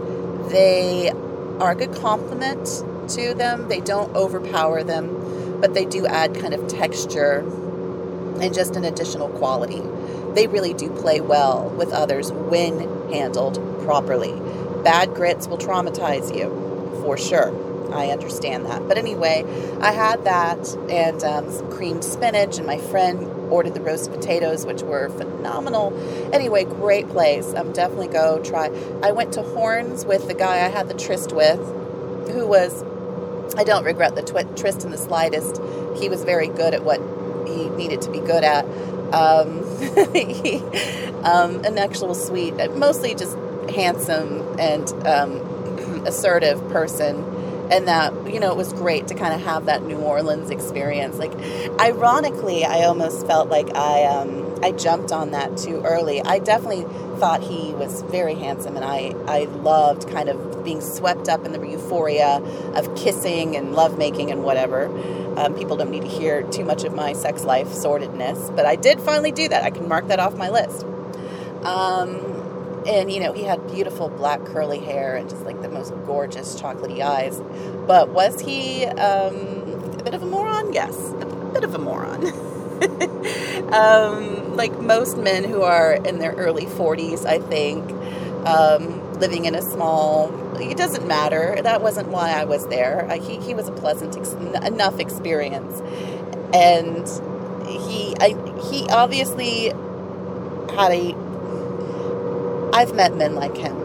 they 0.51 1.11
are 1.61 1.73
a 1.73 1.75
good 1.75 1.95
complement 1.95 2.67
to 3.11 3.35
them. 3.35 3.69
They 3.69 3.81
don't 3.81 4.15
overpower 4.15 4.83
them, 4.85 5.61
but 5.61 5.75
they 5.75 5.85
do 5.85 6.07
add 6.07 6.35
kind 6.35 6.55
of 6.55 6.67
texture 6.69 7.41
and 8.41 8.55
just 8.55 8.77
an 8.77 8.85
additional 8.85 9.29
quality. 9.29 9.83
They 10.35 10.47
really 10.47 10.73
do 10.73 10.89
play 10.91 11.21
well 11.21 11.69
with 11.71 11.93
others 11.93 12.33
when 12.33 13.11
handled 13.11 13.57
properly 13.85 14.33
bad 14.83 15.15
grits 15.15 15.47
will 15.47 15.59
traumatize 15.59 16.35
you 16.37 16.49
for 17.03 17.17
sure. 17.17 17.72
I 17.93 18.09
understand 18.09 18.67
that. 18.67 18.87
But 18.89 18.99
anyway, 18.99 19.45
I 19.81 19.93
had 19.93 20.25
that 20.25 20.75
and 20.91 21.23
um, 21.23 21.51
some 21.51 21.71
creamed 21.71 22.05
spinach, 22.05 22.59
and 22.59 22.67
my 22.67 22.79
friend 22.79 23.27
ordered 23.51 23.75
the 23.75 23.81
roast 23.81 24.11
potatoes, 24.11 24.65
which 24.65 24.83
were 24.83 25.11
phenomenal. 25.11 25.93
Anyway, 26.33 26.65
great 26.65 27.09
place. 27.09 27.53
Um, 27.55 27.73
definitely 27.73 28.09
go 28.09 28.43
try. 28.43 28.71
I 29.03 29.13
went 29.13 29.33
to 29.35 29.43
Horn's 29.43 30.05
with 30.05 30.27
the 30.27 30.35
guy 30.35 30.65
I 30.65 30.69
had 30.69 30.89
the 30.89 30.95
tryst 30.95 31.33
with, 31.33 31.61
who 32.31 32.47
was, 32.47 32.83
I 33.57 33.65
don't 33.65 33.85
regret 33.85 34.15
the 34.15 34.23
twi- 34.23 34.45
tryst 34.57 34.85
in 34.85 34.91
the 34.91 34.99
slightest. 34.99 35.61
He 35.97 36.09
was 36.09 36.25
very 36.25 36.49
good 36.49 36.75
at 36.75 36.83
what 36.83 37.01
he 37.47 37.69
needed 37.71 38.01
to 38.03 38.11
be 38.11 38.21
good 38.21 38.45
at. 38.45 38.65
Um, 39.13 39.63
he, 40.15 40.57
um, 41.23 41.63
an 41.65 41.77
actual 41.77 42.15
sweet, 42.15 42.55
mostly 42.75 43.15
just 43.15 43.37
handsome 43.69 44.59
and 44.59 44.91
um, 45.07 45.37
assertive 46.07 46.67
person 46.71 47.23
and 47.71 47.89
that 47.89 48.13
you 48.33 48.41
know 48.41 48.51
it 48.51 48.57
was 48.57 48.73
great 48.73 49.09
to 49.09 49.15
kind 49.15 49.35
of 49.35 49.41
have 49.43 49.67
that 49.67 49.83
New 49.83 49.99
Orleans 49.99 50.51
experience. 50.51 51.17
Like, 51.17 51.33
ironically, 51.81 52.65
I 52.65 52.85
almost 52.85 53.27
felt 53.27 53.49
like 53.49 53.75
I 53.75 54.05
um, 54.05 54.59
I 54.63 54.73
jumped 54.73 55.13
on 55.13 55.33
that 55.33 55.57
too 55.57 55.83
early. 55.85 56.21
I 56.23 56.39
definitely 56.39 56.85
thought 57.19 57.43
he 57.43 57.73
was 57.73 58.03
very 58.03 58.35
handsome, 58.35 58.77
and 58.77 58.85
I 58.85 59.15
I 59.27 59.45
loved 59.45 60.09
kind 60.09 60.29
of 60.29 60.65
being 60.65 60.81
swept 60.81 61.29
up 61.29 61.45
in 61.45 61.53
the 61.53 61.61
euphoria 61.67 62.37
of 62.75 62.95
kissing 62.97 63.57
and 63.57 63.75
lovemaking 63.75 64.31
and 64.31 64.45
whatever. 64.45 64.87
Um, 65.37 65.55
people 65.55 65.77
don't 65.77 65.91
need 65.91 66.03
to 66.03 66.09
hear 66.09 66.43
too 66.43 66.65
much 66.65 66.85
of 66.85 66.95
my 66.95 67.15
sex 67.15 67.45
life 67.45 67.69
sordidness, 67.69 68.55
but 68.55 68.67
I 68.67 68.77
did 68.77 69.01
finally 69.01 69.33
do 69.33 69.49
that. 69.49 69.65
I 69.65 69.71
can 69.71 69.89
mark 69.89 70.09
that 70.09 70.21
off 70.21 70.37
my 70.37 70.51
list. 70.51 70.85
Um, 71.65 72.32
and 72.87 73.13
you 73.13 73.21
know 73.21 73.33
he 73.33 73.45
had 73.45 73.67
beautiful 73.71 74.09
black 74.09 74.45
curly 74.45 74.79
hair 74.81 75.17
and 75.17 75.29
just 75.29 75.43
like 75.45 75.61
the 75.63 75.69
most 75.69 75.93
gorgeous 76.07 76.61
chocolatey 76.61 77.01
eyes. 77.01 77.41
But 77.87 78.11
was 78.11 78.41
he 78.41 78.85
um, 78.87 79.35
a 79.99 80.03
bit 80.03 80.15
of 80.15 80.23
a 80.23 80.27
moron? 80.27 80.73
Yes 80.73 80.97
a 81.21 81.27
bit 81.53 81.65
of 81.65 81.75
a 81.75 81.79
moron. 81.79 82.33
Um, 83.73 84.55
like 84.57 84.79
most 84.81 85.17
men 85.17 85.45
who 85.45 85.63
are 85.63 85.95
in 85.95 86.19
their 86.19 86.33
early 86.33 86.67
40s 86.67 87.25
i 87.25 87.39
think 87.39 87.91
um, 88.47 89.13
living 89.15 89.47
in 89.47 89.55
a 89.55 89.63
small 89.63 90.31
it 90.61 90.77
doesn't 90.77 91.07
matter. 91.07 91.59
That 91.63 91.81
wasn't 91.83 92.09
why 92.09 92.31
i 92.33 92.45
was 92.45 92.67
there. 92.69 93.11
Uh, 93.11 93.19
he, 93.21 93.39
he 93.39 93.55
was 93.55 93.69
a 93.69 93.73
pleasant 93.73 94.17
ex- 94.17 94.33
enough 94.67 94.99
experience. 95.01 95.81
And 96.55 97.09
he 97.67 98.15
I, 98.21 98.37
he 98.71 98.89
obviously 98.91 99.69
had 100.77 100.93
a 100.93 101.15
I've 102.73 102.95
met 102.95 103.17
men 103.17 103.35
like 103.35 103.57
him, 103.57 103.77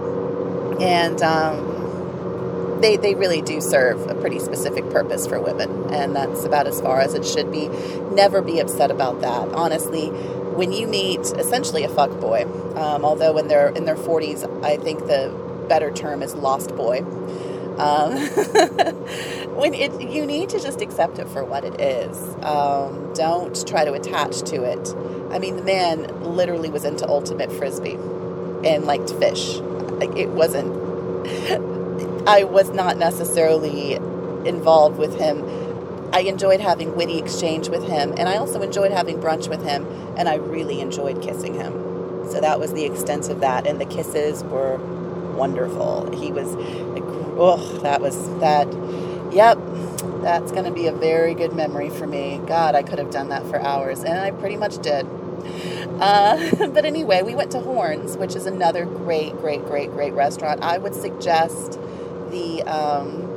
and 0.82 1.22
um, 1.22 2.80
they 2.82 2.96
they 2.96 3.16
really 3.16 3.42
do 3.42 3.60
serve 3.60 4.10
a 4.10 4.16
pretty 4.16 4.40
specific 4.40 4.90
purpose 4.90 5.28
for 5.28 5.40
women, 5.42 5.94
and 5.94 6.16
that's 6.16 6.46
about 6.46 6.68
as 6.68 6.80
far 6.80 7.02
as 7.02 7.14
it 7.14 7.26
should 7.26 7.52
be. 7.52 7.68
Never 8.12 8.42
be 8.42 8.60
upset 8.60 8.90
about 8.92 9.22
that. 9.22 9.50
Honestly, 9.50 10.08
when 10.08 10.72
you 10.72 10.88
meet 10.88 11.20
essentially 11.20 11.84
a 11.84 11.90
fuck 11.90 12.12
boy, 12.20 12.44
um, 12.76 13.04
although 13.04 13.34
when 13.34 13.48
they're 13.48 13.70
in 13.70 13.86
their 13.86 13.98
forties, 13.98 14.44
I 14.64 14.78
think 14.78 15.00
the 15.08 15.34
better 15.68 15.92
term 15.92 16.24
is 16.24 16.34
lost 16.34 16.76
boy. 16.76 17.00
Um, 17.78 18.18
when 19.56 19.76
it, 19.76 20.02
you 20.02 20.26
need 20.26 20.50
to 20.50 20.60
just 20.60 20.82
accept 20.82 21.20
it 21.20 21.28
for 21.28 21.44
what 21.44 21.64
it 21.64 21.80
is. 21.80 22.18
Um, 22.44 23.14
don't 23.14 23.68
try 23.68 23.86
to 23.86 23.94
attach 23.94 24.42
to 24.50 24.64
it. 24.64 24.96
I 25.32 25.38
mean, 25.38 25.58
the 25.58 25.64
man 25.64 26.24
literally 26.24 26.72
was 26.72 26.86
into 26.86 27.08
ultimate 27.08 27.52
frisbee 27.52 27.98
and 28.64 28.86
liked 28.86 29.12
fish. 29.14 29.58
It 30.16 30.30
wasn't. 30.30 30.76
I 32.28 32.44
was 32.44 32.70
not 32.70 32.98
necessarily 32.98 33.94
involved 34.46 34.98
with 34.98 35.18
him. 35.18 35.44
I 36.14 36.22
enjoyed 36.22 36.62
having 36.62 36.96
witty 36.96 37.18
exchange 37.18 37.70
with 37.70 37.84
him, 37.84 38.14
and 38.18 38.30
I 38.30 38.38
also 38.38 38.62
enjoyed 38.62 38.92
having 38.92 39.18
brunch 39.20 39.50
with 39.50 39.64
him, 39.64 39.86
and 40.18 40.30
I 40.30 40.36
really 40.36 40.80
enjoyed 40.80 41.22
kissing 41.22 41.54
him. 41.54 41.74
So 42.30 42.40
that 42.42 42.60
was 42.60 42.74
the 42.74 42.86
extent 42.86 43.30
of 43.30 43.42
that, 43.42 43.68
and 43.68 43.80
the 43.80 43.86
kisses 43.86 44.44
were 44.44 44.78
wonderful. 45.36 46.12
He 46.18 46.32
was, 46.32 46.54
like, 46.56 47.04
oh, 47.38 47.80
that 47.84 48.02
was 48.02 48.30
that. 48.40 48.68
Yep, 49.34 49.58
that's 50.22 50.52
going 50.52 50.64
to 50.64 50.72
be 50.72 50.88
a 50.88 50.94
very 50.94 51.34
good 51.34 51.54
memory 51.54 51.90
for 51.90 52.08
me. 52.08 52.42
God, 52.46 52.76
I 52.76 52.84
could 52.84 53.00
have 53.00 53.12
done 53.12 53.30
that 53.30 53.46
for 53.48 53.62
hours, 53.62 54.04
and 54.04 54.18
I 54.18 54.32
pretty 54.32 54.58
much 54.58 54.80
did. 54.80 55.06
Uh, 56.00 56.68
but 56.68 56.86
anyway, 56.86 57.22
we 57.22 57.36
went 57.36 57.52
to 57.52 57.60
Horn's, 57.60 58.18
which 58.18 58.36
is 58.36 58.46
another 58.46 58.86
great, 58.86 59.34
great, 59.38 59.64
great, 59.66 59.92
great 59.92 60.14
restaurant. 60.14 60.64
I 60.64 60.78
would 60.78 60.96
suggest 60.96 61.80
the 62.32 62.64
um, 62.64 63.28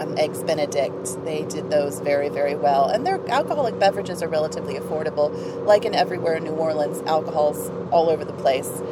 um, 0.00 0.16
Eggs 0.18 0.42
Benedict. 0.42 1.24
They 1.24 1.44
did 1.44 1.70
those 1.70 2.00
very, 2.00 2.28
very 2.28 2.54
well. 2.54 2.88
And 2.88 3.06
their 3.06 3.20
alcoholic 3.28 3.78
beverages 3.78 4.22
are 4.22 4.28
relatively 4.28 4.74
affordable. 4.74 5.64
Like 5.64 5.84
in 5.84 5.94
everywhere 5.94 6.36
in 6.36 6.44
New 6.44 6.52
Orleans, 6.52 7.00
alcohol's 7.02 7.70
all 7.90 8.08
over 8.10 8.24
the 8.24 8.32
place. 8.32 8.82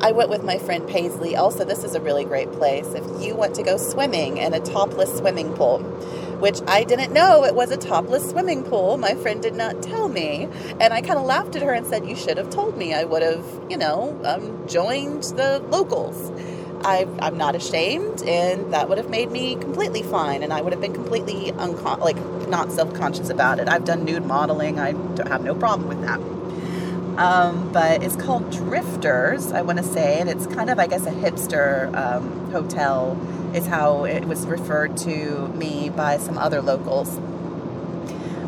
I 0.00 0.12
went 0.12 0.28
with 0.28 0.44
my 0.44 0.58
friend 0.58 0.86
Paisley. 0.86 1.36
Also, 1.36 1.64
this 1.64 1.82
is 1.82 1.94
a 1.94 2.00
really 2.00 2.24
great 2.24 2.52
place 2.52 2.86
if 2.88 3.04
you 3.24 3.34
want 3.34 3.54
to 3.54 3.62
go 3.62 3.78
swimming 3.78 4.36
in 4.36 4.52
a 4.52 4.60
topless 4.60 5.16
swimming 5.16 5.54
pool 5.54 5.78
which 6.40 6.60
I 6.66 6.84
didn't 6.84 7.12
know 7.12 7.44
it 7.44 7.54
was 7.54 7.70
a 7.70 7.76
topless 7.76 8.30
swimming 8.30 8.62
pool. 8.62 8.96
My 8.96 9.14
friend 9.14 9.42
did 9.42 9.54
not 9.54 9.82
tell 9.82 10.08
me. 10.08 10.48
And 10.80 10.92
I 10.92 11.00
kind 11.00 11.18
of 11.18 11.24
laughed 11.24 11.56
at 11.56 11.62
her 11.62 11.72
and 11.72 11.86
said, 11.86 12.06
You 12.06 12.16
should 12.16 12.36
have 12.36 12.50
told 12.50 12.76
me. 12.76 12.94
I 12.94 13.04
would 13.04 13.22
have, 13.22 13.44
you 13.68 13.76
know, 13.76 14.18
um, 14.24 14.66
joined 14.68 15.22
the 15.24 15.64
locals. 15.70 16.32
I, 16.84 17.06
am 17.20 17.36
not 17.36 17.56
ashamed, 17.56 18.22
and 18.22 18.72
that 18.72 18.88
would 18.88 18.98
have 18.98 19.08
made 19.10 19.30
me 19.30 19.56
completely 19.56 20.02
fine, 20.02 20.42
and 20.42 20.52
I 20.52 20.60
would 20.60 20.72
have 20.72 20.80
been 20.80 20.92
completely 20.92 21.50
uncon- 21.52 21.98
like 21.98 22.16
not 22.48 22.70
self 22.70 22.94
conscious 22.94 23.28
about 23.28 23.58
it. 23.58 23.68
I've 23.68 23.84
done 23.84 24.04
nude 24.04 24.26
modeling; 24.26 24.78
I 24.78 24.88
have 25.28 25.42
no 25.42 25.54
problem 25.54 25.88
with 25.88 26.00
that. 26.02 26.20
Um, 27.18 27.72
but 27.72 28.02
it's 28.02 28.14
called 28.14 28.50
Drifters, 28.50 29.50
I 29.50 29.62
want 29.62 29.78
to 29.78 29.84
say, 29.84 30.20
and 30.20 30.28
it's 30.28 30.46
kind 30.46 30.68
of, 30.68 30.78
I 30.78 30.86
guess, 30.86 31.06
a 31.06 31.10
hipster 31.10 31.94
um, 31.96 32.45
hotel 32.56 33.18
is 33.54 33.66
how 33.66 34.04
it 34.04 34.24
was 34.24 34.46
referred 34.46 34.96
to 34.96 35.48
me 35.48 35.90
by 35.90 36.16
some 36.16 36.38
other 36.38 36.62
locals. 36.62 37.16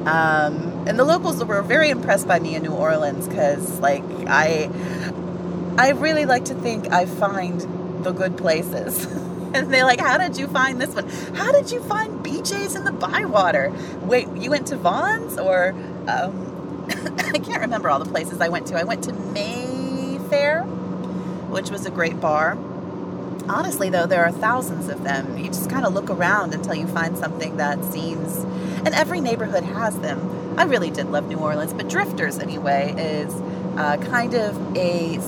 Um, 0.06 0.84
and 0.86 0.98
the 0.98 1.04
locals 1.04 1.44
were 1.44 1.60
very 1.62 1.90
impressed 1.90 2.26
by 2.26 2.38
me 2.38 2.54
in 2.54 2.62
New 2.62 2.72
Orleans 2.72 3.28
because, 3.28 3.78
like, 3.80 4.04
I, 4.26 4.70
I 5.76 5.90
really 5.90 6.24
like 6.24 6.46
to 6.46 6.54
think 6.54 6.90
I 6.90 7.04
find 7.04 7.60
the 8.04 8.12
good 8.12 8.38
places. 8.38 9.04
and 9.54 9.72
they're 9.72 9.84
like, 9.84 10.00
"How 10.00 10.16
did 10.16 10.38
you 10.38 10.46
find 10.46 10.80
this 10.80 10.94
one? 10.94 11.08
How 11.34 11.52
did 11.52 11.70
you 11.70 11.82
find 11.82 12.24
BJ's 12.24 12.74
in 12.74 12.84
the 12.84 12.92
Bywater? 12.92 13.72
Wait, 14.02 14.28
you 14.36 14.50
went 14.50 14.68
to 14.68 14.76
Vaughan's 14.76 15.36
or 15.38 15.74
um, 16.06 16.86
I 17.34 17.38
can't 17.38 17.60
remember 17.60 17.90
all 17.90 17.98
the 17.98 18.10
places 18.10 18.40
I 18.40 18.48
went 18.48 18.68
to. 18.68 18.78
I 18.78 18.84
went 18.84 19.04
to 19.04 19.12
Mayfair, 19.12 20.62
which 21.50 21.70
was 21.70 21.84
a 21.84 21.90
great 21.90 22.18
bar 22.20 22.56
honestly, 23.48 23.90
though, 23.90 24.06
there 24.06 24.24
are 24.24 24.32
thousands 24.32 24.88
of 24.88 25.02
them. 25.04 25.38
You 25.38 25.46
just 25.46 25.70
kind 25.70 25.84
of 25.84 25.94
look 25.94 26.10
around 26.10 26.54
until 26.54 26.74
you 26.74 26.86
find 26.86 27.16
something 27.16 27.56
that 27.56 27.84
seems, 27.84 28.38
and 28.84 28.88
every 28.88 29.20
neighborhood 29.20 29.64
has 29.64 29.98
them. 30.00 30.56
I 30.58 30.64
really 30.64 30.90
did 30.90 31.08
love 31.08 31.28
New 31.28 31.38
Orleans, 31.38 31.72
but 31.72 31.88
Drifters, 31.88 32.38
anyway, 32.38 32.94
is 32.96 33.32
uh, 33.78 33.96
kind 33.98 34.34
of 34.34 34.76
a, 34.76 35.18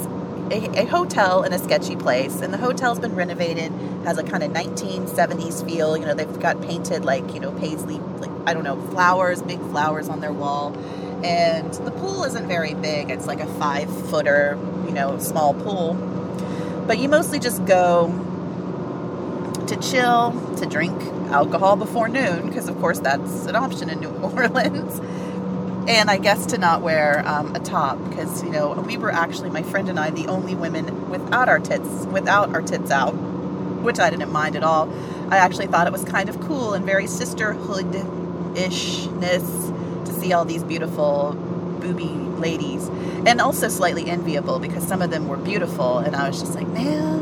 a, 0.51 0.83
a 0.83 0.85
hotel 0.87 1.45
in 1.45 1.53
a 1.53 1.59
sketchy 1.59 1.97
place, 1.97 2.41
and 2.41 2.53
the 2.53 2.59
hotel's 2.59 2.99
been 2.99 3.15
renovated, 3.15 3.73
has 4.05 4.19
a 4.19 4.23
kind 4.23 4.43
of 4.43 4.51
1970s 4.51 5.65
feel. 5.69 5.97
You 5.97 6.07
know, 6.07 6.15
they've 6.15 6.41
got 6.41 6.61
painted 6.63 7.05
like 7.05 7.33
you 7.35 7.41
know 7.41 7.53
paisley, 7.53 7.99
like 7.99 8.31
I 8.47 8.55
don't 8.55 8.65
know, 8.65 8.81
flowers, 8.89 9.43
big 9.43 9.61
flowers 9.61 10.09
on 10.09 10.21
their 10.21 10.33
wall, 10.33 10.77
and 11.25 11.73
the 11.73 11.93
pool 11.93 12.25
isn't 12.25 12.49
very 12.49 12.75
big. 12.75 13.11
It's 13.11 13.27
like 13.27 13.41
a 13.41 13.47
five 13.55 13.89
footer, 14.11 14.59
you 14.87 14.93
know, 14.93 15.19
small 15.19 15.55
pool 15.55 16.20
but 16.91 16.99
you 16.99 17.09
mostly 17.09 17.39
just 17.39 17.65
go 17.67 18.09
to 19.69 19.77
chill, 19.77 20.33
to 20.57 20.67
drink 20.67 21.01
alcohol 21.31 21.77
before 21.77 22.09
noon, 22.09 22.49
because 22.49 22.69
of 22.69 22.77
course 22.81 22.99
that's 22.99 23.47
an 23.47 23.55
option 23.55 23.89
in 23.89 24.01
New 24.01 24.11
Orleans. 24.23 24.99
And 25.89 26.11
I 26.11 26.19
guess 26.19 26.47
to 26.47 26.59
not 26.59 26.83
wear 26.83 27.25
um, 27.29 27.55
a 27.55 27.61
top, 27.61 27.97
because 28.09 28.43
you 28.43 28.51
know 28.51 28.73
we 28.73 28.97
were 28.97 29.13
actually 29.13 29.51
my 29.51 29.63
friend 29.63 29.89
and 29.89 30.01
I 30.01 30.11
the 30.11 30.27
only 30.27 30.57
women 30.57 31.09
without 31.11 31.49
our 31.49 31.61
tits 31.61 31.87
without 32.07 32.53
our 32.57 32.63
tits 32.63 32.91
out, 32.91 33.13
which 33.13 34.01
I 34.01 34.11
didn't 34.11 34.33
mind 34.33 34.57
at 34.57 34.65
all. 34.65 34.93
I 35.31 35.37
actually 35.37 35.69
thought 35.69 35.87
it 35.87 35.93
was 35.93 36.05
kind 36.05 36.29
of 36.29 36.41
cool 36.41 36.75
and 36.75 36.85
very 36.85 37.07
sisterhood 37.07 37.87
ishness 38.57 40.07
to 40.07 40.13
see 40.13 40.33
all 40.33 40.45
these 40.45 40.65
beautiful 40.65 41.37
booby 41.81 42.09
ladies 42.09 42.91
and 43.27 43.41
also 43.41 43.69
slightly 43.69 44.09
enviable 44.09 44.59
because 44.59 44.87
some 44.87 45.03
of 45.03 45.11
them 45.11 45.29
were 45.29 45.37
beautiful 45.37 45.99
and 45.99 46.17
I 46.17 46.29
was 46.29 46.41
just 46.41 46.55
like, 46.55 46.67
man, 46.69 47.21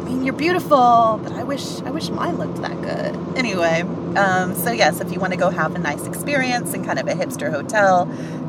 I 0.00 0.04
mean 0.04 0.24
you're 0.24 0.34
beautiful, 0.34 1.20
but 1.22 1.32
I 1.32 1.42
wish 1.42 1.80
I 1.82 1.90
wish 1.90 2.08
mine 2.10 2.38
looked 2.38 2.62
that 2.62 2.80
good. 2.80 3.38
Anyway, 3.38 3.82
um, 4.16 4.54
so 4.54 4.70
yes, 4.70 5.00
if 5.00 5.12
you 5.12 5.20
want 5.20 5.32
to 5.32 5.38
go 5.38 5.50
have 5.50 5.74
a 5.74 5.78
nice 5.78 6.06
experience 6.06 6.74
in 6.74 6.84
kind 6.84 6.98
of 6.98 7.08
a 7.08 7.12
hipster 7.12 7.50
hotel 7.50 8.02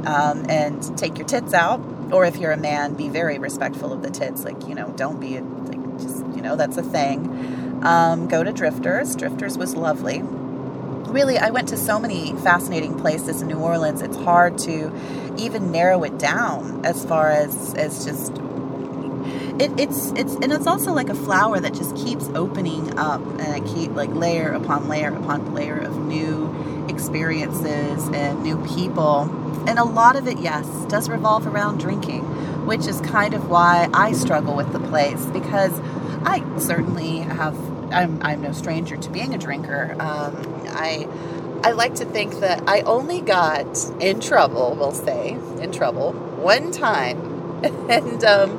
um, 0.07 0.49
and 0.49 0.97
take 0.97 1.17
your 1.17 1.27
tits 1.27 1.53
out, 1.53 1.81
or 2.11 2.25
if 2.25 2.38
you're 2.38 2.51
a 2.51 2.57
man, 2.57 2.93
be 2.93 3.09
very 3.09 3.38
respectful 3.39 3.91
of 3.91 4.01
the 4.01 4.09
tits. 4.09 4.43
Like 4.43 4.67
you 4.67 4.75
know, 4.75 4.93
don't 4.95 5.19
be 5.19 5.39
like 5.39 5.99
just 5.99 6.17
you 6.35 6.41
know 6.41 6.55
that's 6.55 6.77
a 6.77 6.83
thing. 6.83 7.83
Um, 7.83 8.27
go 8.27 8.43
to 8.43 8.51
Drifters. 8.51 9.15
Drifters 9.15 9.57
was 9.57 9.75
lovely 9.75 10.23
really, 11.10 11.38
I 11.38 11.49
went 11.49 11.70
to 11.70 11.78
so 11.78 11.99
many 11.99 12.34
fascinating 12.38 12.97
places 12.99 13.41
in 13.41 13.47
New 13.47 13.60
Orleans. 13.60 14.01
It's 14.01 14.18
hard 14.18 14.58
to 14.60 14.91
even 15.38 15.72
narrow 15.72 16.03
it 16.03 16.18
down 16.18 16.86
as 16.86 17.05
far 17.05 17.30
as 17.30 17.74
as 17.76 18.05
just 18.05 18.34
it, 19.60 19.72
it's 19.80 20.12
it's 20.12 20.36
and 20.36 20.51
it's 20.51 20.68
also 20.68 20.93
like 20.93 21.10
a 21.10 21.16
flower 21.16 21.60
that 21.60 21.74
just 21.74 21.95
keeps 21.95 22.28
opening 22.30 22.97
up 22.97 23.22
and 23.39 23.55
it 23.55 23.74
keep 23.74 23.91
like 23.91 24.10
layer 24.10 24.51
upon 24.51 24.88
layer 24.88 25.14
upon 25.14 25.53
layer 25.53 25.78
of 25.78 25.97
new 25.97 26.86
experiences 26.89 28.08
and 28.10 28.43
new 28.43 28.58
people 28.76 29.24
and 29.68 29.80
a 29.80 29.84
lot 29.84 30.16
of 30.16 30.28
it 30.28 30.39
yes 30.39 30.68
does 30.86 31.10
revolve 31.10 31.47
around 31.47 31.80
drinking 31.80 32.24
which 32.66 32.88
is 32.88 33.01
kind 33.01 33.34
of 33.34 33.49
why 33.49 33.89
i 33.93 34.12
struggle 34.12 34.55
with 34.55 34.72
the 34.74 34.80
place 34.80 35.26
because 35.28 35.80
i 36.24 36.43
certainly 36.60 37.18
have 37.20 37.55
I'm, 37.91 38.22
I'm 38.22 38.41
no 38.41 38.51
stranger 38.51 38.97
to 38.97 39.10
being 39.10 39.34
a 39.34 39.38
drinker. 39.38 39.95
Um, 39.99 40.57
I 40.78 41.07
I 41.63 41.71
like 41.71 41.95
to 41.95 42.05
think 42.05 42.39
that 42.39 42.63
I 42.69 42.82
only 42.82 43.19
got 43.19 43.78
in 43.99 44.21
trouble, 44.21 44.75
we'll 44.80 44.91
say, 44.91 45.32
in 45.59 45.71
trouble 45.71 46.13
one 46.13 46.71
time. 46.71 47.63
and 47.89 48.23
um, 48.23 48.51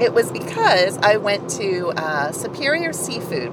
it 0.00 0.12
was 0.12 0.32
because 0.32 0.98
I 0.98 1.16
went 1.16 1.48
to 1.50 1.92
uh, 1.96 2.32
Superior 2.32 2.92
Seafood, 2.92 3.52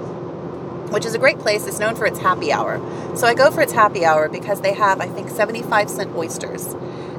which 0.92 1.06
is 1.06 1.14
a 1.14 1.20
great 1.20 1.38
place. 1.38 1.68
It's 1.68 1.80
known 1.80 1.96
for 1.96 2.08
its 2.08 2.18
happy 2.20 2.52
hour. 2.52 2.80
So 3.16 3.28
I 3.28 3.36
go 3.36 3.52
for 3.52 3.62
its 3.62 3.74
happy 3.74 4.04
hour 4.04 4.28
because 4.28 4.62
they 4.62 4.74
have, 4.74 5.00
I 5.00 5.08
think, 5.08 5.30
75 5.30 5.90
cent 5.90 6.16
oysters. 6.16 6.74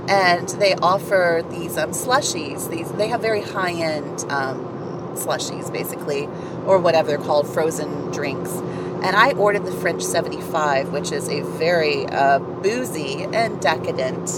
And 0.09 0.49
they 0.49 0.75
offer 0.75 1.45
these 1.51 1.79
um, 1.79 1.91
slushies. 1.93 2.69
These 2.69 2.91
They 2.93 3.07
have 3.09 3.23
very 3.23 3.43
high 3.43 3.73
end 3.73 4.25
um, 4.29 5.15
slushies, 5.15 5.73
basically, 5.73 6.27
or 6.67 6.79
whatever 6.79 7.09
they're 7.09 7.19
called, 7.19 7.47
frozen 7.47 8.11
drinks. 8.11 8.51
And 9.03 9.17
I 9.17 9.33
ordered 9.33 9.65
the 9.65 9.73
French 9.73 10.03
75, 10.03 10.91
which 10.93 11.11
is 11.11 11.29
a 11.29 11.41
very 11.43 12.07
uh, 12.07 12.39
boozy 12.39 13.25
and 13.25 13.61
decadent, 13.61 14.31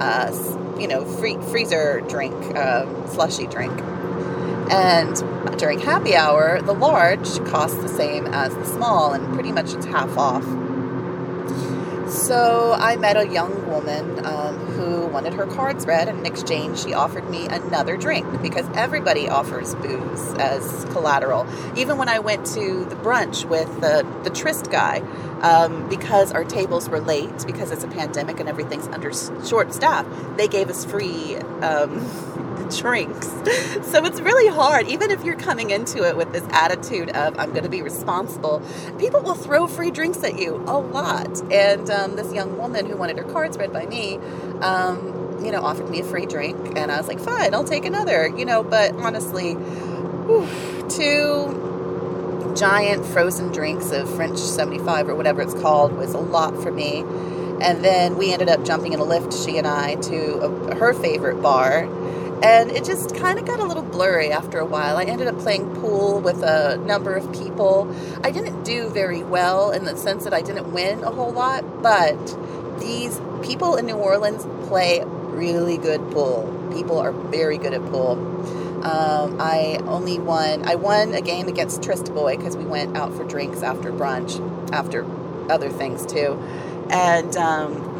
uh, 0.00 0.32
you 0.78 0.88
know, 0.88 1.04
free, 1.04 1.36
freezer 1.50 2.00
drink, 2.08 2.34
uh, 2.56 3.06
slushy 3.08 3.46
drink. 3.46 3.72
And 4.70 5.58
during 5.58 5.78
happy 5.78 6.16
hour, 6.16 6.60
the 6.62 6.72
large 6.72 7.44
costs 7.44 7.76
the 7.76 7.88
same 7.88 8.26
as 8.26 8.54
the 8.54 8.64
small, 8.64 9.12
and 9.12 9.32
pretty 9.34 9.52
much 9.52 9.74
it's 9.74 9.86
half 9.86 10.16
off. 10.16 10.44
So 12.12 12.72
I 12.78 12.96
met 12.96 13.16
a 13.16 13.26
young 13.26 13.68
woman 13.68 14.24
um, 14.26 14.56
who 14.72 15.06
wanted 15.06 15.32
her 15.32 15.46
cards 15.46 15.86
read, 15.86 16.08
and 16.08 16.18
in 16.18 16.26
exchange, 16.26 16.78
she 16.78 16.92
offered 16.92 17.28
me 17.30 17.46
another 17.46 17.96
drink 17.96 18.42
because 18.42 18.66
everybody 18.74 19.30
offers 19.30 19.74
booze 19.76 20.34
as 20.34 20.84
collateral. 20.90 21.46
Even 21.74 21.96
when 21.96 22.10
I 22.10 22.18
went 22.18 22.44
to 22.48 22.84
the 22.84 22.96
brunch 22.96 23.46
with 23.46 23.80
the, 23.80 24.06
the 24.24 24.30
Tryst 24.30 24.70
guy, 24.70 24.98
um, 25.40 25.88
because 25.88 26.32
our 26.32 26.44
tables 26.44 26.88
were 26.88 27.00
late, 27.00 27.46
because 27.46 27.70
it's 27.70 27.82
a 27.82 27.88
pandemic 27.88 28.38
and 28.40 28.48
everything's 28.48 28.86
under 28.88 29.10
short 29.44 29.72
staff, 29.72 30.06
they 30.36 30.48
gave 30.48 30.68
us 30.68 30.84
free. 30.84 31.36
Um, 31.36 32.41
drinks. 32.78 33.28
So 33.92 34.06
it's 34.06 34.22
really 34.22 34.48
hard, 34.48 34.88
even 34.88 35.10
if 35.10 35.22
you're 35.22 35.36
coming 35.36 35.68
into 35.68 36.08
it 36.08 36.16
with 36.16 36.32
this 36.32 36.44
attitude 36.50 37.10
of, 37.10 37.38
I'm 37.38 37.50
going 37.50 37.64
to 37.64 37.68
be 37.68 37.82
responsible, 37.82 38.62
people 38.98 39.20
will 39.20 39.34
throw 39.34 39.66
free 39.66 39.90
drinks 39.90 40.24
at 40.24 40.38
you 40.38 40.56
a 40.66 40.78
lot. 40.78 41.42
And 41.52 41.90
um, 41.90 42.16
this 42.16 42.32
young 42.32 42.56
woman 42.56 42.86
who 42.86 42.96
wanted 42.96 43.18
her 43.18 43.24
cards 43.24 43.58
read 43.58 43.70
by 43.70 43.84
me, 43.84 44.16
um, 44.62 45.38
you 45.44 45.52
know, 45.52 45.60
offered 45.60 45.90
me 45.90 46.00
a 46.00 46.04
free 46.04 46.24
drink. 46.24 46.78
And 46.78 46.90
I 46.90 46.96
was 46.96 47.06
like, 47.06 47.20
fine, 47.20 47.52
I'll 47.52 47.64
take 47.64 47.84
another, 47.84 48.28
you 48.28 48.46
know, 48.46 48.62
but 48.62 48.94
honestly, 48.94 49.52
whew, 49.52 50.48
two 50.88 52.54
giant 52.56 53.04
frozen 53.04 53.52
drinks 53.52 53.90
of 53.92 54.12
French 54.14 54.38
75 54.38 55.08
or 55.08 55.14
whatever 55.14 55.42
it's 55.42 55.54
called 55.54 55.92
was 55.92 56.14
a 56.14 56.18
lot 56.18 56.62
for 56.62 56.70
me. 56.70 57.00
And 57.60 57.84
then 57.84 58.16
we 58.16 58.32
ended 58.32 58.48
up 58.48 58.64
jumping 58.64 58.92
in 58.92 59.00
a 59.00 59.04
lift, 59.04 59.32
she 59.32 59.56
and 59.56 59.66
I, 59.66 59.94
to 59.94 60.34
a, 60.38 60.74
her 60.74 60.92
favorite 60.92 61.40
bar 61.40 61.86
and 62.42 62.70
it 62.70 62.84
just 62.84 63.14
kind 63.16 63.38
of 63.38 63.46
got 63.46 63.60
a 63.60 63.64
little 63.64 63.82
blurry 63.82 64.32
after 64.32 64.58
a 64.58 64.66
while. 64.66 64.96
I 64.96 65.04
ended 65.04 65.28
up 65.28 65.38
playing 65.38 65.74
pool 65.76 66.20
with 66.20 66.42
a 66.42 66.76
number 66.78 67.14
of 67.14 67.32
people. 67.32 67.94
I 68.24 68.32
didn't 68.32 68.64
do 68.64 68.88
very 68.88 69.22
well 69.22 69.70
in 69.70 69.84
the 69.84 69.96
sense 69.96 70.24
that 70.24 70.34
I 70.34 70.42
didn't 70.42 70.72
win 70.72 71.04
a 71.04 71.10
whole 71.10 71.32
lot, 71.32 71.82
but 71.82 72.18
these 72.80 73.20
people 73.42 73.76
in 73.76 73.86
New 73.86 73.96
Orleans 73.96 74.44
play 74.66 75.04
really 75.06 75.78
good 75.78 76.00
pool. 76.10 76.70
People 76.72 76.98
are 76.98 77.12
very 77.12 77.58
good 77.58 77.74
at 77.74 77.84
pool. 77.86 78.12
Um, 78.84 79.40
I 79.40 79.78
only 79.84 80.18
won. 80.18 80.66
I 80.66 80.74
won 80.74 81.14
a 81.14 81.20
game 81.20 81.46
against 81.46 81.82
Tryst 81.82 82.12
Boy 82.12 82.36
because 82.36 82.56
we 82.56 82.64
went 82.64 82.96
out 82.96 83.14
for 83.14 83.22
drinks 83.22 83.62
after 83.62 83.92
brunch, 83.92 84.40
after 84.72 85.06
other 85.48 85.70
things 85.70 86.04
too, 86.04 86.40
and 86.90 87.36
um, 87.36 87.91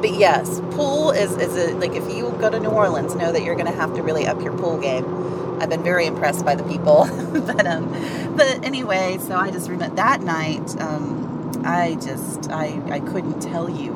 but 0.00 0.14
yes, 0.14 0.60
pool 0.70 1.10
is 1.10 1.36
is 1.36 1.56
a, 1.56 1.74
like 1.74 1.92
if 1.92 2.08
you 2.14 2.30
go 2.40 2.50
to 2.50 2.60
New 2.60 2.70
Orleans, 2.70 3.14
know 3.14 3.32
that 3.32 3.42
you're 3.42 3.54
going 3.56 3.66
to 3.66 3.76
have 3.76 3.94
to 3.94 4.02
really 4.02 4.26
up 4.26 4.40
your 4.42 4.56
pool 4.56 4.78
game. 4.78 5.60
I've 5.60 5.70
been 5.70 5.82
very 5.82 6.06
impressed 6.06 6.44
by 6.44 6.54
the 6.54 6.62
people, 6.64 7.06
but 7.32 7.66
um, 7.66 8.36
but 8.36 8.64
anyway, 8.64 9.18
so 9.18 9.36
I 9.36 9.50
just 9.50 9.68
remember 9.68 9.96
that 9.96 10.22
night. 10.22 10.80
Um, 10.80 11.62
I 11.64 11.96
just 11.96 12.50
I 12.50 12.80
I 12.90 13.00
couldn't 13.00 13.40
tell 13.40 13.68
you 13.68 13.92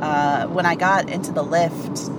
uh, 0.00 0.46
when 0.48 0.66
I 0.66 0.74
got 0.74 1.08
into 1.08 1.32
the 1.32 1.42
lift. 1.42 2.10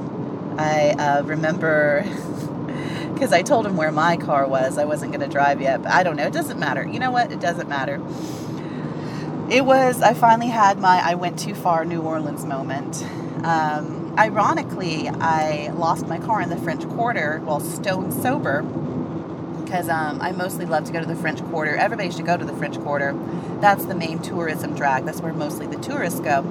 I 0.58 0.90
uh, 0.92 1.24
remember 1.24 2.04
because 3.14 3.34
I 3.34 3.42
told 3.42 3.66
him 3.66 3.78
where 3.78 3.92
my 3.92 4.18
car 4.18 4.48
was. 4.48 4.78
I 4.78 4.86
wasn't 4.86 5.12
going 5.12 5.22
to 5.22 5.32
drive 5.32 5.62
yet, 5.62 5.84
but 5.84 5.92
I 5.92 6.04
don't 6.04 6.16
know. 6.16 6.28
It 6.28 6.34
doesn't 6.34 6.60
matter. 6.60 6.86
You 6.86 7.00
know 7.00 7.12
what? 7.12 7.32
It 7.32 7.40
doesn't 7.40 7.70
matter 7.70 8.02
it 9.52 9.66
was, 9.66 10.02
I 10.02 10.14
finally 10.14 10.50
had 10.50 10.80
my 10.80 11.02
I 11.04 11.16
went 11.16 11.40
too 11.40 11.56
far 11.56 11.84
New 11.84 12.02
Orleans 12.02 12.46
moment. 12.46 13.04
Um, 13.44 14.14
ironically, 14.18 15.10
I 15.10 15.70
lost 15.70 16.08
my 16.08 16.20
car 16.20 16.42
in 16.42 16.50
the 16.50 16.58
French 16.58 16.88
Quarter 16.90 17.42
while 17.44 17.60
stone 17.60 18.12
sober 18.12 18.62
because 19.64 19.90
um, 19.90 20.22
I 20.22 20.32
mostly 20.32 20.66
love 20.66 20.86
to 20.86 20.92
go 20.92 21.00
to 21.00 21.06
the 21.06 21.16
French 21.16 21.44
Quarter. 21.46 21.76
Everybody 21.76 22.12
should 22.12 22.26
go 22.26 22.38
to 22.38 22.46
the 22.46 22.54
French 22.54 22.80
Quarter. 22.80 23.18
That's 23.60 23.86
the 23.86 23.96
main 23.96 24.20
tourism 24.20 24.76
drag. 24.76 25.06
That's 25.06 25.22
where 25.22 25.34
mostly 25.34 25.68
the 25.68 25.78
tourists 25.78 26.20
go. 26.20 26.44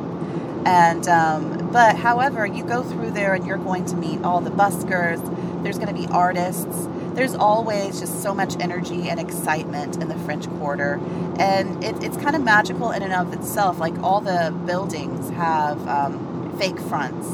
And 0.67 1.07
um, 1.09 1.71
but 1.73 1.97
however, 1.97 2.47
you 2.47 2.65
go 2.65 2.83
through 2.83 3.13
there 3.13 3.35
and 3.35 3.47
you're 3.47 3.59
going 3.59 3.85
to 3.87 3.97
meet 3.97 4.23
all 4.25 4.41
the 4.41 4.51
buskers. 4.51 5.23
There's 5.63 5.79
going 5.79 5.95
to 5.95 6.01
be 6.01 6.07
artists 6.09 6.89
there's 7.19 7.35
always 7.35 7.99
just 7.99 8.23
so 8.23 8.33
much 8.33 8.55
energy 8.61 9.09
and 9.09 9.19
excitement 9.19 10.01
in 10.01 10.09
the 10.09 10.15
French 10.19 10.49
Quarter, 10.51 11.01
and 11.41 11.83
it, 11.83 12.01
it's 12.01 12.17
kind 12.17 12.37
of 12.37 12.45
magical 12.45 12.93
in 12.93 13.03
and 13.03 13.13
of 13.13 13.33
itself. 13.33 13.81
Like 13.81 13.99
all 14.05 14.21
the 14.21 14.57
buildings 14.67 15.29
have 15.31 15.85
um, 15.89 16.57
fake 16.59 16.79
fronts, 16.79 17.27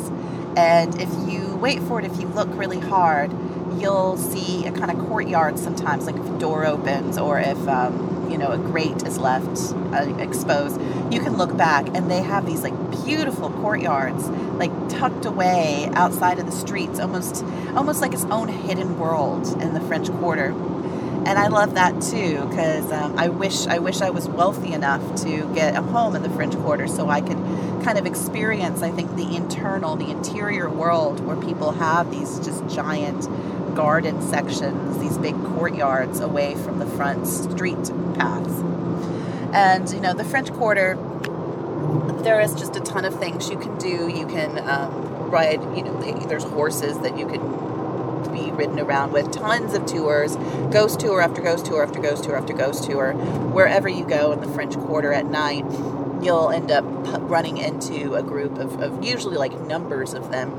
and 0.57 0.99
if 0.99 1.11
you 1.29 1.55
wait 1.57 1.83
for 1.83 2.01
it, 2.01 2.07
if 2.07 2.19
you 2.19 2.29
look 2.29 2.49
really 2.53 2.81
hard, 2.81 3.31
you'll 3.79 4.17
see 4.17 4.67
a 4.67 4.73
kind 4.73 4.91
of 4.91 4.99
courtyard 5.07 5.59
sometimes, 5.59 6.07
like 6.07 6.17
if 6.17 6.31
a 6.31 6.39
door 6.39 6.65
opens 6.65 7.19
or 7.19 7.39
if 7.39 7.69
um, 7.69 8.14
you 8.35 8.41
know 8.41 8.51
a 8.51 8.59
grate 8.59 9.05
is 9.05 9.17
left 9.17 9.73
uh, 9.95 10.13
exposed. 10.19 10.81
You 11.13 11.21
can 11.21 11.37
look 11.37 11.57
back, 11.57 11.87
and 11.95 12.11
they 12.11 12.21
have 12.21 12.45
these 12.45 12.63
like 12.63 12.75
beautiful 13.05 13.49
courtyards, 13.49 14.29
like 14.59 14.73
tucked 14.89 15.25
away 15.25 15.89
outside 15.93 16.41
of 16.41 16.47
the 16.47 16.53
streets, 16.53 16.99
almost 16.99 17.45
almost 17.77 18.01
like 18.01 18.13
its 18.13 18.25
own 18.25 18.49
hidden 18.49 18.99
world 18.99 19.47
in 19.63 19.73
the 19.73 19.81
French 19.81 20.11
Quarter. 20.11 20.47
And 21.27 21.39
I 21.39 21.47
love 21.47 21.75
that 21.77 22.03
too, 22.03 22.45
because 22.49 22.91
um, 22.91 23.17
I 23.17 23.29
wish 23.29 23.69
I 23.69 23.79
wish 23.79 24.01
I 24.01 24.11
was 24.11 24.29
wealthy 24.29 24.73
enough 24.73 25.23
to 25.23 25.49
get 25.55 25.77
a 25.77 25.83
home 25.83 26.17
in 26.17 26.25
the 26.25 26.31
French 26.31 26.57
Quarter, 26.57 26.89
so 26.89 27.09
I 27.09 27.21
could 27.21 27.39
kind 27.85 27.99
of 27.99 28.05
experience, 28.05 28.83
I 28.83 28.91
think, 28.91 29.15
the 29.15 29.37
internal, 29.37 29.95
the 29.95 30.11
interior 30.11 30.69
world 30.69 31.21
where 31.21 31.37
people 31.37 31.71
have 31.71 32.11
these 32.11 32.41
just 32.41 32.67
giant 32.67 33.29
garden 33.75 34.23
sections, 34.23 34.99
these 34.99 35.19
big 35.19 35.35
courtyards 35.35 36.21
away 36.21 36.55
from 36.55 36.79
the 36.79 36.87
front 36.87 37.27
street 37.27 37.91
paths. 38.15 38.61
And, 39.53 39.89
you 39.91 40.01
know, 40.01 40.15
the 40.15 40.25
French 40.25 40.53
Quarter, 40.53 40.99
there 42.23 42.41
is 42.41 42.55
just 42.55 42.77
a 42.77 42.81
ton 42.81 43.05
of 43.05 43.19
things 43.19 43.51
you 43.51 43.59
can 43.59 43.79
do. 43.79 44.09
You 44.09 44.27
can 44.27 44.59
um, 44.69 45.31
ride, 45.31 45.63
you 45.77 45.85
know, 45.85 46.01
there's 46.27 46.45
horses 46.45 46.99
that 47.01 47.19
you 47.19 47.27
can 47.27 47.41
be 48.33 48.51
ridden 48.51 48.81
around 48.81 49.13
with, 49.13 49.31
tons 49.31 49.75
of 49.75 49.87
tours, 49.87 50.37
ghost 50.73 51.01
tour 51.01 51.21
after 51.21 51.41
ghost 51.41 51.67
tour 51.67 51.83
after 51.83 52.01
ghost 52.01 52.25
tour 52.25 52.37
after 52.37 52.53
ghost 52.53 52.85
tour. 52.85 53.13
Wherever 53.13 53.89
you 53.89 54.05
go 54.05 54.33
in 54.33 54.41
the 54.41 54.49
French 54.49 54.75
Quarter 54.75 55.13
at 55.13 55.27
night, 55.27 55.65
you'll 56.23 56.51
end 56.51 56.71
up 56.71 56.85
running 57.31 57.59
into 57.59 58.15
a 58.15 58.23
group 58.23 58.59
of, 58.59 58.81
of 58.81 59.05
usually 59.05 59.37
like 59.37 59.59
numbers 59.61 60.15
of 60.15 60.31
them 60.31 60.51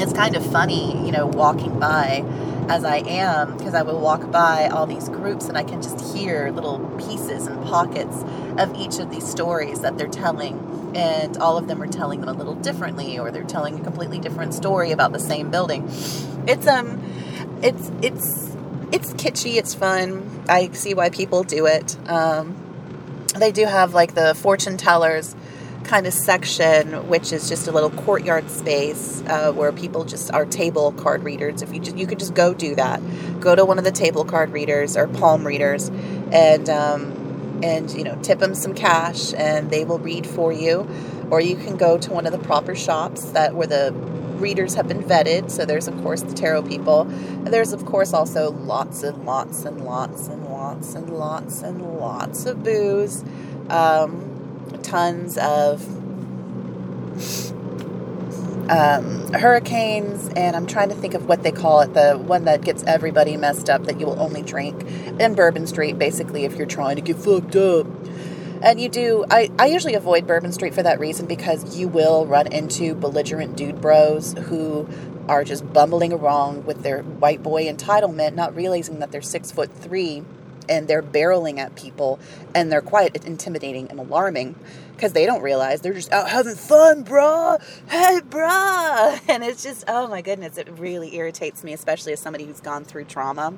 it's 0.00 0.12
kind 0.12 0.36
of 0.36 0.44
funny, 0.44 0.92
you 1.04 1.12
know, 1.12 1.26
walking 1.26 1.78
by 1.78 2.24
as 2.68 2.84
I 2.84 2.98
am, 2.98 3.56
because 3.56 3.74
I 3.74 3.82
will 3.82 4.00
walk 4.00 4.30
by 4.30 4.68
all 4.68 4.86
these 4.86 5.08
groups 5.08 5.46
and 5.46 5.58
I 5.58 5.64
can 5.64 5.82
just 5.82 6.14
hear 6.14 6.50
little 6.50 6.78
pieces 6.98 7.46
and 7.46 7.62
pockets 7.64 8.22
of 8.56 8.74
each 8.76 8.98
of 8.98 9.10
these 9.10 9.26
stories 9.26 9.80
that 9.80 9.98
they're 9.98 10.06
telling. 10.08 10.92
And 10.94 11.38
all 11.38 11.56
of 11.56 11.68
them 11.68 11.82
are 11.82 11.86
telling 11.86 12.20
them 12.20 12.28
a 12.28 12.34
little 12.34 12.54
differently, 12.54 13.18
or 13.18 13.30
they're 13.30 13.44
telling 13.44 13.80
a 13.80 13.82
completely 13.82 14.18
different 14.18 14.52
story 14.54 14.92
about 14.92 15.12
the 15.12 15.18
same 15.18 15.50
building. 15.50 15.88
It's 16.46 16.66
um, 16.66 17.02
it's 17.62 17.90
it's 18.02 18.54
it's 18.92 19.12
kitschy. 19.14 19.54
It's 19.56 19.72
fun. 19.74 20.44
I 20.48 20.70
see 20.72 20.92
why 20.92 21.08
people 21.08 21.44
do 21.44 21.64
it. 21.64 21.96
Um, 22.08 22.56
they 23.36 23.52
do 23.52 23.64
have 23.64 23.94
like 23.94 24.14
the 24.14 24.34
fortune 24.34 24.76
tellers 24.76 25.34
kind 25.84 26.06
of 26.06 26.12
section, 26.12 27.08
which 27.08 27.32
is 27.32 27.48
just 27.48 27.68
a 27.68 27.72
little 27.72 27.90
courtyard 27.90 28.50
space 28.50 29.22
uh, 29.26 29.52
where 29.52 29.72
people 29.72 30.04
just 30.04 30.32
are 30.32 30.44
table 30.46 30.92
card 30.92 31.22
readers. 31.22 31.62
If 31.62 31.72
you 31.72 31.80
just, 31.80 31.96
you 31.96 32.06
could 32.06 32.18
just 32.18 32.34
go 32.34 32.54
do 32.54 32.74
that, 32.76 33.00
go 33.40 33.54
to 33.54 33.64
one 33.64 33.78
of 33.78 33.84
the 33.84 33.92
table 33.92 34.24
card 34.24 34.50
readers 34.50 34.96
or 34.96 35.08
palm 35.08 35.46
readers, 35.46 35.88
and 36.30 36.68
um, 36.68 37.60
and 37.62 37.90
you 37.92 38.04
know 38.04 38.18
tip 38.22 38.38
them 38.38 38.54
some 38.54 38.74
cash, 38.74 39.32
and 39.34 39.70
they 39.70 39.84
will 39.84 39.98
read 39.98 40.26
for 40.26 40.52
you. 40.52 40.88
Or 41.30 41.40
you 41.40 41.56
can 41.56 41.76
go 41.78 41.96
to 41.96 42.12
one 42.12 42.26
of 42.26 42.32
the 42.32 42.38
proper 42.38 42.74
shops 42.74 43.30
that 43.32 43.54
where 43.54 43.66
the 43.66 43.92
readers 44.42 44.74
have 44.74 44.88
been 44.88 45.02
vetted. 45.02 45.50
So 45.50 45.64
there's, 45.64 45.88
of 45.88 45.96
course, 46.02 46.22
the 46.22 46.34
tarot 46.34 46.64
people. 46.64 47.02
And 47.02 47.46
there's, 47.46 47.72
of 47.72 47.86
course, 47.86 48.12
also 48.12 48.50
lots 48.50 49.02
and 49.02 49.24
lots 49.24 49.64
and 49.64 49.82
lots 49.84 50.26
and 50.26 50.44
lots 50.44 50.94
and 50.94 51.10
lots 51.10 51.62
and 51.62 51.98
lots 51.98 52.44
of 52.44 52.62
booze. 52.62 53.24
Um, 53.70 54.31
tons 54.92 55.38
of 55.38 55.88
um, 58.68 59.32
hurricanes, 59.32 60.28
and 60.36 60.54
I'm 60.54 60.66
trying 60.66 60.90
to 60.90 60.94
think 60.94 61.14
of 61.14 61.26
what 61.26 61.42
they 61.42 61.50
call 61.50 61.80
it 61.80 61.94
the 61.94 62.18
one 62.18 62.44
that 62.44 62.60
gets 62.60 62.82
everybody 62.82 63.38
messed 63.38 63.70
up 63.70 63.84
that 63.84 63.98
you 63.98 64.04
will 64.04 64.20
only 64.20 64.42
drink 64.42 64.82
in 65.18 65.34
Bourbon 65.34 65.66
Street, 65.66 65.98
basically, 65.98 66.44
if 66.44 66.56
you're 66.56 66.66
trying 66.66 66.96
to 66.96 67.02
get 67.02 67.16
fucked 67.16 67.56
up. 67.56 67.86
And 68.60 68.78
you 68.78 68.90
do, 68.90 69.24
I, 69.30 69.50
I 69.58 69.66
usually 69.66 69.94
avoid 69.94 70.26
Bourbon 70.26 70.52
Street 70.52 70.74
for 70.74 70.82
that 70.82 71.00
reason 71.00 71.24
because 71.24 71.78
you 71.78 71.88
will 71.88 72.26
run 72.26 72.52
into 72.52 72.94
belligerent 72.94 73.56
dude 73.56 73.80
bros 73.80 74.34
who 74.34 74.86
are 75.26 75.42
just 75.42 75.72
bumbling 75.72 76.12
around 76.12 76.66
with 76.66 76.82
their 76.82 77.02
white 77.02 77.42
boy 77.42 77.64
entitlement, 77.64 78.34
not 78.34 78.54
realizing 78.54 78.98
that 78.98 79.10
they're 79.10 79.22
six 79.22 79.50
foot 79.50 79.72
three 79.72 80.22
and 80.68 80.88
they're 80.88 81.02
barreling 81.02 81.58
at 81.58 81.74
people 81.76 82.18
and 82.54 82.70
they're 82.70 82.82
quite 82.82 83.24
intimidating 83.24 83.88
and 83.90 83.98
alarming 83.98 84.54
because 85.02 85.14
they 85.14 85.26
don't 85.26 85.42
realize 85.42 85.80
they're 85.80 85.92
just 85.92 86.12
out 86.12 86.28
having 86.28 86.54
fun, 86.54 87.04
bruh. 87.04 87.60
Hey, 87.90 88.20
bruh. 88.22 89.20
And 89.28 89.42
it's 89.42 89.62
just, 89.62 89.84
oh 89.88 90.06
my 90.06 90.20
goodness, 90.20 90.58
it 90.58 90.68
really 90.78 91.16
irritates 91.16 91.64
me, 91.64 91.72
especially 91.72 92.12
as 92.12 92.20
somebody 92.20 92.44
who's 92.44 92.60
gone 92.60 92.84
through 92.84 93.04
trauma, 93.04 93.54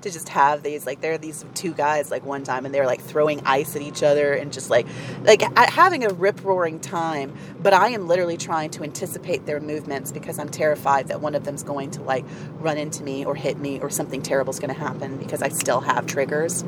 to 0.00 0.10
just 0.10 0.28
have 0.30 0.62
these, 0.62 0.86
like, 0.86 1.00
there 1.00 1.12
are 1.14 1.18
these 1.18 1.44
two 1.54 1.74
guys, 1.74 2.10
like, 2.10 2.24
one 2.24 2.44
time, 2.44 2.64
and 2.64 2.74
they're 2.74 2.86
like 2.86 3.02
throwing 3.02 3.42
ice 3.44 3.74
at 3.76 3.82
each 3.82 4.02
other 4.02 4.32
and 4.32 4.52
just 4.52 4.70
like, 4.70 4.86
like 5.24 5.42
having 5.56 6.04
a 6.04 6.08
rip 6.08 6.42
roaring 6.44 6.78
time. 6.80 7.34
But 7.60 7.74
I 7.74 7.88
am 7.88 8.06
literally 8.06 8.36
trying 8.36 8.70
to 8.70 8.84
anticipate 8.84 9.44
their 9.44 9.60
movements 9.60 10.12
because 10.12 10.38
I'm 10.38 10.48
terrified 10.48 11.08
that 11.08 11.20
one 11.20 11.34
of 11.34 11.44
them's 11.44 11.64
going 11.64 11.90
to, 11.92 12.02
like, 12.02 12.24
run 12.60 12.78
into 12.78 13.02
me 13.02 13.26
or 13.26 13.34
hit 13.34 13.58
me 13.58 13.80
or 13.80 13.90
something 13.90 14.22
terrible 14.22 14.52
is 14.52 14.60
going 14.60 14.72
to 14.72 14.80
happen 14.80 15.18
because 15.18 15.42
I 15.42 15.48
still 15.48 15.80
have 15.80 16.06
triggers. 16.06 16.62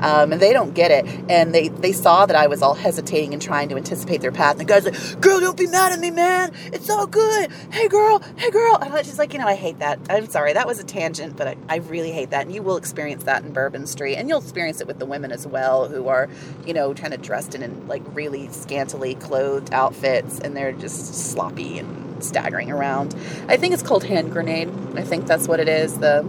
Um, 0.00 0.32
and 0.32 0.42
they 0.42 0.52
don't 0.52 0.74
get 0.74 0.90
it. 0.90 1.06
And 1.30 1.54
they, 1.54 1.68
they 1.68 1.92
saw 1.92 2.26
that 2.26 2.36
I 2.36 2.48
was 2.48 2.60
all 2.60 2.74
hesitating 2.74 3.32
and 3.32 3.40
trying 3.40 3.53
to 3.54 3.76
anticipate 3.76 4.20
their 4.20 4.32
path. 4.32 4.52
And 4.52 4.60
the 4.60 4.64
guy's 4.64 4.84
like, 4.84 5.20
girl, 5.20 5.40
don't 5.40 5.56
be 5.56 5.66
mad 5.66 5.92
at 5.92 6.00
me, 6.00 6.10
man. 6.10 6.52
It's 6.72 6.90
all 6.90 7.06
good. 7.06 7.50
Hey, 7.70 7.88
girl. 7.88 8.22
Hey, 8.36 8.50
girl. 8.50 8.76
And 8.80 8.92
just 9.04 9.18
like, 9.18 9.32
you 9.32 9.38
know, 9.38 9.46
I 9.46 9.54
hate 9.54 9.78
that. 9.78 9.98
I'm 10.10 10.26
sorry. 10.26 10.52
That 10.52 10.66
was 10.66 10.78
a 10.78 10.84
tangent, 10.84 11.36
but 11.36 11.46
I, 11.46 11.56
I 11.68 11.76
really 11.76 12.10
hate 12.10 12.30
that. 12.30 12.46
And 12.46 12.54
you 12.54 12.62
will 12.62 12.76
experience 12.76 13.24
that 13.24 13.44
in 13.44 13.52
Bourbon 13.52 13.86
Street. 13.86 14.16
And 14.16 14.28
you'll 14.28 14.40
experience 14.40 14.80
it 14.80 14.86
with 14.86 14.98
the 14.98 15.06
women 15.06 15.30
as 15.32 15.46
well 15.46 15.88
who 15.88 16.08
are, 16.08 16.28
you 16.66 16.74
know, 16.74 16.92
kind 16.94 17.14
of 17.14 17.22
dressed 17.22 17.54
in, 17.54 17.62
in 17.62 17.86
like 17.86 18.02
really 18.14 18.48
scantily 18.48 19.14
clothed 19.14 19.72
outfits 19.72 20.40
and 20.40 20.56
they're 20.56 20.72
just 20.72 21.14
sloppy 21.30 21.78
and 21.78 22.22
staggering 22.22 22.70
around. 22.70 23.14
I 23.48 23.56
think 23.56 23.74
it's 23.74 23.82
called 23.82 24.04
hand 24.04 24.32
grenade. 24.32 24.68
I 24.96 25.02
think 25.02 25.26
that's 25.26 25.46
what 25.46 25.60
it 25.60 25.68
is. 25.68 25.98
The 25.98 26.22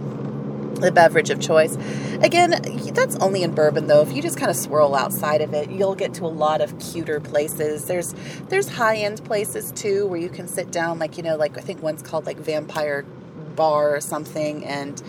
the 0.80 0.92
beverage 0.92 1.30
of 1.30 1.40
choice. 1.40 1.76
Again, 2.22 2.50
that's 2.94 3.16
only 3.16 3.42
in 3.42 3.54
bourbon 3.54 3.86
though. 3.86 4.02
If 4.02 4.12
you 4.12 4.22
just 4.22 4.38
kind 4.38 4.50
of 4.50 4.56
swirl 4.56 4.94
outside 4.94 5.40
of 5.40 5.54
it, 5.54 5.70
you'll 5.70 5.94
get 5.94 6.14
to 6.14 6.24
a 6.24 6.28
lot 6.28 6.60
of 6.60 6.78
cuter 6.78 7.20
places. 7.20 7.86
There's 7.86 8.14
there's 8.48 8.68
high-end 8.68 9.24
places 9.24 9.72
too 9.72 10.06
where 10.06 10.18
you 10.18 10.28
can 10.28 10.48
sit 10.48 10.70
down 10.70 10.98
like, 10.98 11.16
you 11.16 11.22
know, 11.22 11.36
like 11.36 11.58
I 11.58 11.60
think 11.60 11.82
one's 11.82 12.02
called 12.02 12.26
like 12.26 12.38
Vampire 12.38 13.04
Bar 13.54 13.96
or 13.96 14.00
something 14.00 14.64
and 14.64 15.02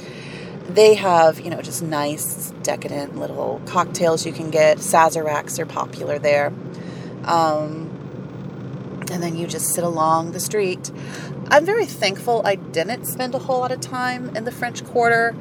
they 0.69 0.95
have, 0.95 1.39
you 1.39 1.49
know, 1.49 1.61
just 1.61 1.81
nice 1.81 2.51
decadent 2.63 3.17
little 3.17 3.61
cocktails 3.65 4.25
you 4.25 4.33
can 4.33 4.49
get. 4.49 4.79
Sazeracs 4.79 5.59
are 5.59 5.65
popular 5.65 6.19
there. 6.19 6.51
Um, 7.23 7.93
and 9.09 9.23
then 9.23 9.37
you 9.37 9.47
just 9.47 9.73
sit 9.73 9.83
along 9.83 10.33
the 10.33 10.39
street. 10.39 10.91
I'm 11.49 11.65
very 11.65 11.85
thankful 11.85 12.41
I 12.45 12.55
didn't 12.55 13.05
spend 13.05 13.33
a 13.33 13.39
whole 13.39 13.59
lot 13.59 13.71
of 13.71 13.79
time 13.79 14.35
in 14.35 14.43
the 14.43 14.51
French 14.51 14.83
Quarter. 14.83 15.35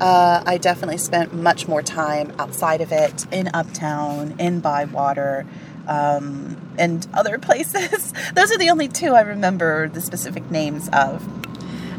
Uh, 0.00 0.42
I 0.44 0.58
definitely 0.58 0.98
spent 0.98 1.32
much 1.32 1.68
more 1.68 1.82
time 1.82 2.32
outside 2.38 2.80
of 2.80 2.90
it, 2.90 3.26
in 3.32 3.48
Uptown, 3.54 4.34
in 4.40 4.58
Bywater, 4.58 5.46
um, 5.86 6.74
and 6.76 7.06
other 7.14 7.38
places. 7.38 8.12
Those 8.34 8.50
are 8.50 8.58
the 8.58 8.70
only 8.70 8.88
two 8.88 9.14
I 9.14 9.20
remember 9.20 9.88
the 9.88 10.00
specific 10.00 10.50
names 10.50 10.88
of. 10.92 11.24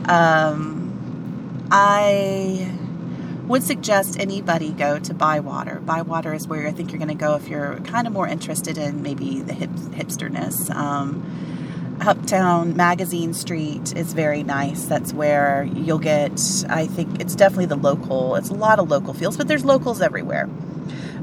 Um, 0.10 1.68
I 1.72 2.70
would 3.48 3.64
suggest 3.64 4.20
anybody 4.20 4.72
go 4.72 5.00
to 5.00 5.14
Bywater. 5.14 5.80
Bywater 5.80 6.34
is 6.34 6.48
where 6.48 6.68
I 6.68 6.72
think 6.72 6.92
you're 6.92 7.00
going 7.00 7.08
to 7.10 7.16
go 7.16 7.36
if 7.36 7.48
you're 7.48 7.80
kind 7.80 8.08
of 8.08 8.14
more 8.14 8.28
interested 8.28 8.78
in 8.78 9.04
maybe 9.04 9.42
the 9.42 9.54
hip, 9.54 9.70
hipsterness. 9.70 10.70
Um, 10.76 11.53
Uptown 12.02 12.76
Magazine 12.76 13.34
Street 13.34 13.96
is 13.96 14.14
very 14.14 14.44
nice. 14.44 14.86
That's 14.86 15.14
where 15.14 15.64
you'll 15.74 16.00
get, 16.00 16.66
I 16.70 16.88
think 16.88 17.22
it's 17.22 17.36
definitely 17.36 17.68
the 17.68 17.78
local, 17.78 18.36
it's 18.36 18.50
a 18.50 18.54
lot 18.54 18.80
of 18.80 18.90
local 18.90 19.14
feels, 19.14 19.38
but 19.38 19.48
there's 19.48 19.64
locals 19.64 20.02
everywhere. 20.02 20.50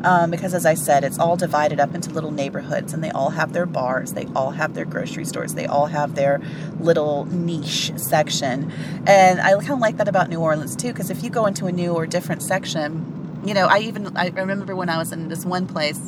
Um, 0.03 0.31
because 0.31 0.55
as 0.55 0.65
I 0.65 0.75
said, 0.75 1.05
it's 1.05 1.19
all 1.19 1.37
divided 1.37 1.79
up 1.79 1.95
into 1.95 2.11
little 2.11 2.31
neighborhoods 2.31 2.95
and 2.95 3.05
they 3.05 3.11
all 3.11 3.31
have 3.31 3.53
their 3.53 3.67
bars, 3.67 4.15
they 4.15 4.27
all 4.35 4.53
have 4.53 4.73
their 4.73 4.87
grocery 4.87 5.27
stores, 5.27 5.55
they 5.55 5.67
all 5.67 5.87
have 5.87 6.15
their 6.15 6.41
little 6.79 7.27
niche 7.27 7.93
section. 7.97 8.73
And 9.07 9.41
I 9.41 9.53
kind 9.53 9.73
of 9.73 9.79
like 9.81 9.99
that 9.99 10.09
about 10.09 10.31
New 10.31 10.41
Orleans 10.41 10.75
too, 10.75 10.89
because 10.89 11.11
if 11.11 11.23
you 11.23 11.29
go 11.29 11.45
into 11.45 11.67
a 11.67 11.73
new 11.73 11.93
or 11.93 12.07
different 12.07 12.43
section, 12.43 13.43
you 13.45 13.53
know, 13.53 13.67
I 13.67 13.81
even, 13.81 14.17
I 14.17 14.29
remember 14.29 14.75
when 14.75 14.89
I 14.89 14.97
was 14.97 15.13
in 15.13 15.29
this 15.29 15.45
one 15.45 15.67
place, 15.67 16.01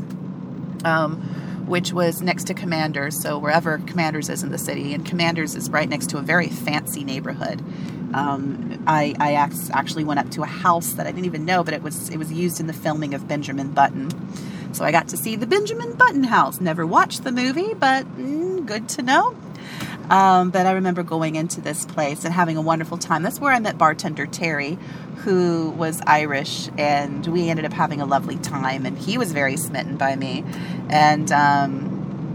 um, 0.85 1.42
which 1.67 1.93
was 1.93 2.23
next 2.23 2.45
to 2.45 2.55
Commander's, 2.55 3.21
so 3.21 3.39
wherever 3.39 3.79
Commander's 3.79 4.29
is 4.29 4.43
in 4.43 4.51
the 4.51 4.59
city, 4.59 4.95
and 4.95 5.05
Commander's 5.05 5.55
is 5.55 5.71
right 5.71 5.89
next 5.89 6.11
to 6.11 6.19
a 6.19 6.23
very 6.23 6.49
fancy 6.49 7.05
neighborhood. 7.05 7.63
Um, 8.15 8.83
I, 8.87 9.15
I 9.19 9.35
actually 9.35 10.05
went 10.05 10.21
up 10.21 10.31
to 10.33 10.43
a 10.43 10.47
house 10.47 10.93
that 10.95 11.07
I 11.07 11.13
didn't 11.13 11.27
even 11.27 11.45
know, 11.45 11.65
but 11.65 11.75
it 11.75 11.83
was 11.83 12.11
it 12.11 12.19
was 12.19 12.33
used 12.33 12.61
in 12.61 12.67
the 12.67 12.73
filming 12.73 13.15
of 13.15 13.27
Benjamin 13.27 13.73
Button. 13.73 14.11
So 14.75 14.85
I 14.85 14.91
got 14.91 15.09
to 15.09 15.17
see 15.17 15.37
the 15.37 15.47
Benjamin 15.47 15.95
Button 15.95 16.25
house. 16.25 16.61
Never 16.61 16.87
watched 16.87 17.25
the 17.25 17.33
movie, 17.33 17.75
but 17.75 18.07
mm, 18.17 18.65
good 18.67 18.89
to 18.91 19.03
know. 19.03 19.37
Um, 20.11 20.51
but 20.51 20.67
I 20.67 20.73
remember 20.73 21.03
going 21.03 21.37
into 21.37 21.61
this 21.61 21.85
place 21.87 22.25
and 22.25 22.35
having 22.35 22.57
a 22.57 22.63
wonderful 22.63 22.99
time. 22.99 23.23
That's 23.23 23.41
where 23.41 23.53
I 23.53 23.59
met 23.59 23.79
bartender 23.79 24.27
Terry, 24.27 24.79
who 25.19 25.71
was 25.71 26.01
Irish, 26.07 26.69
and 26.77 27.27
we 27.27 27.49
ended 27.49 27.65
up 27.65 27.73
having 27.73 28.01
a 28.01 28.07
lovely 28.07 28.37
time. 28.37 28.87
And 28.87 28.99
he 28.99 29.19
was 29.19 29.33
very 29.33 29.57
smitten 29.57 29.97
by 29.97 30.17
me, 30.17 30.45
and 30.91 31.31
um, 31.33 31.92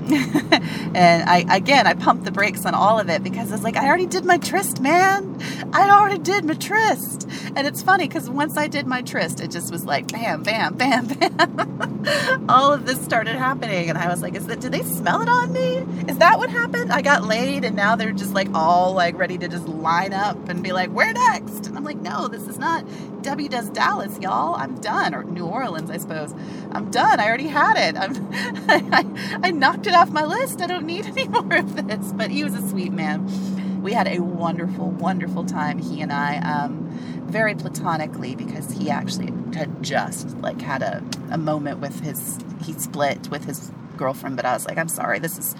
and 0.95 1.29
I 1.29 1.45
again 1.49 1.85
I 1.87 1.93
pumped 1.93 2.23
the 2.23 2.31
brakes 2.31 2.65
on 2.65 2.73
all 2.73 2.99
of 2.99 3.09
it 3.09 3.23
because 3.23 3.51
it's 3.51 3.63
like 3.63 3.75
I 3.75 3.87
already 3.87 4.05
did 4.05 4.25
my 4.25 4.37
tryst, 4.37 4.79
man. 4.79 5.39
I 5.73 5.89
already 5.89 6.19
did 6.19 6.45
my 6.45 6.53
tryst, 6.53 7.27
and 7.55 7.67
it's 7.67 7.81
funny 7.81 8.07
because 8.07 8.29
once 8.29 8.57
I 8.57 8.67
did 8.67 8.87
my 8.87 9.01
tryst, 9.01 9.41
it 9.41 9.51
just 9.51 9.71
was 9.71 9.85
like 9.85 10.11
bam, 10.11 10.43
bam, 10.43 10.75
bam, 10.75 11.07
bam. 11.07 12.45
all 12.49 12.71
of 12.71 12.85
this 12.85 13.03
started 13.03 13.35
happening, 13.35 13.89
and 13.89 13.97
I 13.97 14.07
was 14.07 14.21
like, 14.21 14.35
"Is 14.35 14.47
that? 14.47 14.61
Did 14.61 14.71
they 14.71 14.83
smell 14.83 15.21
it 15.21 15.29
on 15.29 15.51
me? 15.51 15.85
Is 16.07 16.17
that 16.19 16.37
what 16.37 16.49
happened? 16.49 16.91
I 16.91 17.01
got 17.01 17.23
laid, 17.23 17.65
and 17.65 17.75
now 17.75 17.95
they're 17.95 18.13
just 18.13 18.33
like 18.33 18.47
all 18.53 18.93
like 18.93 19.17
ready 19.17 19.37
to 19.39 19.47
just 19.47 19.67
line 19.67 20.13
up 20.13 20.47
and 20.47 20.63
be 20.63 20.71
like, 20.71 20.89
where 20.89 21.11
next?" 21.11 21.67
And 21.67 21.77
I'm 21.77 21.83
like, 21.83 21.97
"No, 21.97 22.27
this 22.27 22.47
is 22.47 22.57
not 22.57 22.85
Debbie 23.27 23.49
Does 23.49 23.69
Dallas, 23.71 24.17
y'all. 24.21 24.55
I'm 24.55 24.79
done, 24.79 25.13
or 25.13 25.21
New 25.25 25.43
Orleans, 25.43 25.91
I 25.91 25.97
suppose. 25.97 26.33
I'm 26.71 26.89
done. 26.91 27.19
I 27.19 27.27
already 27.27 27.47
had 27.47 27.75
it. 27.75 27.97
I'm, 27.97 28.15
I, 28.33 29.39
I 29.43 29.51
knocked 29.51 29.85
it 29.85 29.93
off 29.93 30.11
my 30.11 30.23
list. 30.23 30.61
I 30.61 30.65
don't 30.65 30.85
need 30.85 31.05
any 31.07 31.27
more 31.27 31.57
of 31.57 31.75
this. 31.75 32.13
But 32.13 32.31
he 32.31 32.45
was 32.45 32.53
a 32.53 32.65
sweet 32.69 32.93
man. 32.93 33.81
We 33.83 33.91
had 33.91 34.07
a 34.07 34.19
wonderful, 34.19 34.91
wonderful 34.91 35.43
time, 35.43 35.77
he 35.77 35.99
and 35.99 36.13
I. 36.13 36.37
Um, 36.37 36.87
very 37.25 37.53
platonically 37.53 38.33
because 38.33 38.71
he 38.71 38.89
actually 38.89 39.33
had 39.53 39.83
just 39.83 40.37
like 40.37 40.61
had 40.61 40.81
a, 40.81 41.03
a 41.29 41.37
moment 41.37 41.79
with 41.79 41.99
his 41.99 42.39
he 42.63 42.71
split 42.71 43.29
with 43.29 43.43
his 43.43 43.69
girlfriend 43.97 44.37
but 44.37 44.45
i 44.45 44.53
was 44.53 44.65
like 44.65 44.77
i'm 44.77 44.87
sorry 44.87 45.19
this 45.19 45.37
is 45.37 45.53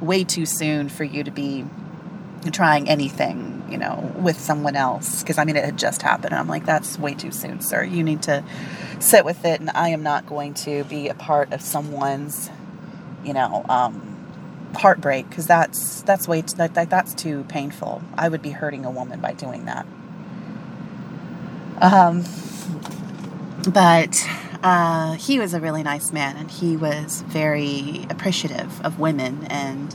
way 0.00 0.24
too 0.24 0.44
soon 0.44 0.88
for 0.88 1.04
you 1.04 1.22
to 1.22 1.30
be 1.30 1.64
trying 2.50 2.88
anything, 2.88 3.64
you 3.70 3.78
know, 3.78 4.12
with 4.16 4.38
someone 4.38 4.76
else. 4.76 5.22
Because 5.22 5.38
I 5.38 5.44
mean, 5.44 5.56
it 5.56 5.64
had 5.64 5.78
just 5.78 6.02
happened. 6.02 6.32
And 6.32 6.40
I'm 6.40 6.48
like, 6.48 6.66
that's 6.66 6.98
way 6.98 7.14
too 7.14 7.30
soon, 7.30 7.60
sir. 7.60 7.82
You 7.84 8.02
need 8.02 8.22
to 8.22 8.44
sit 9.00 9.24
with 9.24 9.44
it. 9.44 9.60
And 9.60 9.70
I 9.70 9.88
am 9.88 10.02
not 10.02 10.26
going 10.26 10.54
to 10.54 10.84
be 10.84 11.08
a 11.08 11.14
part 11.14 11.52
of 11.52 11.60
someone's, 11.60 12.50
you 13.24 13.32
know, 13.32 13.64
um, 13.68 14.08
heartbreak 14.76 15.28
because 15.28 15.46
that's 15.46 16.02
that's 16.02 16.26
way 16.26 16.42
too, 16.42 16.56
that, 16.56 16.74
that, 16.74 16.90
that's 16.90 17.14
too 17.14 17.44
painful. 17.48 18.02
I 18.16 18.28
would 18.28 18.42
be 18.42 18.50
hurting 18.50 18.84
a 18.84 18.90
woman 18.90 19.20
by 19.20 19.34
doing 19.34 19.66
that. 19.66 19.86
Um, 21.80 22.24
but 23.68 24.28
uh, 24.62 25.14
he 25.14 25.38
was 25.38 25.54
a 25.54 25.60
really 25.60 25.82
nice 25.82 26.12
man, 26.12 26.36
and 26.36 26.50
he 26.50 26.76
was 26.76 27.22
very 27.22 28.06
appreciative 28.08 28.80
of 28.82 28.98
women, 28.98 29.46
and 29.48 29.94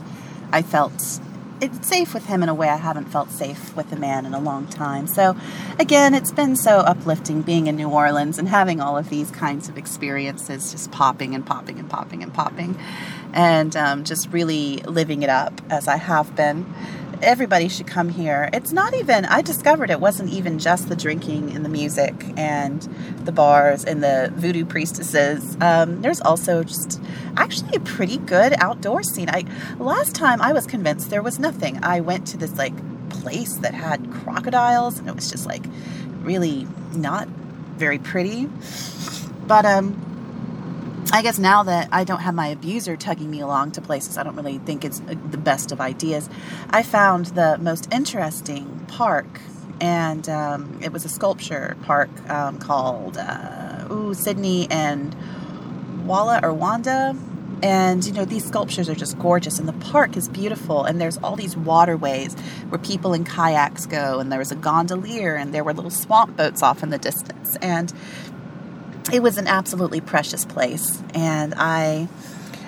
I 0.52 0.62
felt 0.62 1.20
it's 1.60 1.86
safe 1.86 2.14
with 2.14 2.26
him 2.26 2.42
in 2.42 2.48
a 2.48 2.54
way 2.54 2.68
I 2.68 2.76
haven't 2.76 3.06
felt 3.06 3.30
safe 3.30 3.76
with 3.76 3.92
a 3.92 3.96
man 3.96 4.26
in 4.26 4.34
a 4.34 4.40
long 4.40 4.66
time. 4.66 5.06
So, 5.06 5.36
again, 5.78 6.14
it's 6.14 6.32
been 6.32 6.56
so 6.56 6.78
uplifting 6.78 7.42
being 7.42 7.66
in 7.66 7.76
New 7.76 7.88
Orleans 7.88 8.38
and 8.38 8.48
having 8.48 8.80
all 8.80 8.96
of 8.96 9.08
these 9.08 9.30
kinds 9.30 9.68
of 9.68 9.76
experiences 9.76 10.72
just 10.72 10.90
popping 10.90 11.34
and 11.34 11.44
popping 11.44 11.78
and 11.78 11.88
popping 11.88 12.22
and 12.22 12.32
popping, 12.32 12.78
and 13.32 13.74
um, 13.76 14.04
just 14.04 14.28
really 14.30 14.78
living 14.78 15.22
it 15.22 15.30
up 15.30 15.60
as 15.70 15.88
I 15.88 15.96
have 15.96 16.34
been. 16.36 16.66
Everybody 17.22 17.68
should 17.68 17.86
come 17.86 18.08
here. 18.08 18.48
It's 18.52 18.72
not 18.72 18.94
even, 18.94 19.24
I 19.24 19.42
discovered 19.42 19.90
it 19.90 20.00
wasn't 20.00 20.30
even 20.30 20.58
just 20.58 20.88
the 20.88 20.96
drinking 20.96 21.52
and 21.54 21.64
the 21.64 21.68
music 21.68 22.14
and 22.36 22.82
the 23.24 23.32
bars 23.32 23.84
and 23.84 24.02
the 24.02 24.32
voodoo 24.34 24.64
priestesses. 24.64 25.56
Um, 25.60 26.02
there's 26.02 26.20
also 26.20 26.62
just 26.62 27.00
actually 27.36 27.76
a 27.76 27.80
pretty 27.80 28.18
good 28.18 28.54
outdoor 28.58 29.02
scene. 29.02 29.28
I 29.28 29.44
last 29.78 30.14
time 30.14 30.40
I 30.40 30.52
was 30.52 30.66
convinced 30.66 31.10
there 31.10 31.22
was 31.22 31.38
nothing. 31.38 31.82
I 31.82 32.00
went 32.00 32.26
to 32.28 32.36
this 32.36 32.56
like 32.56 32.74
place 33.10 33.56
that 33.58 33.74
had 33.74 34.12
crocodiles 34.12 34.98
and 34.98 35.08
it 35.08 35.14
was 35.14 35.30
just 35.30 35.46
like 35.46 35.64
really 36.22 36.66
not 36.94 37.28
very 37.28 37.98
pretty. 37.98 38.48
But 39.46 39.64
um 39.64 40.04
I 41.10 41.22
guess 41.22 41.38
now 41.38 41.62
that 41.62 41.88
I 41.90 42.04
don't 42.04 42.20
have 42.20 42.34
my 42.34 42.48
abuser 42.48 42.96
tugging 42.96 43.30
me 43.30 43.40
along 43.40 43.72
to 43.72 43.80
places 43.80 44.18
I 44.18 44.24
don't 44.24 44.36
really 44.36 44.58
think 44.58 44.84
it's 44.84 45.00
uh, 45.00 45.14
the 45.30 45.38
best 45.38 45.72
of 45.72 45.80
ideas, 45.80 46.28
I 46.68 46.82
found 46.82 47.26
the 47.26 47.56
most 47.58 47.88
interesting 47.92 48.84
park, 48.88 49.40
and 49.80 50.28
um, 50.28 50.78
it 50.82 50.92
was 50.92 51.06
a 51.06 51.08
sculpture 51.08 51.76
park 51.84 52.10
um, 52.30 52.58
called 52.58 53.16
uh, 53.16 53.88
ooh, 53.90 54.12
Sydney 54.12 54.68
and 54.70 55.16
Walla 56.06 56.40
or 56.42 56.52
Wanda. 56.52 57.16
And 57.60 58.04
you 58.04 58.12
know, 58.12 58.24
these 58.24 58.44
sculptures 58.44 58.88
are 58.88 58.94
just 58.94 59.18
gorgeous, 59.18 59.58
and 59.58 59.66
the 59.66 59.72
park 59.72 60.16
is 60.16 60.28
beautiful. 60.28 60.84
And 60.84 61.00
there's 61.00 61.18
all 61.18 61.34
these 61.34 61.56
waterways 61.56 62.34
where 62.68 62.78
people 62.78 63.14
in 63.14 63.24
kayaks 63.24 63.86
go, 63.86 64.20
and 64.20 64.30
there 64.30 64.38
was 64.38 64.52
a 64.52 64.56
gondolier, 64.56 65.34
and 65.34 65.52
there 65.52 65.64
were 65.64 65.72
little 65.72 65.90
swamp 65.90 66.36
boats 66.36 66.62
off 66.62 66.84
in 66.84 66.90
the 66.90 66.98
distance. 66.98 67.56
And 67.56 67.92
it 69.12 69.22
was 69.22 69.38
an 69.38 69.46
absolutely 69.46 70.00
precious 70.00 70.44
place, 70.44 71.02
and 71.14 71.54
I 71.56 72.08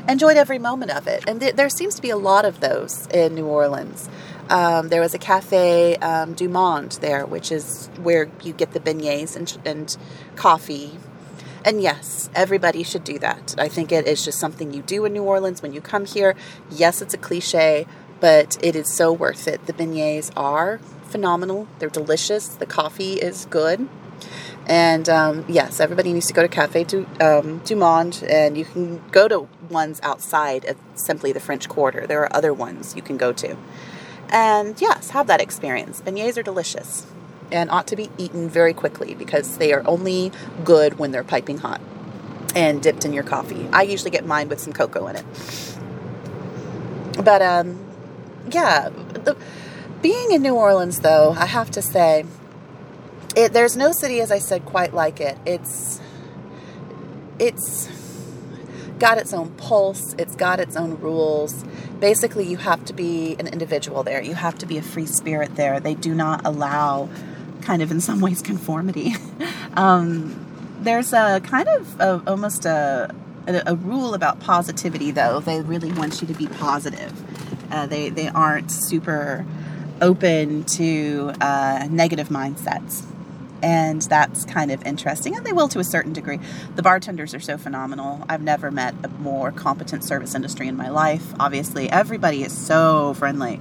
enjoyed 0.08 0.36
every 0.36 0.58
moment 0.58 0.90
of 0.90 1.06
it. 1.06 1.24
And 1.26 1.40
th- 1.40 1.54
there 1.56 1.68
seems 1.68 1.94
to 1.96 2.02
be 2.02 2.10
a 2.10 2.16
lot 2.16 2.44
of 2.44 2.60
those 2.60 3.06
in 3.08 3.34
New 3.34 3.46
Orleans. 3.46 4.08
Um, 4.48 4.88
there 4.88 5.00
was 5.00 5.14
a 5.14 5.18
cafe 5.18 5.96
um, 5.96 6.34
Du 6.34 6.48
Monde 6.48 6.92
there, 7.00 7.24
which 7.24 7.52
is 7.52 7.88
where 8.02 8.28
you 8.42 8.52
get 8.52 8.72
the 8.72 8.80
beignets 8.80 9.36
and, 9.36 9.56
and 9.64 9.96
coffee. 10.34 10.98
And 11.64 11.82
yes, 11.82 12.30
everybody 12.34 12.82
should 12.82 13.04
do 13.04 13.18
that. 13.18 13.54
I 13.58 13.68
think 13.68 13.92
it 13.92 14.06
is 14.06 14.24
just 14.24 14.40
something 14.40 14.72
you 14.72 14.82
do 14.82 15.04
in 15.04 15.12
New 15.12 15.22
Orleans 15.22 15.62
when 15.62 15.72
you 15.72 15.80
come 15.80 16.06
here. 16.06 16.34
Yes, 16.70 17.02
it's 17.02 17.14
a 17.14 17.18
cliche, 17.18 17.86
but 18.18 18.58
it 18.62 18.74
is 18.74 18.92
so 18.92 19.12
worth 19.12 19.46
it. 19.46 19.66
The 19.66 19.72
beignets 19.72 20.30
are 20.36 20.80
phenomenal, 21.04 21.68
they're 21.78 21.88
delicious, 21.88 22.48
the 22.48 22.66
coffee 22.66 23.14
is 23.14 23.46
good. 23.46 23.88
And 24.66 25.08
um, 25.08 25.44
yes, 25.48 25.80
everybody 25.80 26.12
needs 26.12 26.26
to 26.28 26.32
go 26.32 26.42
to 26.42 26.48
Cafe 26.48 26.84
du, 26.84 27.06
um, 27.20 27.58
du 27.64 27.74
Monde, 27.74 28.22
and 28.28 28.56
you 28.56 28.64
can 28.64 29.02
go 29.10 29.26
to 29.26 29.48
ones 29.68 30.00
outside 30.02 30.64
of 30.64 30.76
simply 30.94 31.32
the 31.32 31.40
French 31.40 31.68
Quarter. 31.68 32.06
There 32.06 32.22
are 32.22 32.34
other 32.34 32.54
ones 32.54 32.94
you 32.94 33.02
can 33.02 33.16
go 33.16 33.32
to. 33.32 33.56
And 34.28 34.80
yes, 34.80 35.10
have 35.10 35.26
that 35.26 35.40
experience. 35.40 36.00
Beignets 36.00 36.38
are 36.38 36.42
delicious 36.42 37.06
and 37.50 37.70
ought 37.70 37.88
to 37.88 37.96
be 37.96 38.10
eaten 38.16 38.48
very 38.48 38.72
quickly 38.72 39.14
because 39.14 39.58
they 39.58 39.72
are 39.72 39.82
only 39.86 40.30
good 40.64 40.98
when 40.98 41.10
they're 41.10 41.24
piping 41.24 41.58
hot 41.58 41.80
and 42.54 42.82
dipped 42.82 43.04
in 43.04 43.12
your 43.12 43.24
coffee. 43.24 43.68
I 43.72 43.82
usually 43.82 44.10
get 44.10 44.24
mine 44.24 44.48
with 44.48 44.60
some 44.60 44.72
cocoa 44.72 45.06
in 45.08 45.16
it. 45.16 45.24
But 47.24 47.42
um, 47.42 47.84
yeah, 48.50 48.88
the, 48.88 49.36
being 50.02 50.32
in 50.32 50.42
New 50.42 50.54
Orleans, 50.54 51.00
though, 51.00 51.34
I 51.36 51.46
have 51.46 51.70
to 51.72 51.82
say, 51.82 52.24
it, 53.36 53.52
there's 53.52 53.76
no 53.76 53.92
city, 53.92 54.20
as 54.20 54.32
I 54.32 54.38
said, 54.38 54.64
quite 54.66 54.92
like 54.92 55.20
it. 55.20 55.38
It's 55.46 56.00
it's 57.38 57.88
got 58.98 59.18
its 59.18 59.32
own 59.32 59.50
pulse. 59.52 60.14
It's 60.18 60.36
got 60.36 60.60
its 60.60 60.76
own 60.76 61.00
rules. 61.00 61.64
Basically, 62.00 62.46
you 62.46 62.58
have 62.58 62.84
to 62.86 62.92
be 62.92 63.34
an 63.38 63.46
individual 63.46 64.02
there. 64.02 64.22
You 64.22 64.34
have 64.34 64.58
to 64.58 64.66
be 64.66 64.78
a 64.78 64.82
free 64.82 65.06
spirit 65.06 65.56
there. 65.56 65.80
They 65.80 65.94
do 65.94 66.14
not 66.14 66.46
allow, 66.46 67.08
kind 67.62 67.82
of 67.82 67.90
in 67.90 68.00
some 68.00 68.20
ways, 68.20 68.42
conformity. 68.50 69.14
um, 69.74 70.46
there's 70.80 71.12
a 71.12 71.40
kind 71.40 71.68
of 71.68 72.00
a, 72.00 72.22
almost 72.26 72.64
a, 72.66 73.14
a, 73.46 73.62
a 73.66 73.74
rule 73.74 74.14
about 74.14 74.40
positivity, 74.40 75.10
though. 75.10 75.40
They 75.40 75.60
really 75.60 75.92
want 75.92 76.20
you 76.20 76.26
to 76.28 76.34
be 76.34 76.46
positive. 76.46 77.12
Uh, 77.72 77.86
they 77.86 78.10
they 78.10 78.28
aren't 78.28 78.70
super 78.70 79.46
open 80.02 80.64
to 80.64 81.32
uh, 81.40 81.86
negative 81.90 82.28
mindsets 82.28 83.04
and 83.62 84.02
that's 84.02 84.44
kind 84.44 84.70
of 84.70 84.84
interesting 84.86 85.36
and 85.36 85.44
they 85.44 85.52
will 85.52 85.68
to 85.68 85.78
a 85.78 85.84
certain 85.84 86.12
degree. 86.12 86.38
The 86.76 86.82
bartenders 86.82 87.34
are 87.34 87.40
so 87.40 87.58
phenomenal. 87.58 88.24
I've 88.28 88.42
never 88.42 88.70
met 88.70 88.94
a 89.04 89.08
more 89.08 89.52
competent 89.52 90.04
service 90.04 90.34
industry 90.34 90.68
in 90.68 90.76
my 90.76 90.88
life. 90.88 91.32
Obviously 91.38 91.90
everybody 91.90 92.42
is 92.42 92.56
so 92.56 93.14
friendly 93.14 93.60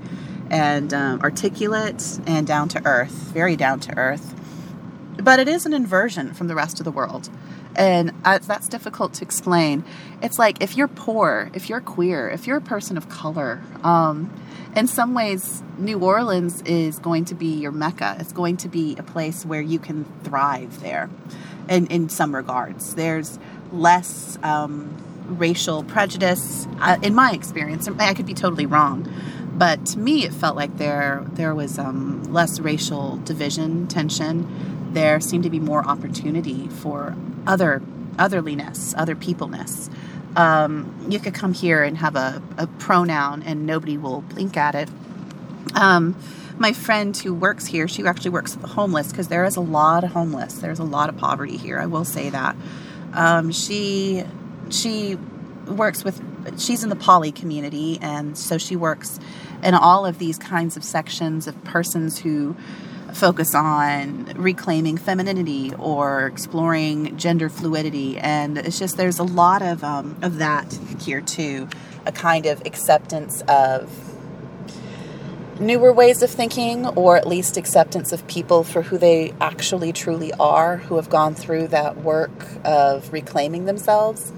and 0.50 0.94
um, 0.94 1.22
articulate 1.22 2.20
and 2.26 2.48
down 2.48 2.70
to 2.70 2.86
earth 2.86 3.12
very 3.12 3.56
down 3.56 3.80
to 3.82 3.98
earth. 3.98 4.36
But 5.22 5.40
it 5.40 5.48
is 5.48 5.66
an 5.66 5.74
inversion 5.74 6.34
from 6.34 6.48
the 6.48 6.56
rest 6.56 6.80
of 6.80 6.86
the 6.86 6.92
world. 6.92 7.30
And 7.76 8.14
that's 8.24 8.68
difficult 8.68 9.14
to 9.16 9.24
explain. 9.24 9.84
It's 10.22 10.40
like 10.40 10.62
if 10.62 10.76
you're 10.76 10.88
poor 10.88 11.52
if 11.54 11.70
you're 11.70 11.82
queer 11.82 12.30
if 12.30 12.48
you're 12.48 12.58
a 12.58 12.62
person 12.62 12.98
of 12.98 13.10
color 13.10 13.62
um, 13.84 14.32
in 14.76 14.88
some 14.88 15.14
ways, 15.14 15.64
New 15.78 16.00
Orleans 16.00 16.62
is 16.64 17.00
going 17.00 17.26
to 17.26 17.36
be 17.36 17.48
your 17.48 17.72
mecca. 17.72 18.18
It's 18.20 18.34
going 18.34 18.58
to 18.58 18.68
be 18.68 18.96
a 18.98 19.04
place 19.04 19.46
where 19.46 19.62
you 19.62 19.80
can 19.80 20.06
thrive 20.24 20.82
there. 20.82 21.10
In, 21.68 21.88
in 21.88 22.10
some 22.10 22.36
regards, 22.36 22.96
there's 22.96 23.40
less 23.72 24.38
um, 24.44 24.96
racial 25.28 25.84
prejudice, 25.84 26.68
uh, 26.80 26.98
in 27.02 27.14
my 27.14 27.32
experience. 27.32 27.88
I 27.88 28.14
could 28.14 28.26
be 28.26 28.34
totally 28.34 28.66
wrong, 28.66 29.12
but 29.54 29.86
to 29.88 30.00
me, 30.00 30.26
it 30.26 30.34
felt 30.34 30.56
like 30.56 30.78
there 30.78 31.24
there 31.34 31.54
was 31.54 31.78
um, 31.78 32.24
less 32.34 32.60
racial 32.60 33.18
division, 33.18 33.88
tension. 33.88 34.92
There 34.94 35.20
seemed 35.20 35.44
to 35.44 35.52
be 35.52 35.60
more 35.60 35.86
opportunity 35.86 36.68
for 36.68 37.16
other 37.46 37.82
otherliness, 38.18 38.96
other 38.98 39.16
peopleness 39.16 39.90
um, 40.36 41.08
you 41.10 41.20
could 41.20 41.34
come 41.34 41.54
here 41.54 41.84
and 41.84 41.98
have 41.98 42.16
a, 42.16 42.42
a, 42.58 42.68
pronoun 42.68 43.44
and 43.44 43.66
nobody 43.66 43.98
will 43.98 44.22
blink 44.22 44.58
at 44.58 44.76
it. 44.76 44.90
Um, 45.76 46.16
my 46.58 46.74
friend 46.74 47.16
who 47.16 47.34
works 47.34 47.66
here, 47.66 47.88
she 47.88 48.06
actually 48.06 48.32
works 48.32 48.54
with 48.54 48.62
the 48.62 48.68
homeless 48.68 49.12
because 49.12 49.30
there 49.30 49.46
is 49.46 49.56
a 49.56 49.62
lot 49.62 50.04
of 50.04 50.12
homeless. 50.12 50.56
There's 50.56 50.80
a 50.80 50.84
lot 50.84 51.10
of 51.10 51.18
poverty 51.18 51.58
here. 51.58 51.80
I 51.80 51.86
will 51.86 52.06
say 52.06 52.30
that. 52.30 52.56
Um, 53.14 53.52
she 53.52 54.24
she 54.70 55.18
works 55.68 56.04
with 56.04 56.22
she's 56.60 56.84
in 56.84 56.90
the 56.90 56.96
poly 56.96 57.32
community 57.32 57.98
and 58.02 58.38
so 58.38 58.58
she 58.58 58.76
works 58.76 59.20
in 59.64 59.74
all 59.74 60.06
of 60.06 60.20
these 60.20 60.38
kinds 60.38 60.78
of 60.78 60.84
sections 60.84 61.48
of 61.48 61.64
persons 61.64 62.20
who 62.20 62.56
focus 63.14 63.56
on 63.56 64.26
reclaiming 64.36 64.98
femininity 64.98 65.74
or 65.76 66.26
exploring 66.28 67.18
gender 67.18 67.50
fluidity. 67.50 68.18
And 68.18 68.58
it's 68.58 68.80
just 68.80 68.98
there's 68.98 69.20
a 69.20 69.24
lot 69.24 69.62
of 69.62 69.84
um, 69.84 70.18
of 70.22 70.38
that 70.38 70.78
here 71.00 71.22
too. 71.22 71.68
A 72.06 72.12
kind 72.12 72.46
of 72.46 72.62
acceptance 72.66 73.42
of 73.48 73.92
newer 75.60 75.92
ways 75.92 76.24
of 76.24 76.30
thinking 76.30 76.88
or 76.88 77.18
at 77.18 77.28
least 77.28 77.58
acceptance 77.58 78.14
of 78.14 78.26
people 78.28 78.64
for 78.64 78.82
who 78.82 78.98
they 78.98 79.34
actually 79.42 79.92
truly 79.92 80.32
are 80.40 80.78
who 80.78 80.96
have 80.96 81.10
gone 81.10 81.36
through 81.36 81.68
that 81.68 81.98
work 81.98 82.48
of 82.64 83.12
reclaiming 83.12 83.66
themselves 83.66 84.32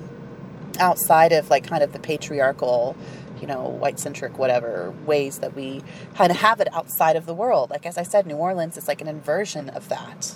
outside 0.79 1.31
of 1.31 1.49
like 1.49 1.63
kind 1.67 1.83
of 1.83 1.93
the 1.93 1.99
patriarchal 1.99 2.95
you 3.41 3.47
know, 3.47 3.63
white 3.63 3.99
centric, 3.99 4.37
whatever 4.37 4.93
ways 5.05 5.39
that 5.39 5.55
we 5.55 5.81
kind 6.15 6.31
of 6.31 6.37
have 6.37 6.59
it 6.59 6.73
outside 6.73 7.15
of 7.15 7.25
the 7.25 7.33
world. 7.33 7.69
Like, 7.69 7.85
as 7.85 7.97
I 7.97 8.03
said, 8.03 8.25
New 8.25 8.35
Orleans 8.35 8.77
is 8.77 8.87
like 8.87 9.01
an 9.01 9.07
inversion 9.07 9.69
of 9.69 9.89
that. 9.89 10.33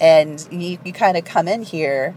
And 0.00 0.46
you, 0.50 0.78
you 0.84 0.92
kind 0.92 1.16
of 1.16 1.24
come 1.24 1.48
in 1.48 1.62
here, 1.62 2.14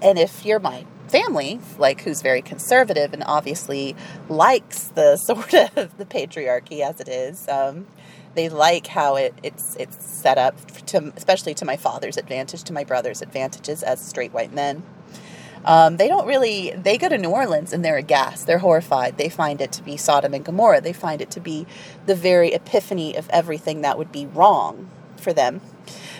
and 0.00 0.18
if 0.18 0.44
you're 0.44 0.60
my 0.60 0.84
family, 1.08 1.60
like 1.78 2.02
who's 2.02 2.22
very 2.22 2.42
conservative 2.42 3.12
and 3.12 3.22
obviously 3.24 3.94
likes 4.28 4.88
the 4.88 5.16
sort 5.26 5.54
of 5.54 5.96
the 5.98 6.04
patriarchy 6.04 6.80
as 6.80 7.00
it 7.00 7.08
is, 7.08 7.48
um, 7.48 7.86
they 8.34 8.48
like 8.48 8.86
how 8.86 9.16
it, 9.16 9.34
it's 9.42 9.76
it's 9.76 10.04
set 10.04 10.38
up 10.38 10.56
to 10.86 11.12
especially 11.16 11.54
to 11.54 11.64
my 11.64 11.76
father's 11.76 12.16
advantage, 12.16 12.62
to 12.64 12.72
my 12.72 12.84
brother's 12.84 13.20
advantages 13.20 13.82
as 13.82 14.00
straight 14.00 14.32
white 14.32 14.52
men. 14.52 14.82
Um, 15.64 15.96
they 15.96 16.08
don't 16.08 16.26
really, 16.26 16.72
they 16.72 16.98
go 16.98 17.08
to 17.08 17.16
New 17.16 17.30
Orleans 17.30 17.72
and 17.72 17.84
they're 17.84 17.96
aghast. 17.96 18.46
They're 18.46 18.58
horrified. 18.58 19.16
They 19.16 19.28
find 19.28 19.60
it 19.60 19.72
to 19.72 19.82
be 19.82 19.96
Sodom 19.96 20.34
and 20.34 20.44
Gomorrah. 20.44 20.80
They 20.80 20.92
find 20.92 21.20
it 21.20 21.30
to 21.32 21.40
be 21.40 21.66
the 22.06 22.14
very 22.14 22.52
epiphany 22.52 23.16
of 23.16 23.28
everything 23.30 23.82
that 23.82 23.96
would 23.96 24.10
be 24.10 24.26
wrong 24.26 24.90
for 25.16 25.32
them. 25.32 25.60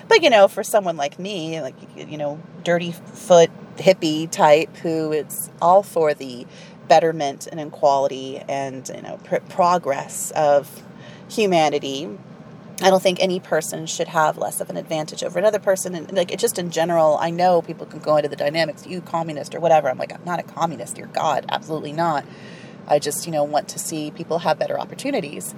But, 0.09 0.23
you 0.23 0.31
know, 0.31 0.49
for 0.49 0.63
someone 0.63 0.97
like 0.97 1.19
me, 1.19 1.61
like, 1.61 1.75
you 1.97 2.19
know, 2.19 2.41
dirty 2.63 2.93
foot 2.93 3.51
hippie 3.77 4.31
type 4.31 4.77
who 4.79 5.13
is 5.13 5.51
all 5.61 5.83
for 5.83 6.15
the 6.15 6.47
betterment 6.89 7.47
and 7.47 7.59
equality 7.61 8.39
and, 8.49 8.89
you 8.95 9.03
know, 9.03 9.19
pr- 9.25 9.37
progress 9.49 10.31
of 10.33 10.83
humanity, 11.29 12.09
I 12.83 12.91
don't 12.91 13.03
think 13.03 13.21
any 13.21 13.41
person 13.41 13.87
should 13.87 14.09
have 14.09 14.37
less 14.39 14.61
of 14.61 14.71
an 14.71 14.77
advantage 14.77 15.23
over 15.25 15.39
another 15.39 15.61
person. 15.61 15.95
And 15.95 16.13
like, 16.13 16.37
just 16.39 16.59
in 16.59 16.71
general, 16.71 17.17
I 17.21 17.31
know 17.31 17.63
people 17.63 17.87
can 17.87 18.01
go 18.01 18.17
into 18.17 18.29
the 18.29 18.37
dynamics, 18.37 18.87
you 18.87 19.01
communist 19.01 19.55
or 19.55 19.61
whatever. 19.61 19.89
I'm 19.89 19.99
like, 19.99 20.13
I'm 20.13 20.25
not 20.25 20.41
a 20.41 20.43
communist, 20.43 20.97
dear 20.97 21.07
God, 21.07 21.47
absolutely 21.49 21.93
not. 21.93 22.25
I 22.89 22.99
just, 22.99 23.27
you 23.27 23.33
know, 23.33 23.45
want 23.45 23.69
to 23.69 23.79
see 23.79 24.11
people 24.11 24.41
have 24.41 24.59
better 24.59 24.79
opportunities. 24.79 25.55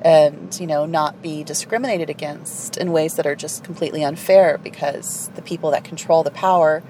and 0.00 0.56
you 0.60 0.66
know 0.66 0.86
not 0.86 1.20
be 1.22 1.42
discriminated 1.42 2.08
against 2.10 2.76
in 2.76 2.92
ways 2.92 3.16
that 3.16 3.26
are 3.26 3.34
just 3.34 3.64
completely 3.64 4.04
unfair 4.04 4.58
because 4.58 5.28
the 5.34 5.42
people 5.42 5.70
that 5.72 5.84
control 5.84 6.22
the 6.22 6.30
power 6.30 6.82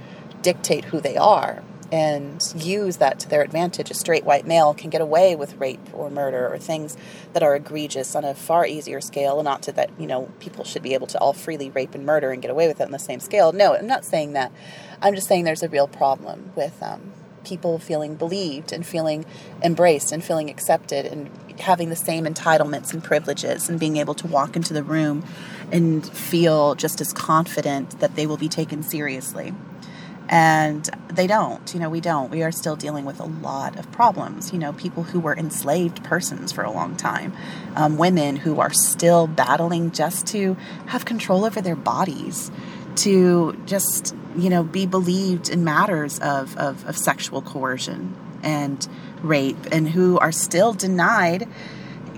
dictate 0.43 0.85
who 0.87 1.01
they 1.01 1.17
are 1.17 1.63
and 1.91 2.43
use 2.55 2.99
that 2.99 3.19
to 3.21 3.29
their 3.29 3.43
advantage. 3.43 3.91
A 3.91 3.95
straight 3.95 4.25
white 4.25 4.47
male 4.47 4.75
can 4.75 4.91
get 4.91 5.01
away 5.01 5.35
with 5.35 5.57
rape 5.57 5.81
or 5.93 6.11
murder 6.11 6.49
or 6.53 6.59
things 6.59 6.97
that 7.33 7.43
are 7.43 7.55
egregious 7.55 8.15
on 8.15 8.25
a 8.25 8.35
far 8.35 8.67
easier 8.67 9.01
scale. 9.01 9.39
And 9.39 9.45
not 9.45 9.63
to 9.63 9.73
that, 9.73 9.91
you 9.99 10.07
know, 10.07 10.31
people 10.39 10.65
should 10.65 10.83
be 10.83 10.95
able 10.95 11.07
to 11.09 11.19
all 11.19 11.33
freely 11.33 11.71
rape 11.71 11.95
and 11.95 12.05
murder 12.05 12.31
and 12.31 12.43
get 12.43 12.51
away 12.51 12.69
with 12.69 12.81
it 12.81 12.85
on 12.85 12.93
the 12.93 12.99
same 12.99 13.21
scale. 13.21 13.53
No, 13.53 13.75
I'm 13.75 13.87
not 13.87 14.05
saying 14.05 14.35
that. 14.35 14.53
I'm 15.01 15.15
just 15.15 15.29
saying 15.29 15.45
there's 15.45 15.63
a 15.63 15.69
real 15.69 15.89
problem 15.89 16.53
with 16.55 16.83
um, 16.83 17.13
people 17.45 17.79
feeling 17.79 18.17
believed 18.17 18.73
and 18.73 18.85
feeling 18.85 19.25
embraced 19.63 20.13
and 20.13 20.23
feeling 20.23 20.51
accepted 20.51 21.07
and 21.07 21.31
having 21.61 21.89
the 21.89 21.97
same 21.97 22.25
entitlements 22.25 22.93
and 22.93 23.03
privileges 23.03 23.69
and 23.69 23.81
being 23.81 23.97
able 23.97 24.15
to 24.15 24.27
walk 24.27 24.57
into 24.57 24.75
the 24.75 24.83
room 24.83 25.25
and 25.73 26.07
feel 26.11 26.75
just 26.75 27.01
as 27.01 27.13
confident 27.13 27.99
that 28.01 28.15
they 28.15 28.27
will 28.27 28.37
be 28.37 28.49
taken 28.49 28.83
seriously. 28.83 29.53
And 30.29 30.89
they 31.11 31.27
don't, 31.27 31.73
you 31.73 31.81
know, 31.81 31.89
we 31.89 32.01
don't. 32.01 32.31
We 32.31 32.43
are 32.43 32.53
still 32.53 32.77
dealing 32.77 33.07
with 33.07 33.19
a 33.19 33.25
lot 33.25 33.79
of 33.79 33.91
problems. 33.93 34.53
You 34.53 34.59
know, 34.59 34.75
people 34.75 35.03
who 35.03 35.21
were 35.21 35.35
enslaved 35.35 36.05
persons 36.05 36.53
for 36.53 36.63
a 36.63 36.71
long 36.71 36.97
time, 36.97 37.33
um, 37.77 37.97
women 37.97 38.37
who 38.37 38.61
are 38.61 38.73
still 38.73 39.27
battling 39.27 39.91
just 39.91 40.27
to 40.29 40.55
have 40.87 41.07
control 41.07 41.47
over 41.47 41.63
their 41.63 41.77
bodies, 41.77 42.51
to 42.97 43.59
just, 43.65 44.15
you 44.37 44.51
know, 44.51 44.63
be 44.63 44.85
believed 44.85 45.49
in 45.49 45.65
matters 45.65 46.19
of, 46.19 46.57
of, 46.59 46.85
of 46.87 46.97
sexual 46.99 47.41
coercion 47.41 48.15
and 48.43 48.87
rape, 49.23 49.57
and 49.73 49.89
who 49.89 50.19
are 50.19 50.33
still 50.33 50.75
denied. 50.75 51.49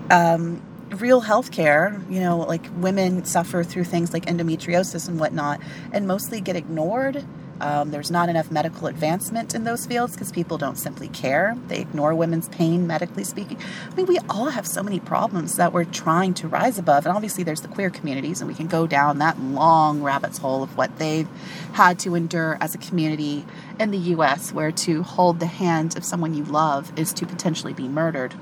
Um, 0.09 0.61
real 0.89 1.21
health 1.21 1.51
care, 1.51 2.01
you 2.09 2.19
know, 2.19 2.39
like 2.39 2.65
women 2.75 3.23
suffer 3.23 3.63
through 3.63 3.85
things 3.85 4.11
like 4.11 4.25
endometriosis 4.25 5.07
and 5.07 5.17
whatnot, 5.17 5.61
and 5.93 6.05
mostly 6.05 6.41
get 6.41 6.57
ignored 6.57 7.25
um, 7.61 7.91
there's 7.91 8.09
not 8.09 8.27
enough 8.27 8.49
medical 8.49 8.87
advancement 8.87 9.53
in 9.53 9.65
those 9.65 9.85
fields 9.85 10.13
because 10.13 10.31
people 10.31 10.57
don't 10.57 10.77
simply 10.77 11.07
care. 11.09 11.55
They 11.67 11.79
ignore 11.79 12.15
women's 12.15 12.49
pain, 12.49 12.87
medically 12.87 13.23
speaking. 13.23 13.59
I 13.89 13.93
mean, 13.93 14.07
we 14.07 14.17
all 14.29 14.49
have 14.49 14.65
so 14.65 14.81
many 14.81 14.99
problems 14.99 15.57
that 15.57 15.71
we're 15.71 15.85
trying 15.85 16.33
to 16.35 16.47
rise 16.47 16.79
above. 16.79 17.05
And 17.05 17.15
obviously, 17.15 17.43
there's 17.43 17.61
the 17.61 17.67
queer 17.67 17.91
communities, 17.91 18.41
and 18.41 18.47
we 18.47 18.55
can 18.55 18.65
go 18.65 18.87
down 18.87 19.19
that 19.19 19.39
long 19.39 20.01
rabbit's 20.01 20.39
hole 20.39 20.63
of 20.63 20.75
what 20.75 20.97
they've 20.97 21.27
had 21.73 21.99
to 21.99 22.15
endure 22.15 22.57
as 22.59 22.73
a 22.73 22.79
community 22.79 23.45
in 23.79 23.91
the 23.91 23.97
U.S., 23.97 24.51
where 24.51 24.71
to 24.71 25.03
hold 25.03 25.39
the 25.39 25.45
hand 25.45 25.95
of 25.95 26.03
someone 26.03 26.33
you 26.33 26.43
love 26.43 26.91
is 26.97 27.13
to 27.13 27.27
potentially 27.27 27.73
be 27.73 27.87
murdered. 27.87 28.33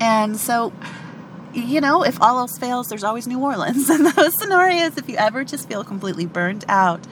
And 0.00 0.36
so, 0.36 0.74
you 1.54 1.80
know, 1.80 2.04
if 2.04 2.20
all 2.20 2.38
else 2.38 2.58
fails, 2.58 2.88
there's 2.88 3.04
always 3.04 3.26
New 3.26 3.40
Orleans. 3.40 3.88
In 3.90 4.02
those 4.02 4.38
scenarios, 4.38 4.98
if 4.98 5.08
you 5.08 5.16
ever 5.16 5.44
just 5.44 5.66
feel 5.66 5.82
completely 5.82 6.26
burned 6.26 6.66
out 6.68 7.06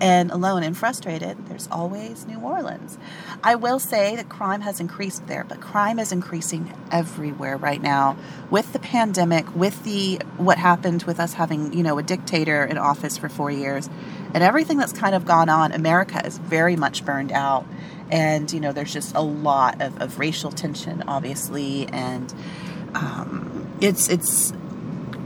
and 0.00 0.30
alone 0.30 0.62
and 0.62 0.76
frustrated, 0.76 1.46
there's 1.46 1.68
always 1.70 2.26
New 2.26 2.40
Orleans. 2.40 2.98
I 3.44 3.54
will 3.54 3.78
say 3.78 4.16
that 4.16 4.28
crime 4.28 4.62
has 4.62 4.80
increased 4.80 5.26
there, 5.26 5.44
but 5.44 5.60
crime 5.60 5.98
is 5.98 6.10
increasing 6.10 6.72
everywhere 6.90 7.56
right 7.56 7.80
now 7.80 8.16
with 8.50 8.72
the 8.72 8.78
pandemic, 8.78 9.54
with 9.54 9.84
the 9.84 10.20
what 10.38 10.58
happened 10.58 11.02
with 11.04 11.20
us 11.20 11.34
having, 11.34 11.72
you 11.72 11.82
know, 11.82 11.98
a 11.98 12.02
dictator 12.02 12.64
in 12.64 12.78
office 12.78 13.18
for 13.18 13.28
4 13.28 13.50
years 13.50 13.88
and 14.32 14.42
everything 14.42 14.78
that's 14.78 14.92
kind 14.92 15.14
of 15.14 15.24
gone 15.24 15.48
on. 15.48 15.72
America 15.72 16.24
is 16.24 16.38
very 16.38 16.76
much 16.76 17.04
burned 17.04 17.32
out 17.32 17.66
and, 18.10 18.52
you 18.52 18.60
know, 18.60 18.72
there's 18.72 18.92
just 18.92 19.14
a 19.14 19.20
lot 19.20 19.80
of, 19.82 20.00
of 20.00 20.18
racial 20.18 20.50
tension 20.50 21.02
obviously 21.06 21.86
and 21.88 22.32
um, 22.94 23.70
it's 23.80 24.08
it's 24.08 24.52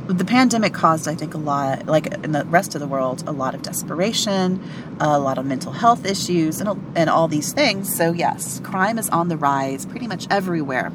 the 0.07 0.25
pandemic 0.25 0.75
caused, 0.75 1.09
I 1.09 1.15
think, 1.15 1.35
a 1.35 1.39
lot, 1.39 1.87
like 1.87 2.13
in 2.13 2.33
the 2.33 2.45
rest 2.45 2.75
of 2.75 2.81
the 2.81 2.87
world, 2.87 3.25
a 3.27 3.33
lot 3.33 3.55
of 3.55 3.63
desperation, 3.63 4.63
a 5.01 5.19
lot 5.19 5.39
of 5.39 5.47
mental 5.47 5.73
health 5.73 6.05
issues, 6.05 6.61
and, 6.61 6.69
and 6.95 7.09
all 7.09 7.27
these 7.27 7.53
things. 7.53 7.95
So, 7.95 8.13
yes, 8.13 8.61
crime 8.61 8.99
is 8.99 9.09
on 9.09 9.29
the 9.29 9.37
rise 9.37 9.87
pretty 9.87 10.07
much 10.07 10.27
everywhere. 10.31 10.93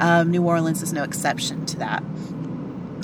Um, 0.00 0.32
New 0.32 0.42
Orleans 0.42 0.82
is 0.82 0.92
no 0.92 1.04
exception 1.04 1.64
to 1.66 1.78
that. 1.78 2.02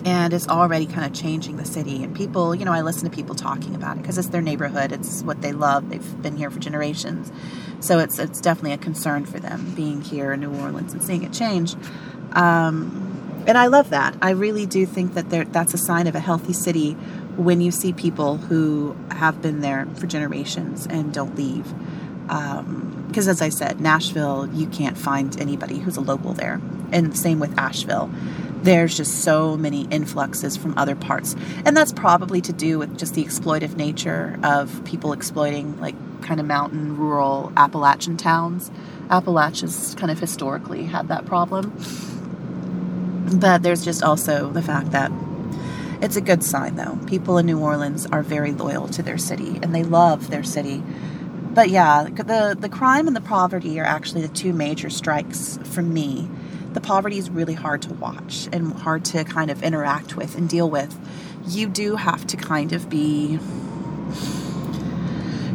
And 0.05 0.33
it's 0.33 0.49
already 0.49 0.87
kind 0.87 1.05
of 1.05 1.13
changing 1.13 1.59
the 1.59 1.65
city. 1.65 2.03
And 2.03 2.17
people, 2.17 2.55
you 2.55 2.65
know, 2.65 2.73
I 2.73 2.81
listen 2.81 3.09
to 3.09 3.15
people 3.15 3.35
talking 3.35 3.75
about 3.75 3.99
it 3.99 4.03
because 4.03 4.19
it's 4.19 4.29
their 4.29 4.43
neighborhood, 4.43 4.91
it's 4.91 5.23
what 5.23 5.43
they 5.43 5.53
love. 5.53 5.91
They've 5.91 6.23
been 6.23 6.37
here 6.37 6.51
for 6.51 6.59
generations. 6.59 7.31
So, 7.79 8.01
it's, 8.01 8.19
it's 8.19 8.41
definitely 8.41 8.73
a 8.73 8.79
concern 8.79 9.27
for 9.27 9.39
them 9.39 9.75
being 9.77 10.01
here 10.01 10.33
in 10.33 10.41
New 10.41 10.53
Orleans 10.61 10.93
and 10.93 11.03
seeing 11.05 11.23
it 11.23 11.33
change. 11.33 11.77
Um, 12.33 13.10
and 13.47 13.57
I 13.59 13.67
love 13.67 13.91
that. 13.91 14.17
I 14.23 14.31
really 14.31 14.67
do 14.67 14.87
think 14.87 15.15
that 15.15 15.31
there, 15.31 15.45
that's 15.45 15.75
a 15.75 15.79
sign 15.79 16.07
of 16.07 16.15
a 16.15 16.21
healthy 16.21 16.53
city 16.53 16.93
when 17.37 17.61
you 17.61 17.71
see 17.71 17.93
people 17.93 18.37
who 18.37 18.97
have 19.11 19.41
been 19.41 19.61
there 19.61 19.87
for 19.95 20.07
generations 20.07 20.87
and 20.89 21.13
don't 21.13 21.37
leave. 21.37 21.65
Because, 22.27 23.27
um, 23.27 23.31
as 23.31 23.43
I 23.43 23.49
said, 23.49 23.81
Nashville, 23.81 24.49
you 24.53 24.67
can't 24.67 24.97
find 24.97 25.41
anybody 25.41 25.79
who's 25.79 25.97
a 25.97 26.01
local 26.01 26.33
there. 26.33 26.61
And 26.93 27.17
same 27.17 27.41
with 27.41 27.57
Asheville. 27.59 28.11
There's 28.63 28.97
just 28.97 29.23
so 29.23 29.57
many 29.57 29.85
influxes 29.85 30.57
from 30.57 30.77
other 30.77 30.95
parts. 30.95 31.35
And 31.65 31.77
that's 31.77 31.93
probably 31.93 32.41
to 32.43 32.53
do 32.53 32.79
with 32.79 32.99
just 32.99 33.15
the 33.15 33.25
exploitive 33.25 33.77
nature 33.77 34.39
of 34.43 34.85
people 34.85 35.13
exploiting, 35.13 35.81
like, 35.81 35.97
kind 36.21 36.41
of 36.41 36.47
mountain, 36.47 36.97
rural 36.97 37.53
Appalachian 37.57 38.17
towns. 38.17 38.71
Appalachia's 39.09 39.97
kind 39.99 40.11
of 40.11 40.21
historically 40.21 40.85
had 40.85 41.09
that 41.09 41.25
problem. 41.27 41.73
But 43.21 43.63
there's 43.63 43.85
just 43.85 44.03
also 44.03 44.51
the 44.51 44.63
fact 44.63 44.93
that 44.93 45.13
it's 46.03 46.17
a 46.17 46.21
good 46.21 46.43
sign, 46.43 46.77
though. 46.77 46.99
People 47.07 47.37
in 47.39 47.47
New 47.47 47.59
Orleans 47.59 48.07
are 48.07 48.23
very 48.23 48.53
loyal 48.53 48.89
to 48.89 49.03
their 49.03 49.19
city 49.19 49.59
and 49.63 49.75
they 49.75 49.85
love 49.85 50.31
their 50.31 50.43
city. 50.43 50.83
But 51.53 51.69
yeah, 51.69 52.05
the, 52.05 52.57
the 52.59 52.69
crime 52.69 53.07
and 53.07 53.15
the 53.15 53.21
poverty 53.21 53.79
are 53.81 53.85
actually 53.85 54.23
the 54.23 54.29
two 54.29 54.53
major 54.53 54.89
strikes 54.89 55.59
for 55.65 55.83
me. 55.83 56.29
The 56.73 56.81
poverty 56.81 57.19
is 57.19 57.29
really 57.29 57.55
hard 57.55 57.83
to 57.83 57.95
watch 57.95 58.49
and 58.53 58.73
hard 58.73 59.05
to 59.07 59.25
kind 59.25 59.51
of 59.51 59.63
interact 59.63 60.17
with 60.17 60.37
and 60.37 60.49
deal 60.49 60.71
with. 60.71 60.97
You 61.47 61.69
do 61.69 61.97
have 61.97 62.27
to 62.29 62.37
kind 62.37 62.73
of 62.73 62.89
be 62.89 63.39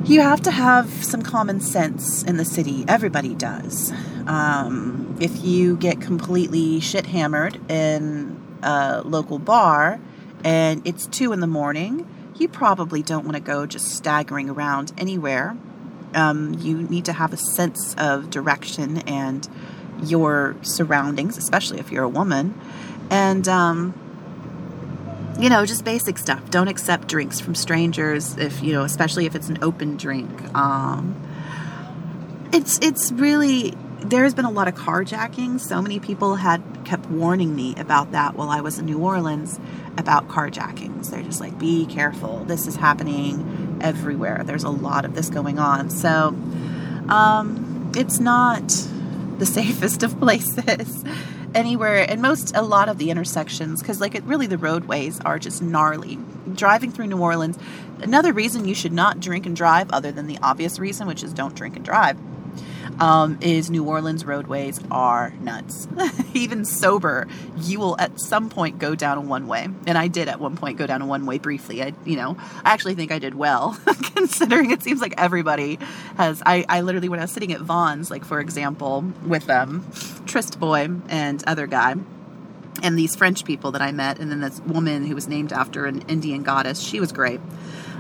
you 0.06 0.22
have 0.22 0.42
to 0.42 0.52
have 0.52 0.88
some 1.04 1.24
common 1.24 1.60
sense 1.60 2.22
in 2.22 2.38
the 2.38 2.46
city. 2.46 2.86
Everybody 2.88 3.34
does. 3.34 3.92
Um, 4.28 5.05
if 5.20 5.44
you 5.44 5.78
get 5.78 6.02
completely 6.02 6.80
shit 6.80 7.06
hammered 7.06 7.60
in 7.70 8.42
a 8.62 9.02
local 9.04 9.40
bar 9.40 10.00
and 10.44 10.86
it's 10.86 11.08
two 11.08 11.32
in 11.32 11.40
the 11.40 11.48
morning, 11.48 12.08
you 12.38 12.48
probably 12.48 13.02
don't 13.02 13.24
want 13.24 13.36
to 13.36 13.42
go 13.42 13.66
just 13.66 13.96
staggering 13.96 14.50
around 14.50 14.92
anywhere. 14.98 15.58
Um, 16.14 16.54
you 16.60 16.84
need 16.84 17.06
to 17.06 17.14
have 17.14 17.34
a 17.34 17.38
sense 17.38 17.96
of 17.98 18.30
direction 18.30 19.00
and 19.00 19.48
your 20.04 20.56
surroundings, 20.62 21.38
especially 21.38 21.80
if 21.80 21.92
you're 21.92 22.04
a 22.04 22.10
woman. 22.10 22.60
And, 23.10 23.48
um, 23.48 23.94
you 25.40 25.50
know, 25.50 25.66
just 25.66 25.84
basic 25.84 26.18
stuff. 26.18 26.50
Don't 26.50 26.68
accept 26.68 27.08
drinks 27.08 27.40
from 27.40 27.56
strangers 27.56 28.38
if 28.38 28.64
you 28.64 28.74
know, 28.74 28.84
especially 28.84 29.26
if 29.26 29.36
it's 29.36 29.50
an 29.50 29.60
open 29.62 29.98
drink. 29.98 30.30
Um, 30.56 31.22
it's 32.54 32.80
it's 32.80 33.12
really 33.12 33.74
there 34.10 34.24
has 34.24 34.34
been 34.34 34.46
a 34.46 34.52
lot 34.52 34.68
of 34.68 34.76
carjacking. 34.76 35.60
So 35.60 35.82
many 35.82 36.00
people 36.00 36.36
had 36.36 36.62
kept 36.86 37.08
warning 37.08 37.56
me 37.56 37.76
about 37.76 38.12
that 38.12 38.36
while 38.36 38.50
I 38.50 38.62
was 38.62 38.80
in 38.80 38.86
New 38.86 39.00
Orleans 39.00 39.60
about 39.98 40.28
carjackings. 40.28 41.10
They're 41.10 41.24
just 41.24 41.40
like, 41.40 41.58
be 41.58 41.86
careful. 41.86 42.44
This 42.46 42.68
is 42.68 42.76
happening 42.76 43.80
everywhere. 43.82 44.44
There's 44.46 44.64
a 44.64 44.70
lot 44.70 45.06
of 45.06 45.16
this 45.16 45.30
going 45.30 45.60
on. 45.60 45.90
So 45.90 46.30
um, 47.10 47.92
it's 47.96 48.20
not 48.20 48.68
the 49.38 49.46
safest 49.46 50.04
of 50.04 50.18
places 50.20 51.04
anywhere 51.54 52.06
and 52.10 52.22
most 52.22 52.54
a 52.54 52.62
lot 52.62 52.90
of 52.90 52.98
the 52.98 53.10
intersections 53.10 53.82
because 53.82 54.02
like 54.02 54.14
it 54.14 54.22
really 54.24 54.46
the 54.46 54.58
roadways 54.58 55.22
are 55.22 55.40
just 55.40 55.62
gnarly 55.62 56.18
driving 56.54 56.92
through 56.92 57.08
new 57.08 57.18
orleans 57.18 57.58
another 58.02 58.34
reason 58.34 58.68
you 58.68 58.76
should 58.76 58.92
not 58.92 59.22
drink 59.22 59.46
and 59.46 59.56
drive 59.56 59.90
other 59.92 60.12
than 60.12 60.28
the 60.28 60.38
obvious 60.44 60.80
reason 60.80 61.08
which 61.08 61.24
is 61.24 61.32
don't 61.32 61.56
drink 61.56 61.78
and 61.78 61.86
drive 61.86 62.18
um, 63.00 63.38
is 63.42 63.70
New 63.70 63.84
Orleans 63.84 64.26
roadways 64.26 64.80
are 64.92 65.34
nuts. 65.42 65.88
Even 66.34 66.66
sober, 66.66 67.28
you 67.58 67.80
will 67.80 68.00
at 68.00 68.20
some 68.20 68.50
point 68.50 68.80
go 68.80 68.96
down 68.96 69.18
a 69.18 69.22
one 69.22 69.48
way, 69.48 69.68
and 69.86 69.98
I 69.98 70.08
did 70.08 70.28
at 70.28 70.40
one 70.40 70.56
point 70.56 70.78
go 70.78 70.88
down 70.88 71.02
a 71.02 71.06
one 71.06 71.26
way 71.26 71.38
briefly. 71.38 71.84
I, 71.84 71.94
you 72.06 72.16
know, 72.16 72.38
I 72.64 72.74
actually 72.74 72.96
think 72.96 73.12
I 73.12 73.20
did 73.20 73.36
well, 73.36 73.78
considering 74.16 74.72
it 74.72 74.84
seems 74.84 75.02
like 75.02 75.14
everybody 75.18 75.80
has. 76.18 76.42
I, 76.46 76.66
I 76.70 76.82
literally 76.82 77.10
when 77.10 77.20
I 77.20 77.24
was 77.24 77.32
sitting 77.32 77.52
at 77.54 77.62
Vaughan's, 77.62 78.10
like 78.10 78.26
for 78.26 78.40
example, 78.40 79.06
with 79.26 79.50
um, 79.50 79.86
Tryst 80.26 80.60
Boy 80.60 80.90
and 81.10 81.44
other 81.48 81.68
guy 81.68 81.96
and 82.84 82.98
these 82.98 83.16
French 83.16 83.46
people 83.46 83.72
that 83.72 83.82
I 83.82 83.92
met, 83.92 84.20
and 84.20 84.30
then 84.30 84.42
this 84.42 84.60
woman 84.62 85.06
who 85.06 85.16
was 85.16 85.28
named 85.28 85.54
after 85.54 85.86
an 85.86 86.02
Indian 86.08 86.44
goddess. 86.44 86.82
She 86.82 87.00
was 87.00 87.12
great. 87.12 87.40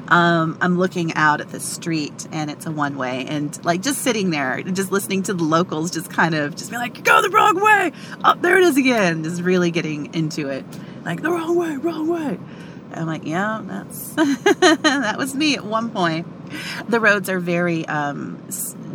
Um, 0.07 0.57
I'm 0.61 0.77
looking 0.77 1.13
out 1.13 1.41
at 1.41 1.49
the 1.49 1.59
street 1.59 2.27
and 2.31 2.51
it's 2.51 2.65
a 2.65 2.71
one 2.71 2.97
way, 2.97 3.25
and 3.27 3.63
like 3.65 3.81
just 3.81 4.01
sitting 4.01 4.29
there, 4.29 4.61
just 4.63 4.91
listening 4.91 5.23
to 5.23 5.33
the 5.33 5.43
locals, 5.43 5.91
just 5.91 6.09
kind 6.09 6.35
of 6.35 6.55
just 6.55 6.71
be 6.71 6.77
like, 6.77 7.03
"Go 7.03 7.21
the 7.21 7.29
wrong 7.29 7.59
way!" 7.59 7.91
Oh, 8.23 8.35
there 8.35 8.57
it 8.57 8.63
is 8.63 8.77
again. 8.77 9.23
Just 9.23 9.41
really 9.41 9.71
getting 9.71 10.13
into 10.13 10.49
it, 10.49 10.65
like 11.03 11.21
the 11.21 11.31
wrong 11.31 11.55
way, 11.55 11.75
wrong 11.77 12.07
way. 12.07 12.39
I'm 12.95 13.07
like, 13.07 13.25
yeah, 13.25 13.61
that's 13.63 14.09
that 14.13 15.15
was 15.17 15.35
me 15.35 15.55
at 15.55 15.65
one 15.65 15.89
point. 15.89 16.27
The 16.89 16.99
roads 16.99 17.29
are 17.29 17.39
very 17.39 17.85
um, 17.87 18.41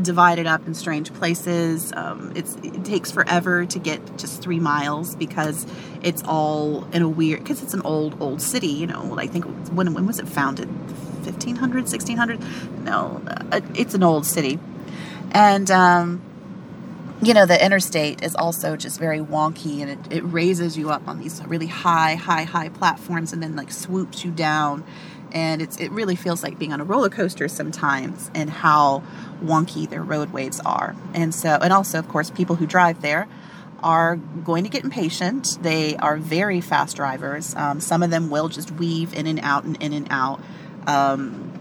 divided 0.02 0.46
up 0.46 0.66
in 0.66 0.74
strange 0.74 1.12
places. 1.12 1.92
Um, 1.92 2.32
it 2.34 2.84
takes 2.84 3.10
forever 3.10 3.66
to 3.66 3.78
get 3.78 4.16
just 4.16 4.42
three 4.42 4.60
miles 4.60 5.14
because 5.16 5.66
it's 6.02 6.22
all 6.24 6.84
in 6.92 7.02
a 7.02 7.08
weird 7.08 7.40
because 7.40 7.62
it's 7.62 7.74
an 7.74 7.82
old 7.82 8.20
old 8.20 8.40
city. 8.40 8.68
You 8.68 8.86
know, 8.86 9.18
I 9.18 9.26
think 9.26 9.44
when 9.70 9.92
when 9.94 10.06
was 10.06 10.18
it 10.18 10.28
founded? 10.28 10.68
1500, 11.20 11.82
1600? 11.82 12.40
No, 12.84 13.22
uh, 13.26 13.60
it's 13.74 13.94
an 13.94 14.02
old 14.02 14.24
city, 14.24 14.58
and 15.32 15.70
um, 15.70 16.22
you 17.22 17.34
know 17.34 17.44
the 17.44 17.62
interstate 17.62 18.22
is 18.22 18.34
also 18.34 18.76
just 18.76 18.98
very 18.98 19.20
wonky 19.20 19.80
and 19.80 19.90
it, 19.90 20.12
it 20.12 20.20
raises 20.22 20.78
you 20.78 20.90
up 20.90 21.06
on 21.06 21.18
these 21.18 21.44
really 21.46 21.66
high 21.66 22.14
high 22.14 22.44
high 22.44 22.70
platforms 22.70 23.32
and 23.32 23.42
then 23.42 23.56
like 23.56 23.70
swoops 23.70 24.24
you 24.24 24.30
down. 24.30 24.84
And 25.32 25.62
it's 25.62 25.76
it 25.76 25.90
really 25.92 26.16
feels 26.16 26.42
like 26.42 26.58
being 26.58 26.72
on 26.72 26.80
a 26.80 26.84
roller 26.84 27.08
coaster 27.10 27.46
sometimes 27.46 28.30
and 28.34 28.50
how 28.50 29.02
wonky 29.42 29.88
their 29.88 30.02
roadways 30.02 30.60
are. 30.60 30.96
And 31.14 31.34
so 31.34 31.58
and 31.60 31.72
also 31.72 31.98
of 31.98 32.08
course 32.08 32.30
people 32.30 32.56
who 32.56 32.66
drive 32.66 33.02
there 33.02 33.28
are 33.82 34.16
going 34.16 34.64
to 34.64 34.70
get 34.70 34.84
impatient. 34.84 35.58
They 35.62 35.96
are 35.96 36.16
very 36.16 36.60
fast 36.60 36.96
drivers. 36.96 37.54
Um, 37.54 37.80
some 37.80 38.02
of 38.02 38.10
them 38.10 38.30
will 38.30 38.48
just 38.48 38.70
weave 38.72 39.14
in 39.14 39.26
and 39.26 39.40
out 39.40 39.64
and 39.64 39.80
in 39.82 39.92
and 39.92 40.06
out. 40.10 40.40
Um, 40.86 41.52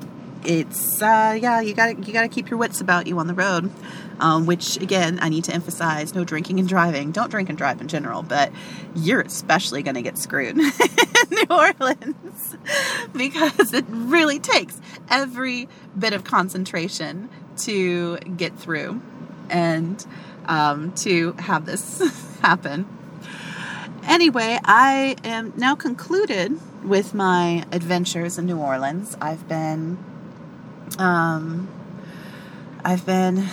it's 0.44 1.02
uh, 1.02 1.38
yeah 1.40 1.62
you 1.62 1.74
got 1.74 2.08
you 2.08 2.14
got 2.14 2.22
to 2.22 2.28
keep 2.28 2.50
your 2.50 2.58
wits 2.58 2.82
about 2.82 3.08
you 3.08 3.18
on 3.20 3.28
the 3.28 3.34
road. 3.34 3.72
Um, 4.22 4.46
which 4.46 4.76
again 4.76 5.18
i 5.22 5.30
need 5.30 5.46
to 5.46 5.54
emphasize 5.54 6.14
no 6.14 6.26
drinking 6.26 6.60
and 6.60 6.68
driving. 6.68 7.12
Don't 7.12 7.32
drink 7.32 7.48
and 7.48 7.58
drive 7.58 7.80
in 7.80 7.88
general 7.88 8.22
but 8.22 8.52
you're 8.94 9.22
especially 9.22 9.82
going 9.82 9.96
to 9.96 10.02
get 10.02 10.18
screwed 10.18 10.58
in 10.58 10.70
new 11.32 11.46
orleans 11.50 12.58
because 13.14 13.74
it 13.74 13.86
really 13.88 14.40
takes 14.40 14.82
every 15.10 15.70
bit 15.98 16.12
of 16.12 16.26
concentration 16.26 17.30
to 17.60 18.18
get 18.18 18.58
through 18.58 19.02
and 19.50 20.06
um, 20.48 20.92
to 20.96 21.32
have 21.34 21.66
this 21.66 22.38
happen. 22.42 22.88
Anyway 24.04 24.60
i 24.66 25.16
am 25.24 25.54
now 25.56 25.76
concluded 25.76 26.60
with 26.84 27.14
my 27.14 27.66
adventures 27.72 28.38
in 28.38 28.46
new 28.46 28.58
orleans. 28.58 29.16
I've 29.22 29.48
been 29.48 29.98
um, 30.98 31.68
I've 32.84 33.06
been, 33.06 33.46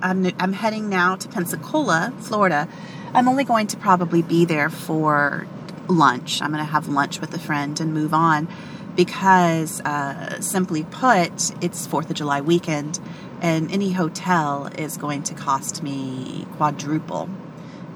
I'm, 0.00 0.30
I'm 0.38 0.52
heading 0.52 0.88
now 0.88 1.16
to 1.16 1.28
Pensacola, 1.28 2.12
Florida. 2.20 2.68
I'm 3.14 3.28
only 3.28 3.44
going 3.44 3.66
to 3.68 3.76
probably 3.76 4.22
be 4.22 4.44
there 4.44 4.70
for 4.70 5.46
lunch. 5.88 6.40
I'm 6.42 6.50
going 6.50 6.64
to 6.64 6.70
have 6.70 6.88
lunch 6.88 7.20
with 7.20 7.32
a 7.34 7.38
friend 7.38 7.78
and 7.80 7.92
move 7.92 8.14
on 8.14 8.48
because, 8.96 9.80
uh, 9.80 10.40
simply 10.40 10.84
put, 10.84 11.50
it's 11.62 11.86
4th 11.86 12.10
of 12.10 12.14
July 12.14 12.40
weekend 12.40 13.00
and 13.40 13.70
any 13.72 13.92
hotel 13.92 14.66
is 14.78 14.96
going 14.96 15.22
to 15.24 15.34
cost 15.34 15.82
me 15.82 16.46
quadruple 16.56 17.28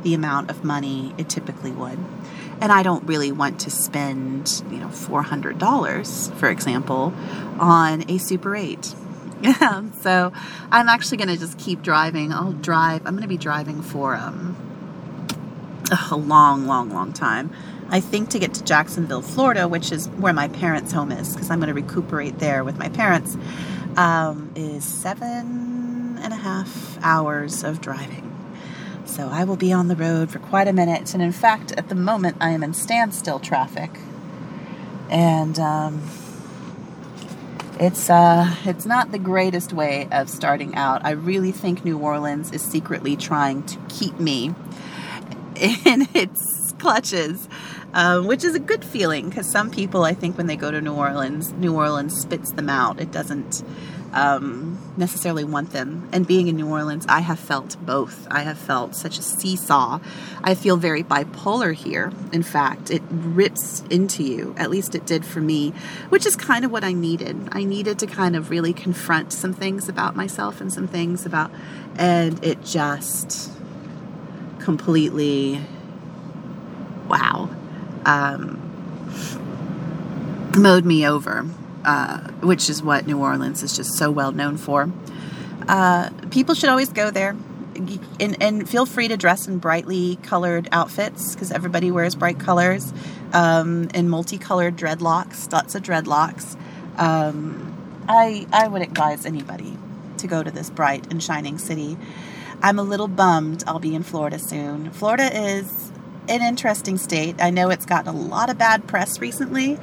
the 0.02 0.14
amount 0.14 0.50
of 0.50 0.64
money 0.64 1.14
it 1.18 1.28
typically 1.28 1.70
would. 1.70 1.98
And 2.60 2.72
I 2.72 2.82
don't 2.82 3.04
really 3.04 3.32
want 3.32 3.60
to 3.60 3.70
spend, 3.70 4.62
you 4.70 4.78
know, 4.78 4.88
$400, 4.88 6.34
for 6.36 6.48
example, 6.48 7.12
on 7.58 8.08
a 8.10 8.18
Super 8.18 8.56
8. 8.56 8.94
so 10.00 10.32
I'm 10.70 10.88
actually 10.88 11.18
going 11.18 11.28
to 11.28 11.36
just 11.36 11.58
keep 11.58 11.82
driving. 11.82 12.32
I'll 12.32 12.52
drive. 12.52 13.06
I'm 13.06 13.12
going 13.12 13.22
to 13.22 13.28
be 13.28 13.36
driving 13.36 13.82
for 13.82 14.14
um, 14.14 14.56
a 16.10 16.16
long, 16.16 16.66
long, 16.66 16.90
long 16.90 17.12
time. 17.12 17.50
I 17.88 18.00
think 18.00 18.30
to 18.30 18.38
get 18.38 18.54
to 18.54 18.64
Jacksonville, 18.64 19.22
Florida, 19.22 19.68
which 19.68 19.92
is 19.92 20.08
where 20.08 20.32
my 20.32 20.48
parents' 20.48 20.92
home 20.92 21.12
is, 21.12 21.32
because 21.32 21.50
I'm 21.50 21.60
going 21.60 21.68
to 21.68 21.74
recuperate 21.74 22.38
there 22.38 22.64
with 22.64 22.78
my 22.78 22.88
parents, 22.88 23.36
um, 23.96 24.50
is 24.56 24.84
seven 24.84 26.18
and 26.20 26.32
a 26.32 26.36
half 26.36 26.98
hours 27.02 27.62
of 27.62 27.80
driving. 27.80 28.35
So 29.06 29.28
I 29.28 29.44
will 29.44 29.56
be 29.56 29.72
on 29.72 29.88
the 29.88 29.96
road 29.96 30.30
for 30.30 30.38
quite 30.38 30.68
a 30.68 30.72
minute. 30.72 31.14
And 31.14 31.22
in 31.22 31.32
fact, 31.32 31.72
at 31.72 31.88
the 31.88 31.94
moment, 31.94 32.36
I 32.40 32.50
am 32.50 32.62
in 32.62 32.74
standstill 32.74 33.38
traffic. 33.38 33.90
And 35.08 35.58
um, 35.58 36.02
it's 37.78 38.10
uh, 38.10 38.54
it's 38.64 38.84
not 38.84 39.12
the 39.12 39.18
greatest 39.18 39.72
way 39.72 40.08
of 40.10 40.28
starting 40.28 40.74
out. 40.74 41.04
I 41.04 41.10
really 41.10 41.52
think 41.52 41.84
New 41.84 41.98
Orleans 41.98 42.50
is 42.52 42.62
secretly 42.62 43.16
trying 43.16 43.62
to 43.64 43.78
keep 43.88 44.18
me 44.18 44.46
in 45.56 46.08
its 46.14 46.72
clutches, 46.78 47.48
um, 47.94 48.26
which 48.26 48.44
is 48.44 48.54
a 48.54 48.58
good 48.58 48.84
feeling 48.84 49.28
because 49.28 49.50
some 49.50 49.70
people, 49.70 50.04
I 50.04 50.14
think, 50.14 50.36
when 50.36 50.46
they 50.46 50.56
go 50.56 50.70
to 50.70 50.80
New 50.80 50.94
Orleans, 50.94 51.52
New 51.52 51.74
Orleans 51.74 52.16
spits 52.16 52.52
them 52.52 52.68
out. 52.68 53.00
It 53.00 53.12
doesn't 53.12 53.62
um, 54.12 54.78
necessarily 54.96 55.44
want 55.44 55.70
them. 55.70 56.08
And 56.12 56.26
being 56.26 56.48
in 56.48 56.56
New 56.56 56.68
Orleans, 56.68 57.06
I 57.08 57.20
have 57.20 57.38
felt 57.38 57.76
both. 57.84 58.26
I 58.30 58.40
have 58.40 58.58
felt 58.58 58.94
such 58.94 59.18
a 59.18 59.22
seesaw. 59.22 60.00
I 60.42 60.54
feel 60.54 60.76
very 60.76 61.02
bipolar 61.02 61.74
here. 61.74 62.12
In 62.32 62.42
fact, 62.42 62.90
it 62.90 63.02
rips 63.10 63.82
into 63.90 64.22
you. 64.22 64.54
At 64.56 64.70
least 64.70 64.94
it 64.94 65.06
did 65.06 65.24
for 65.24 65.40
me, 65.40 65.70
which 66.08 66.26
is 66.26 66.36
kind 66.36 66.64
of 66.64 66.70
what 66.70 66.84
I 66.84 66.92
needed. 66.92 67.48
I 67.52 67.64
needed 67.64 67.98
to 68.00 68.06
kind 68.06 68.36
of 68.36 68.50
really 68.50 68.72
confront 68.72 69.32
some 69.32 69.52
things 69.52 69.88
about 69.88 70.16
myself 70.16 70.60
and 70.60 70.72
some 70.72 70.88
things 70.88 71.26
about, 71.26 71.50
and 71.96 72.42
it 72.44 72.64
just 72.64 73.50
completely, 74.60 75.60
wow, 77.08 77.50
um, 78.04 78.62
mowed 80.56 80.84
me 80.84 81.06
over 81.06 81.46
uh, 81.86 82.18
which 82.42 82.68
is 82.68 82.82
what 82.82 83.06
New 83.06 83.18
Orleans 83.18 83.62
is 83.62 83.74
just 83.74 83.94
so 83.94 84.10
well 84.10 84.32
known 84.32 84.56
for. 84.56 84.90
Uh, 85.68 86.10
people 86.30 86.54
should 86.54 86.68
always 86.68 86.90
go 86.90 87.10
there. 87.10 87.36
And, 88.18 88.42
and, 88.42 88.68
feel 88.68 88.86
free 88.86 89.08
to 89.08 89.18
dress 89.18 89.46
in 89.46 89.58
brightly 89.58 90.16
colored 90.22 90.66
outfits 90.72 91.34
because 91.34 91.52
everybody 91.52 91.90
wears 91.90 92.14
bright 92.14 92.40
colors 92.40 92.90
um, 93.34 93.90
and 93.92 94.08
multicolored 94.08 94.76
dreadlocks, 94.76 95.52
lots 95.52 95.74
of 95.74 95.82
dreadlocks. 95.82 96.56
Um, 96.96 97.76
I, 98.08 98.46
I 98.50 98.66
would 98.66 98.80
advise 98.80 99.26
anybody 99.26 99.76
to 100.16 100.26
go 100.26 100.42
to 100.42 100.50
this 100.50 100.70
bright 100.70 101.12
and 101.12 101.22
shining 101.22 101.58
city. 101.58 101.98
I'm 102.62 102.78
a 102.78 102.82
little 102.82 103.08
bummed 103.08 103.62
I'll 103.66 103.78
be 103.78 103.94
in 103.94 104.02
Florida 104.02 104.38
soon. 104.38 104.90
Florida 104.92 105.30
is 105.38 105.92
an 106.28 106.40
interesting 106.40 106.96
state. 106.96 107.36
I 107.40 107.50
know 107.50 107.68
it's 107.68 107.84
gotten 107.84 108.08
a 108.08 108.18
lot 108.18 108.48
of 108.48 108.56
bad 108.56 108.86
press 108.86 109.20
recently 109.20 109.78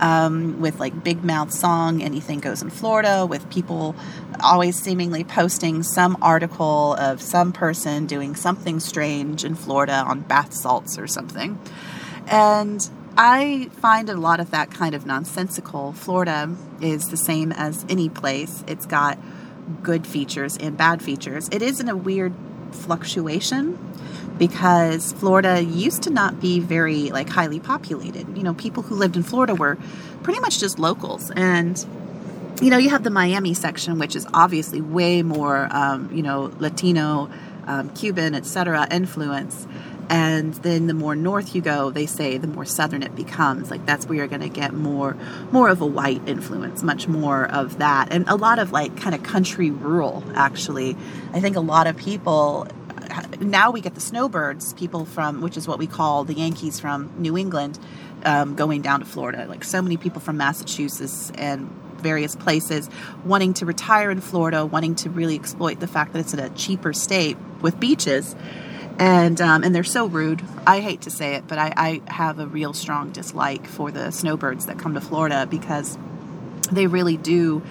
um, 0.00 0.60
with 0.60 0.78
like 0.80 1.02
Big 1.02 1.24
Mouth 1.24 1.52
Song, 1.52 2.02
Anything 2.02 2.40
Goes 2.40 2.62
in 2.62 2.70
Florida, 2.70 3.26
with 3.26 3.48
people 3.50 3.94
always 4.40 4.76
seemingly 4.76 5.24
posting 5.24 5.82
some 5.82 6.16
article 6.22 6.94
of 6.94 7.20
some 7.20 7.52
person 7.52 8.06
doing 8.06 8.34
something 8.34 8.80
strange 8.80 9.44
in 9.44 9.54
Florida 9.54 10.04
on 10.06 10.20
bath 10.20 10.54
salts 10.54 10.98
or 10.98 11.06
something. 11.06 11.58
And 12.26 12.88
I 13.16 13.70
find 13.80 14.08
a 14.08 14.16
lot 14.16 14.38
of 14.38 14.50
that 14.52 14.70
kind 14.70 14.94
of 14.94 15.06
nonsensical. 15.06 15.92
Florida 15.92 16.54
is 16.80 17.08
the 17.08 17.16
same 17.16 17.52
as 17.52 17.84
any 17.88 18.08
place, 18.08 18.62
it's 18.66 18.86
got 18.86 19.18
good 19.82 20.06
features 20.06 20.56
and 20.56 20.76
bad 20.76 21.02
features. 21.02 21.48
It 21.52 21.62
is 21.62 21.80
in 21.80 21.88
a 21.88 21.96
weird 21.96 22.34
fluctuation 22.72 23.78
because 24.38 25.12
Florida 25.12 25.62
used 25.62 26.02
to 26.02 26.10
not 26.10 26.40
be 26.40 26.60
very 26.60 27.10
like 27.10 27.28
highly 27.28 27.60
populated. 27.60 28.36
You 28.36 28.42
know, 28.42 28.54
people 28.54 28.82
who 28.82 28.94
lived 28.94 29.16
in 29.16 29.22
Florida 29.22 29.54
were 29.54 29.76
pretty 30.22 30.40
much 30.40 30.58
just 30.58 30.78
locals 30.78 31.30
and 31.32 31.84
you 32.60 32.70
know, 32.70 32.78
you 32.78 32.90
have 32.90 33.04
the 33.04 33.10
Miami 33.10 33.54
section, 33.54 33.98
which 33.98 34.16
is 34.16 34.26
obviously 34.34 34.80
way 34.80 35.22
more, 35.22 35.68
um, 35.70 36.10
you 36.12 36.22
know, 36.22 36.52
Latino, 36.58 37.30
um, 37.66 37.90
Cuban, 37.90 38.34
etc. 38.34 38.88
influence. 38.90 39.66
And 40.10 40.54
then 40.54 40.86
the 40.86 40.94
more 40.94 41.14
north 41.14 41.54
you 41.54 41.60
go, 41.60 41.90
they 41.90 42.06
say 42.06 42.38
the 42.38 42.46
more 42.46 42.64
southern 42.64 43.02
it 43.02 43.14
becomes. 43.14 43.70
Like 43.70 43.84
that's 43.84 44.06
where 44.06 44.16
you're 44.16 44.26
going 44.26 44.40
to 44.40 44.48
get 44.48 44.72
more, 44.72 45.16
more 45.52 45.68
of 45.68 45.80
a 45.82 45.86
white 45.86 46.26
influence, 46.26 46.82
much 46.82 47.06
more 47.06 47.44
of 47.44 47.78
that, 47.78 48.08
and 48.10 48.26
a 48.26 48.34
lot 48.34 48.58
of 48.58 48.72
like 48.72 48.96
kind 48.96 49.14
of 49.14 49.22
country 49.22 49.70
rural. 49.70 50.24
Actually, 50.34 50.96
I 51.32 51.40
think 51.40 51.56
a 51.56 51.60
lot 51.60 51.86
of 51.86 51.96
people 51.96 52.66
now 53.40 53.70
we 53.70 53.80
get 53.80 53.94
the 53.94 54.00
snowbirds, 54.00 54.72
people 54.74 55.04
from, 55.04 55.40
which 55.40 55.56
is 55.56 55.66
what 55.66 55.78
we 55.78 55.86
call 55.86 56.24
the 56.24 56.34
Yankees 56.34 56.80
from 56.80 57.12
New 57.18 57.36
England, 57.36 57.78
um, 58.24 58.54
going 58.54 58.82
down 58.82 59.00
to 59.00 59.06
Florida. 59.06 59.46
Like 59.48 59.64
so 59.64 59.82
many 59.82 59.96
people 59.96 60.20
from 60.20 60.36
Massachusetts 60.36 61.30
and 61.34 61.70
various 61.96 62.36
places 62.36 62.88
wanting 63.24 63.54
to 63.54 63.66
retire 63.66 64.10
in 64.10 64.20
Florida, 64.20 64.64
wanting 64.64 64.94
to 64.96 65.10
really 65.10 65.34
exploit 65.34 65.80
the 65.80 65.86
fact 65.86 66.12
that 66.12 66.20
it's 66.20 66.32
in 66.32 66.40
a 66.40 66.50
cheaper 66.50 66.92
state 66.92 67.36
with 67.60 67.78
beaches. 67.78 68.36
And, 68.98 69.40
um, 69.40 69.62
and 69.62 69.72
they're 69.72 69.84
so 69.84 70.06
rude. 70.06 70.42
I 70.66 70.80
hate 70.80 71.02
to 71.02 71.10
say 71.10 71.34
it, 71.34 71.46
but 71.46 71.56
I, 71.58 71.72
I 71.76 72.12
have 72.12 72.40
a 72.40 72.46
real 72.46 72.72
strong 72.72 73.10
dislike 73.12 73.66
for 73.66 73.92
the 73.92 74.10
snowbirds 74.10 74.66
that 74.66 74.78
come 74.78 74.94
to 74.94 75.00
Florida 75.00 75.46
because 75.46 75.96
they 76.72 76.86
really 76.86 77.16
do 77.16 77.62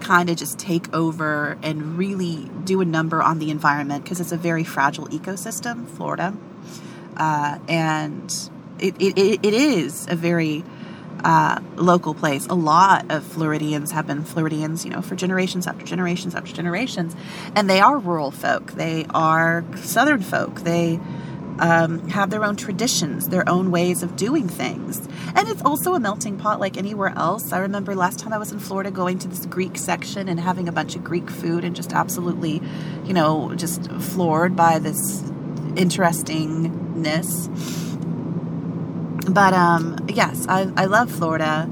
kind 0.00 0.30
of 0.30 0.36
just 0.36 0.58
take 0.58 0.92
over 0.94 1.58
and 1.62 1.98
really 1.98 2.50
do 2.64 2.80
a 2.80 2.84
number 2.84 3.22
on 3.22 3.38
the 3.38 3.50
environment 3.50 4.04
because 4.04 4.20
it's 4.20 4.32
a 4.32 4.36
very 4.36 4.64
fragile 4.64 5.06
ecosystem, 5.08 5.86
Florida. 5.88 6.36
Uh, 7.16 7.58
and 7.68 8.50
it, 8.78 8.94
it, 9.00 9.40
it 9.42 9.54
is 9.54 10.06
a 10.08 10.16
very 10.16 10.64
uh, 11.24 11.60
local 11.76 12.14
place. 12.14 12.46
A 12.46 12.54
lot 12.54 13.10
of 13.10 13.24
Floridians 13.24 13.90
have 13.92 14.06
been 14.06 14.22
Floridians, 14.22 14.84
you 14.84 14.90
know, 14.90 15.02
for 15.02 15.16
generations 15.16 15.66
after 15.66 15.84
generations 15.84 16.34
after 16.34 16.52
generations. 16.52 17.16
And 17.54 17.68
they 17.68 17.80
are 17.80 17.98
rural 17.98 18.30
folk, 18.30 18.72
they 18.72 19.06
are 19.10 19.64
southern 19.76 20.22
folk. 20.22 20.60
They 20.60 21.00
um, 21.58 22.08
have 22.08 22.30
their 22.30 22.44
own 22.44 22.56
traditions, 22.56 23.28
their 23.28 23.48
own 23.48 23.70
ways 23.70 24.02
of 24.02 24.16
doing 24.16 24.48
things. 24.48 25.06
And 25.34 25.48
it's 25.48 25.62
also 25.62 25.94
a 25.94 26.00
melting 26.00 26.38
pot 26.38 26.60
like 26.60 26.76
anywhere 26.76 27.12
else. 27.16 27.52
I 27.52 27.58
remember 27.58 27.94
last 27.94 28.18
time 28.18 28.32
I 28.32 28.38
was 28.38 28.52
in 28.52 28.58
Florida 28.58 28.90
going 28.90 29.18
to 29.20 29.28
this 29.28 29.46
Greek 29.46 29.78
section 29.78 30.28
and 30.28 30.38
having 30.40 30.68
a 30.68 30.72
bunch 30.72 30.96
of 30.96 31.04
Greek 31.04 31.30
food 31.30 31.64
and 31.64 31.74
just 31.74 31.92
absolutely, 31.92 32.62
you 33.04 33.12
know, 33.12 33.54
just 33.54 33.90
floored 33.92 34.56
by 34.56 34.78
this 34.78 35.22
interestingness. 35.76 37.48
But 39.28 39.54
um, 39.54 40.06
yes, 40.08 40.46
I, 40.48 40.70
I 40.76 40.84
love 40.86 41.10
Florida 41.10 41.68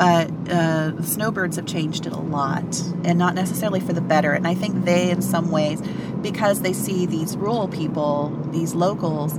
but 0.00 0.30
uh, 0.48 1.02
snowbirds 1.02 1.56
have 1.56 1.66
changed 1.66 2.06
it 2.06 2.12
a 2.14 2.18
lot 2.18 2.64
and 3.04 3.18
not 3.18 3.34
necessarily 3.34 3.80
for 3.80 3.92
the 3.92 4.00
better 4.00 4.32
and 4.32 4.48
i 4.48 4.54
think 4.54 4.86
they 4.86 5.10
in 5.10 5.20
some 5.20 5.50
ways 5.50 5.82
because 6.22 6.60
they 6.60 6.72
see 6.72 7.06
these 7.06 7.36
rural 7.36 7.68
people 7.68 8.28
these 8.50 8.74
locals 8.74 9.36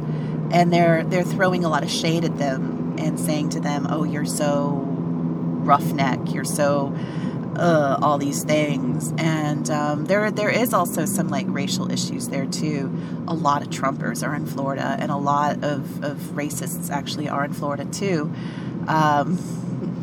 and 0.51 0.71
they're 0.71 1.03
they're 1.03 1.23
throwing 1.23 1.63
a 1.63 1.69
lot 1.69 1.83
of 1.83 1.89
shade 1.89 2.25
at 2.25 2.37
them 2.37 2.95
and 2.97 3.19
saying 3.19 3.49
to 3.49 3.59
them 3.59 3.87
oh 3.89 4.03
you're 4.03 4.25
so 4.25 4.91
roughneck. 5.63 6.33
You're 6.33 6.43
so 6.43 6.95
uh, 7.55 7.99
all 8.01 8.17
these 8.17 8.43
things. 8.43 9.13
And 9.17 9.69
um, 9.69 10.05
there 10.05 10.31
there 10.31 10.49
is 10.49 10.73
also 10.73 11.05
some 11.05 11.29
like 11.29 11.45
racial 11.49 11.91
issues 11.91 12.29
there 12.29 12.45
too. 12.45 12.91
A 13.27 13.33
lot 13.33 13.61
of 13.61 13.69
trumpers 13.69 14.25
are 14.27 14.35
in 14.35 14.45
florida 14.45 14.97
and 14.99 15.11
a 15.11 15.17
lot 15.17 15.63
of, 15.63 16.03
of 16.03 16.17
racists 16.33 16.89
actually 16.89 17.29
are 17.29 17.45
in 17.45 17.53
florida 17.53 17.85
too. 17.85 18.33
Um, 18.87 19.37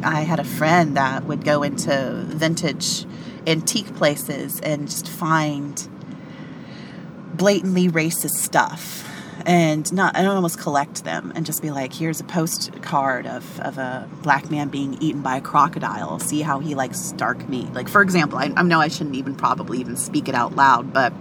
I 0.05 0.21
had 0.21 0.39
a 0.39 0.45
friend 0.45 0.97
that 0.97 1.25
would 1.25 1.45
go 1.45 1.63
into 1.63 2.13
vintage 2.27 3.05
antique 3.47 3.95
places 3.97 4.61
and 4.61 4.89
just 4.89 5.09
find 5.09 5.89
blatantly 7.39 7.89
racist 7.89 8.37
stuff 8.37 9.05
and 9.47 9.93
not 9.93 10.17
and 10.17 10.27
almost 10.27 10.59
collect 10.59 11.05
them 11.05 11.33
and 11.35 11.47
just 11.47 11.63
be 11.63 11.71
like 11.71 11.93
here's 11.93 12.21
a 12.21 12.25
postcard 12.25 13.27
of, 13.27 13.61
of 13.61 13.79
a 13.79 14.09
black 14.23 14.51
man 14.51 14.69
being 14.69 14.95
eaten 15.01 15.23
by 15.23 15.37
a 15.37 15.41
crocodile 15.41 16.19
see 16.19 16.43
how 16.43 16.59
he 16.59 16.75
likes 16.75 17.13
dark 17.13 17.49
meat 17.49 17.73
like 17.73 17.89
for 17.89 18.03
example 18.03 18.39
I, 18.39 18.53
I 18.57 18.63
know 18.63 18.81
i 18.81 18.89
shouldn't 18.89 19.17
even 19.17 19.35
probably 19.37 19.79
even 19.79 19.97
speak 19.97 20.29
it 20.29 20.35
out 20.35 20.57
loud 20.57 20.93
but 20.93 21.13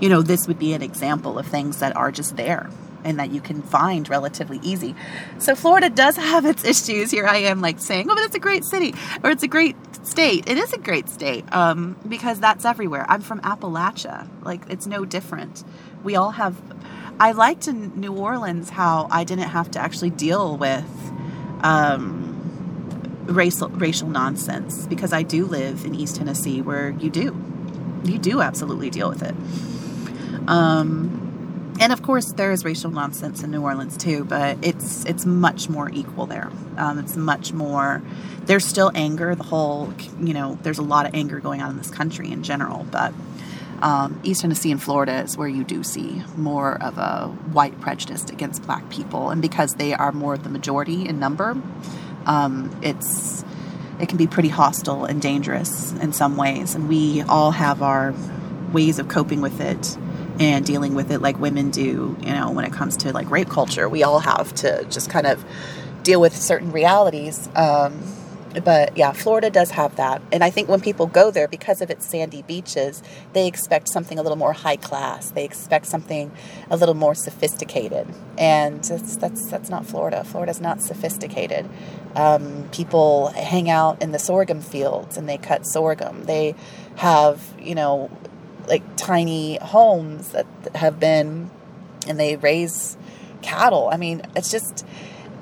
you 0.00 0.08
know 0.08 0.22
this 0.22 0.48
would 0.48 0.58
be 0.58 0.74
an 0.74 0.82
example 0.82 1.38
of 1.38 1.46
things 1.46 1.78
that 1.78 1.96
are 1.96 2.10
just 2.10 2.36
there 2.36 2.68
and 3.04 3.18
that 3.18 3.30
you 3.30 3.40
can 3.40 3.62
find 3.62 4.08
relatively 4.08 4.60
easy. 4.62 4.94
So 5.38 5.54
Florida 5.54 5.90
does 5.90 6.16
have 6.16 6.44
its 6.44 6.64
issues. 6.64 7.10
Here 7.10 7.26
I 7.26 7.38
am 7.38 7.60
like 7.60 7.80
saying, 7.80 8.08
oh, 8.08 8.14
but 8.14 8.24
it's 8.24 8.36
a 8.36 8.40
great 8.40 8.64
city 8.64 8.94
or 9.22 9.30
it's 9.30 9.42
a 9.42 9.48
great 9.48 9.76
state. 10.02 10.48
It 10.48 10.58
is 10.58 10.72
a 10.72 10.78
great 10.78 11.08
state 11.08 11.44
um, 11.52 11.96
because 12.08 12.40
that's 12.40 12.64
everywhere. 12.64 13.06
I'm 13.08 13.20
from 13.20 13.40
Appalachia. 13.40 14.28
Like 14.42 14.62
it's 14.68 14.86
no 14.86 15.04
different. 15.04 15.64
We 16.02 16.16
all 16.16 16.32
have. 16.32 16.60
I 17.20 17.32
liked 17.32 17.68
in 17.68 18.00
New 18.00 18.12
Orleans 18.12 18.70
how 18.70 19.06
I 19.10 19.24
didn't 19.24 19.48
have 19.48 19.70
to 19.72 19.78
actually 19.78 20.10
deal 20.10 20.56
with 20.56 21.12
um, 21.62 22.32
racial 23.26 23.68
racial 23.68 24.08
nonsense 24.08 24.86
because 24.86 25.12
I 25.12 25.22
do 25.22 25.46
live 25.46 25.84
in 25.84 25.94
East 25.94 26.16
Tennessee 26.16 26.60
where 26.60 26.90
you 26.90 27.10
do, 27.10 27.36
you 28.04 28.18
do 28.18 28.40
absolutely 28.40 28.90
deal 28.90 29.08
with 29.08 29.22
it. 29.22 29.34
Um, 30.48 31.21
and 31.80 31.92
of 31.92 32.02
course 32.02 32.32
there 32.32 32.52
is 32.52 32.64
racial 32.64 32.90
nonsense 32.90 33.42
in 33.42 33.50
New 33.50 33.62
Orleans 33.62 33.96
too, 33.96 34.24
but 34.24 34.58
it's 34.62 35.04
it's 35.04 35.24
much 35.24 35.68
more 35.68 35.90
equal 35.90 36.26
there. 36.26 36.50
Um, 36.76 36.98
it's 36.98 37.16
much 37.16 37.52
more. 37.52 38.02
There's 38.44 38.64
still 38.64 38.90
anger. 38.94 39.34
The 39.34 39.44
whole 39.44 39.92
you 40.20 40.34
know 40.34 40.58
there's 40.62 40.78
a 40.78 40.82
lot 40.82 41.06
of 41.06 41.14
anger 41.14 41.40
going 41.40 41.62
on 41.62 41.70
in 41.70 41.78
this 41.78 41.90
country 41.90 42.30
in 42.30 42.42
general, 42.42 42.86
but 42.90 43.12
um, 43.80 44.20
East 44.22 44.42
Tennessee 44.42 44.70
and 44.70 44.80
Florida 44.80 45.22
is 45.22 45.36
where 45.36 45.48
you 45.48 45.64
do 45.64 45.82
see 45.82 46.22
more 46.36 46.80
of 46.80 46.98
a 46.98 47.26
white 47.52 47.80
prejudice 47.80 48.24
against 48.26 48.62
black 48.62 48.88
people, 48.90 49.30
and 49.30 49.42
because 49.42 49.74
they 49.74 49.92
are 49.92 50.12
more 50.12 50.34
of 50.34 50.44
the 50.44 50.50
majority 50.50 51.08
in 51.08 51.18
number, 51.18 51.56
um, 52.26 52.78
it's 52.82 53.44
it 54.00 54.08
can 54.08 54.18
be 54.18 54.26
pretty 54.26 54.48
hostile 54.48 55.04
and 55.04 55.20
dangerous 55.20 55.92
in 55.94 56.12
some 56.12 56.36
ways, 56.36 56.74
and 56.74 56.88
we 56.88 57.22
all 57.22 57.50
have 57.50 57.82
our 57.82 58.14
ways 58.72 58.98
of 58.98 59.08
coping 59.08 59.40
with 59.40 59.60
it 59.60 59.96
and 60.38 60.64
dealing 60.64 60.94
with 60.94 61.10
it 61.10 61.20
like 61.20 61.38
women 61.38 61.70
do, 61.70 62.16
you 62.20 62.32
know, 62.32 62.50
when 62.50 62.64
it 62.64 62.72
comes 62.72 62.96
to 62.98 63.12
like 63.12 63.30
rape 63.30 63.48
culture. 63.48 63.88
We 63.88 64.02
all 64.02 64.20
have 64.20 64.54
to 64.56 64.84
just 64.84 65.10
kind 65.10 65.26
of 65.26 65.44
deal 66.02 66.20
with 66.20 66.36
certain 66.36 66.72
realities. 66.72 67.48
Um, 67.54 68.00
but 68.64 68.96
yeah, 68.96 69.12
Florida 69.12 69.50
does 69.50 69.70
have 69.70 69.96
that. 69.96 70.20
And 70.30 70.44
I 70.44 70.50
think 70.50 70.68
when 70.68 70.80
people 70.80 71.06
go 71.06 71.30
there, 71.30 71.48
because 71.48 71.80
of 71.80 71.90
its 71.90 72.06
sandy 72.06 72.42
beaches, 72.42 73.02
they 73.32 73.46
expect 73.46 73.88
something 73.88 74.18
a 74.18 74.22
little 74.22 74.36
more 74.36 74.52
high 74.52 74.76
class. 74.76 75.30
They 75.30 75.44
expect 75.44 75.86
something 75.86 76.30
a 76.70 76.76
little 76.76 76.94
more 76.94 77.14
sophisticated. 77.14 78.06
And 78.36 78.82
that's, 78.84 79.16
that's, 79.16 79.50
that's 79.50 79.70
not 79.70 79.86
Florida. 79.86 80.24
Florida's 80.24 80.60
not 80.60 80.82
sophisticated. 80.82 81.68
Um, 82.14 82.68
people 82.72 83.28
hang 83.28 83.70
out 83.70 84.02
in 84.02 84.12
the 84.12 84.18
sorghum 84.18 84.60
fields 84.60 85.16
and 85.16 85.28
they 85.28 85.38
cut 85.38 85.66
sorghum. 85.66 86.24
They 86.24 86.54
have, 86.96 87.42
you 87.58 87.74
know, 87.74 88.10
like 88.66 88.82
tiny 88.96 89.58
homes 89.58 90.30
that 90.30 90.46
have 90.74 90.98
been 90.98 91.50
and 92.06 92.18
they 92.18 92.36
raise 92.36 92.96
cattle. 93.42 93.88
I 93.92 93.96
mean, 93.96 94.22
it's 94.36 94.50
just 94.50 94.86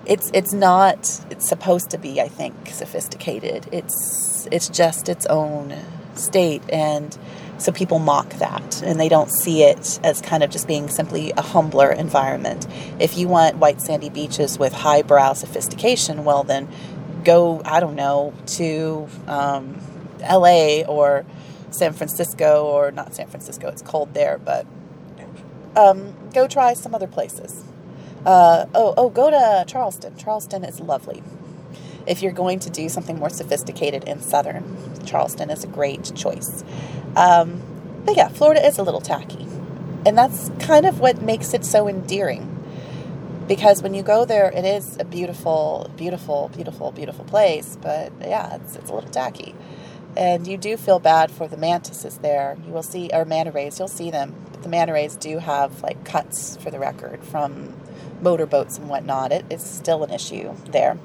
it's 0.06 0.30
it's 0.34 0.52
not 0.52 1.20
it's 1.30 1.48
supposed 1.48 1.90
to 1.90 1.98
be, 1.98 2.20
I 2.20 2.28
think, 2.28 2.68
sophisticated. 2.68 3.68
It's 3.72 4.48
it's 4.50 4.68
just 4.68 5.08
its 5.08 5.26
own 5.26 5.74
state 6.14 6.62
and 6.70 7.16
so 7.58 7.70
people 7.72 7.98
mock 7.98 8.30
that 8.34 8.82
and 8.82 8.98
they 8.98 9.08
don't 9.08 9.30
see 9.30 9.62
it 9.62 10.00
as 10.02 10.22
kind 10.22 10.42
of 10.42 10.50
just 10.50 10.66
being 10.66 10.88
simply 10.88 11.32
a 11.36 11.42
humbler 11.42 11.92
environment. 11.92 12.66
If 12.98 13.18
you 13.18 13.28
want 13.28 13.56
white 13.56 13.82
sandy 13.82 14.08
beaches 14.08 14.58
with 14.58 14.72
highbrow 14.72 15.34
sophistication, 15.34 16.24
well 16.24 16.42
then 16.42 16.68
go, 17.22 17.60
I 17.64 17.80
don't 17.80 17.96
know, 17.96 18.32
to 18.46 19.08
um, 19.26 19.78
LA 20.20 20.82
or 20.88 21.26
San 21.70 21.92
Francisco, 21.92 22.64
or 22.66 22.90
not 22.90 23.14
San 23.14 23.28
Francisco, 23.28 23.68
it's 23.68 23.82
cold 23.82 24.14
there, 24.14 24.38
but 24.38 24.66
um, 25.76 26.14
go 26.34 26.46
try 26.46 26.74
some 26.74 26.94
other 26.94 27.06
places. 27.06 27.64
Uh, 28.26 28.66
oh, 28.74 28.94
oh, 28.96 29.08
go 29.08 29.30
to 29.30 29.64
Charleston. 29.66 30.16
Charleston 30.16 30.64
is 30.64 30.80
lovely. 30.80 31.22
If 32.06 32.22
you're 32.22 32.32
going 32.32 32.58
to 32.60 32.70
do 32.70 32.88
something 32.88 33.18
more 33.18 33.30
sophisticated 33.30 34.04
in 34.04 34.20
southern, 34.20 35.04
Charleston 35.06 35.50
is 35.50 35.64
a 35.64 35.66
great 35.66 36.14
choice. 36.14 36.64
Um, 37.16 37.62
but 38.04 38.16
yeah, 38.16 38.28
Florida 38.28 38.66
is 38.66 38.78
a 38.78 38.82
little 38.82 39.00
tacky. 39.00 39.46
And 40.04 40.16
that's 40.16 40.50
kind 40.60 40.86
of 40.86 41.00
what 41.00 41.22
makes 41.22 41.54
it 41.54 41.64
so 41.64 41.88
endearing. 41.88 42.56
Because 43.46 43.82
when 43.82 43.94
you 43.94 44.02
go 44.02 44.24
there, 44.24 44.50
it 44.50 44.64
is 44.64 44.96
a 44.98 45.04
beautiful, 45.04 45.90
beautiful, 45.96 46.50
beautiful, 46.54 46.92
beautiful 46.92 47.24
place. 47.24 47.76
But 47.80 48.12
yeah, 48.20 48.56
it's, 48.56 48.76
it's 48.76 48.90
a 48.90 48.94
little 48.94 49.10
tacky 49.10 49.54
and 50.20 50.46
you 50.46 50.58
do 50.58 50.76
feel 50.76 50.98
bad 50.98 51.30
for 51.30 51.48
the 51.48 51.56
mantises 51.56 52.18
there. 52.18 52.58
You 52.66 52.72
will 52.72 52.82
see, 52.82 53.08
or 53.10 53.24
manta 53.24 53.52
rays, 53.52 53.78
you'll 53.78 53.88
see 53.88 54.10
them. 54.10 54.34
But 54.52 54.62
the 54.62 54.68
manta 54.68 54.92
rays 54.92 55.16
do 55.16 55.38
have 55.38 55.82
like 55.82 56.04
cuts 56.04 56.58
for 56.58 56.70
the 56.70 56.78
record 56.78 57.24
from 57.24 57.74
motorboats 58.20 58.76
and 58.76 58.90
whatnot. 58.90 59.32
It, 59.32 59.46
it's 59.48 59.66
still 59.66 60.04
an 60.04 60.10
issue 60.10 60.54
there. 60.66 60.98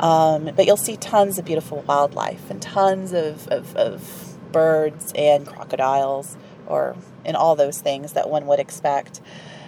Um, 0.00 0.52
but 0.56 0.64
you'll 0.64 0.78
see 0.78 0.96
tons 0.96 1.38
of 1.38 1.44
beautiful 1.44 1.82
wildlife 1.82 2.50
and 2.50 2.62
tons 2.62 3.12
of, 3.12 3.46
of, 3.48 3.76
of 3.76 4.38
birds 4.50 5.12
and 5.14 5.46
crocodiles, 5.46 6.38
or 6.66 6.96
and 7.26 7.36
all 7.36 7.56
those 7.56 7.82
things 7.82 8.14
that 8.14 8.30
one 8.30 8.46
would 8.46 8.58
expect. 8.58 9.20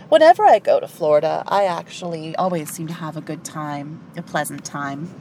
Whenever 0.09 0.45
I 0.45 0.59
go 0.59 0.81
to 0.81 0.89
Florida, 0.89 1.45
I 1.47 1.65
actually 1.67 2.35
always 2.37 2.71
seem 2.71 2.87
to 2.87 2.95
have 2.95 3.19
a 3.19 3.21
good 3.21 3.45
time, 3.45 4.01
a 4.17 4.23
pleasant 4.23 4.65
time. 4.65 5.15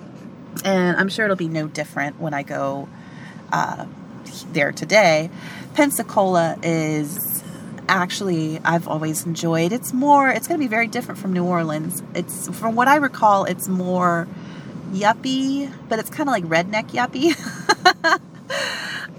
And 0.63 0.95
I'm 0.95 1.09
sure 1.09 1.25
it'll 1.25 1.35
be 1.35 1.49
no 1.49 1.67
different 1.67 2.21
when 2.21 2.33
I 2.33 2.43
go 2.43 2.87
uh, 3.51 3.85
there 4.53 4.71
today. 4.71 5.29
Pensacola 5.73 6.57
is 6.63 7.43
actually 7.87 8.59
I've 8.63 8.87
always 8.87 9.25
enjoyed. 9.25 9.71
It's 9.71 9.93
more 9.93 10.29
it's 10.29 10.47
going 10.47 10.59
to 10.59 10.63
be 10.63 10.69
very 10.69 10.87
different 10.87 11.19
from 11.19 11.33
New 11.33 11.45
Orleans. 11.45 12.01
It's 12.15 12.47
from 12.57 12.75
what 12.75 12.87
I 12.87 12.95
recall 12.95 13.45
it's 13.45 13.67
more 13.67 14.27
yuppie, 14.91 15.71
but 15.89 15.99
it's 15.99 16.09
kind 16.09 16.29
of 16.29 16.33
like 16.33 16.45
redneck 16.45 16.91
yuppie. 16.91 17.35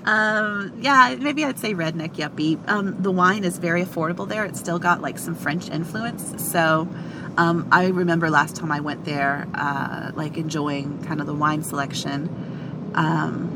um, 0.07 0.73
yeah, 0.81 1.17
maybe 1.19 1.45
I'd 1.45 1.59
say 1.59 1.75
redneck 1.75 2.15
yuppie. 2.17 2.59
Um, 2.69 3.03
the 3.03 3.11
wine 3.11 3.45
is 3.45 3.59
very 3.59 3.85
affordable 3.85 4.29
there. 4.29 4.45
It's 4.45 4.59
still 4.59 4.79
got 4.79 5.01
like 5.01 5.19
some 5.19 5.35
French 5.35 5.69
influence. 5.71 6.43
So 6.51 6.89
um, 7.37 7.69
I 7.73 7.89
remember 7.89 8.31
last 8.31 8.57
time 8.57 8.71
I 8.71 8.81
went 8.81 9.05
there, 9.05 9.47
uh, 9.55 10.13
like 10.15 10.37
enjoying 10.37 11.03
kind 11.05 11.21
of 11.21 11.27
the 11.27 11.35
wine 11.35 11.63
selection. 11.63 12.93
Um, 12.95 13.52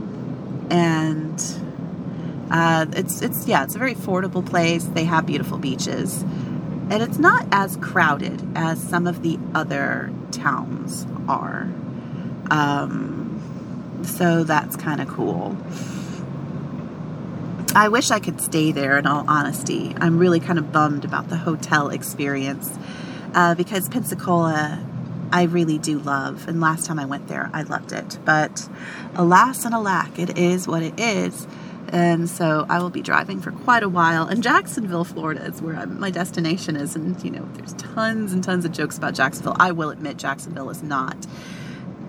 and 0.71 1.41
uh, 2.51 2.87
it's 2.93 3.23
it's 3.23 3.47
yeah, 3.47 3.65
it's 3.65 3.75
a 3.75 3.79
very 3.79 3.95
affordable 3.95 4.45
place. 4.45 4.85
They 4.85 5.05
have 5.05 5.27
beautiful 5.27 5.59
beaches, 5.59 6.23
and 6.23 7.03
it's 7.03 7.19
not 7.19 7.47
as 7.53 7.77
crowded 7.77 8.43
as 8.55 8.83
some 8.83 9.07
of 9.07 9.23
the 9.23 9.39
other 9.55 10.13
towns 10.31 11.07
are. 11.29 11.69
Um, 12.51 14.03
so 14.05 14.45
that's 14.45 14.77
kind 14.77 15.01
of 15.01 15.09
cool. 15.09 15.57
I 17.75 17.89
wish 17.89 18.11
I 18.11 18.21
could 18.21 18.41
stay 18.41 18.73
there. 18.73 18.97
In 18.97 19.07
all 19.07 19.25
honesty, 19.29 19.95
I'm 20.01 20.19
really 20.19 20.41
kind 20.41 20.59
of 20.59 20.73
bummed 20.73 21.05
about 21.05 21.29
the 21.29 21.37
hotel 21.37 21.89
experience 21.89 22.79
uh, 23.35 23.55
because 23.55 23.89
Pensacola 23.89 24.86
I 25.33 25.45
really 25.45 25.79
do 25.79 25.99
love. 25.99 26.49
And 26.49 26.61
last 26.61 26.87
time 26.87 26.99
I 26.99 27.05
went 27.05 27.29
there, 27.29 27.51
I 27.53 27.63
loved 27.63 27.93
it. 27.93 28.19
But 28.25 28.69
alas 29.15 29.65
and 29.65 29.75
alack, 29.75 30.19
it 30.19 30.39
is 30.39 30.67
what 30.67 30.83
it 30.83 30.99
is. 30.99 31.47
And 31.89 32.29
so 32.29 32.67
I 32.69 32.81
will 32.81 32.91
be 32.91 33.03
driving 33.03 33.41
for 33.41 33.53
quite 33.53 33.83
a 33.83 33.89
while. 33.89 34.27
And 34.27 34.43
Jacksonville, 34.43 35.05
Florida 35.05 35.45
is 35.45 35.63
where 35.63 35.77
I'm, 35.77 36.01
my 36.01 36.11
destination 36.11 36.77
is. 36.77 36.97
And, 36.97 37.23
you 37.23 37.31
know, 37.31 37.49
there's 37.55 37.75
tons 37.75 38.33
and 38.33 38.43
tons 38.43 38.65
of 38.65 38.73
jokes 38.73 38.99
about 38.99 39.15
Jacksonville. 39.15 39.57
I 39.59 39.73
will 39.73 39.91
admit 39.91 40.17
Jacksonville 40.17 40.71
is 40.71 40.83
not 40.83 41.17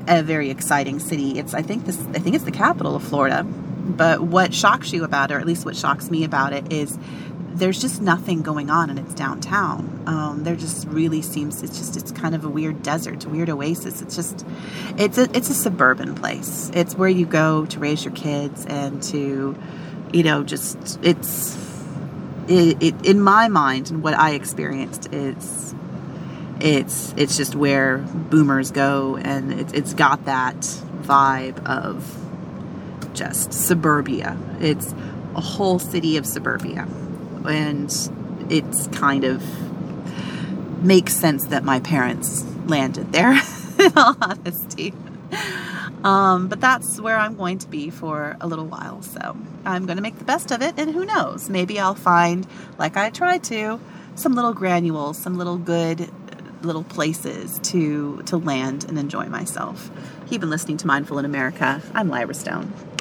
a 0.07 0.23
very 0.23 0.49
exciting 0.49 0.99
city. 0.99 1.38
It's, 1.38 1.53
I 1.53 1.61
think 1.61 1.85
this, 1.85 1.99
I 2.15 2.19
think 2.19 2.35
it's 2.35 2.45
the 2.45 2.52
capital 2.52 2.95
of 2.95 3.03
Florida. 3.03 3.44
But 3.44 4.22
what 4.22 4.53
shocks 4.53 4.91
you 4.91 5.03
about 5.03 5.31
it, 5.31 5.35
or 5.35 5.39
at 5.39 5.45
least 5.45 5.64
what 5.64 5.76
shocks 5.76 6.10
me 6.10 6.23
about 6.23 6.53
it, 6.53 6.73
is 6.73 6.98
there's 7.49 7.81
just 7.81 8.01
nothing 8.01 8.41
going 8.41 8.69
on 8.69 8.89
and 8.89 8.99
it's 8.99 9.13
downtown. 9.13 10.03
Um, 10.05 10.43
there 10.43 10.55
just 10.55 10.87
really 10.87 11.21
seems 11.21 11.63
it's 11.63 11.77
just 11.77 11.97
it's 11.97 12.11
kind 12.11 12.35
of 12.35 12.43
a 12.45 12.49
weird 12.49 12.83
desert, 12.83 13.25
a 13.25 13.29
weird 13.29 13.49
oasis. 13.49 14.01
It's 14.01 14.15
just 14.15 14.45
it's 14.97 15.17
a 15.17 15.23
it's 15.35 15.49
a 15.49 15.53
suburban 15.53 16.15
place. 16.15 16.71
It's 16.73 16.95
where 16.95 17.09
you 17.09 17.25
go 17.25 17.65
to 17.65 17.79
raise 17.79 18.03
your 18.03 18.13
kids 18.13 18.65
and 18.65 19.01
to 19.03 19.57
you 20.13 20.23
know 20.23 20.43
just 20.43 20.99
it's 21.03 21.57
it, 22.47 22.81
it 22.81 23.05
in 23.05 23.19
my 23.19 23.47
mind 23.47 23.91
and 23.91 24.03
what 24.03 24.13
I 24.13 24.31
experienced 24.31 25.13
is 25.13 25.73
it's 26.59 27.13
it's 27.17 27.37
just 27.37 27.55
where 27.55 27.97
boomers 27.97 28.71
go 28.71 29.17
and 29.17 29.53
it, 29.53 29.73
it's 29.73 29.93
got 29.93 30.25
that 30.25 30.57
vibe 31.01 31.65
of 31.65 32.23
just 33.13 33.51
suburbia. 33.53 34.37
It's 34.59 34.93
a 35.35 35.41
whole 35.41 35.79
city 35.79 36.17
of 36.17 36.25
suburbia 36.25 36.87
and 37.45 37.91
it's 38.49 38.88
kind 38.88 39.23
of 39.23 39.43
makes 40.84 41.14
sense 41.14 41.47
that 41.47 41.64
my 41.64 41.80
parents 41.80 42.45
landed 42.65 43.11
there 43.11 43.31
in 43.80 43.91
all 43.95 44.15
honesty. 44.22 44.93
Um, 46.03 46.47
but 46.47 46.61
that's 46.61 47.01
where 47.01 47.18
i'm 47.18 47.35
going 47.35 47.57
to 47.59 47.68
be 47.68 47.89
for 47.89 48.38
a 48.39 48.47
little 48.47 48.65
while 48.65 49.01
so 49.01 49.35
i'm 49.65 49.85
going 49.85 49.97
to 49.97 50.01
make 50.01 50.19
the 50.19 50.23
best 50.23 50.51
of 50.51 50.61
it 50.61 50.76
and 50.77 50.91
who 50.91 51.05
knows? 51.05 51.49
Maybe 51.49 51.80
i'll 51.80 51.95
find 51.95 52.47
like 52.77 52.95
i 52.95 53.09
tried 53.09 53.43
to 53.45 53.80
some 54.15 54.34
little 54.34 54.53
granules 54.53 55.18
some 55.18 55.38
little 55.38 55.57
good 55.57 56.09
little 56.61 56.84
places 56.84 57.59
to 57.64 58.22
to 58.23 58.38
land 58.38 58.85
and 58.88 58.97
enjoy 58.97 59.26
myself. 59.26 59.89
You've 60.30 60.41
been 60.41 60.49
listening 60.49 60.77
to 60.77 60.88
mindful 60.88 61.19
in 61.19 61.26
america. 61.26 61.81
I'm 61.93 62.09
lyra 62.09 62.35
stone 62.35 62.72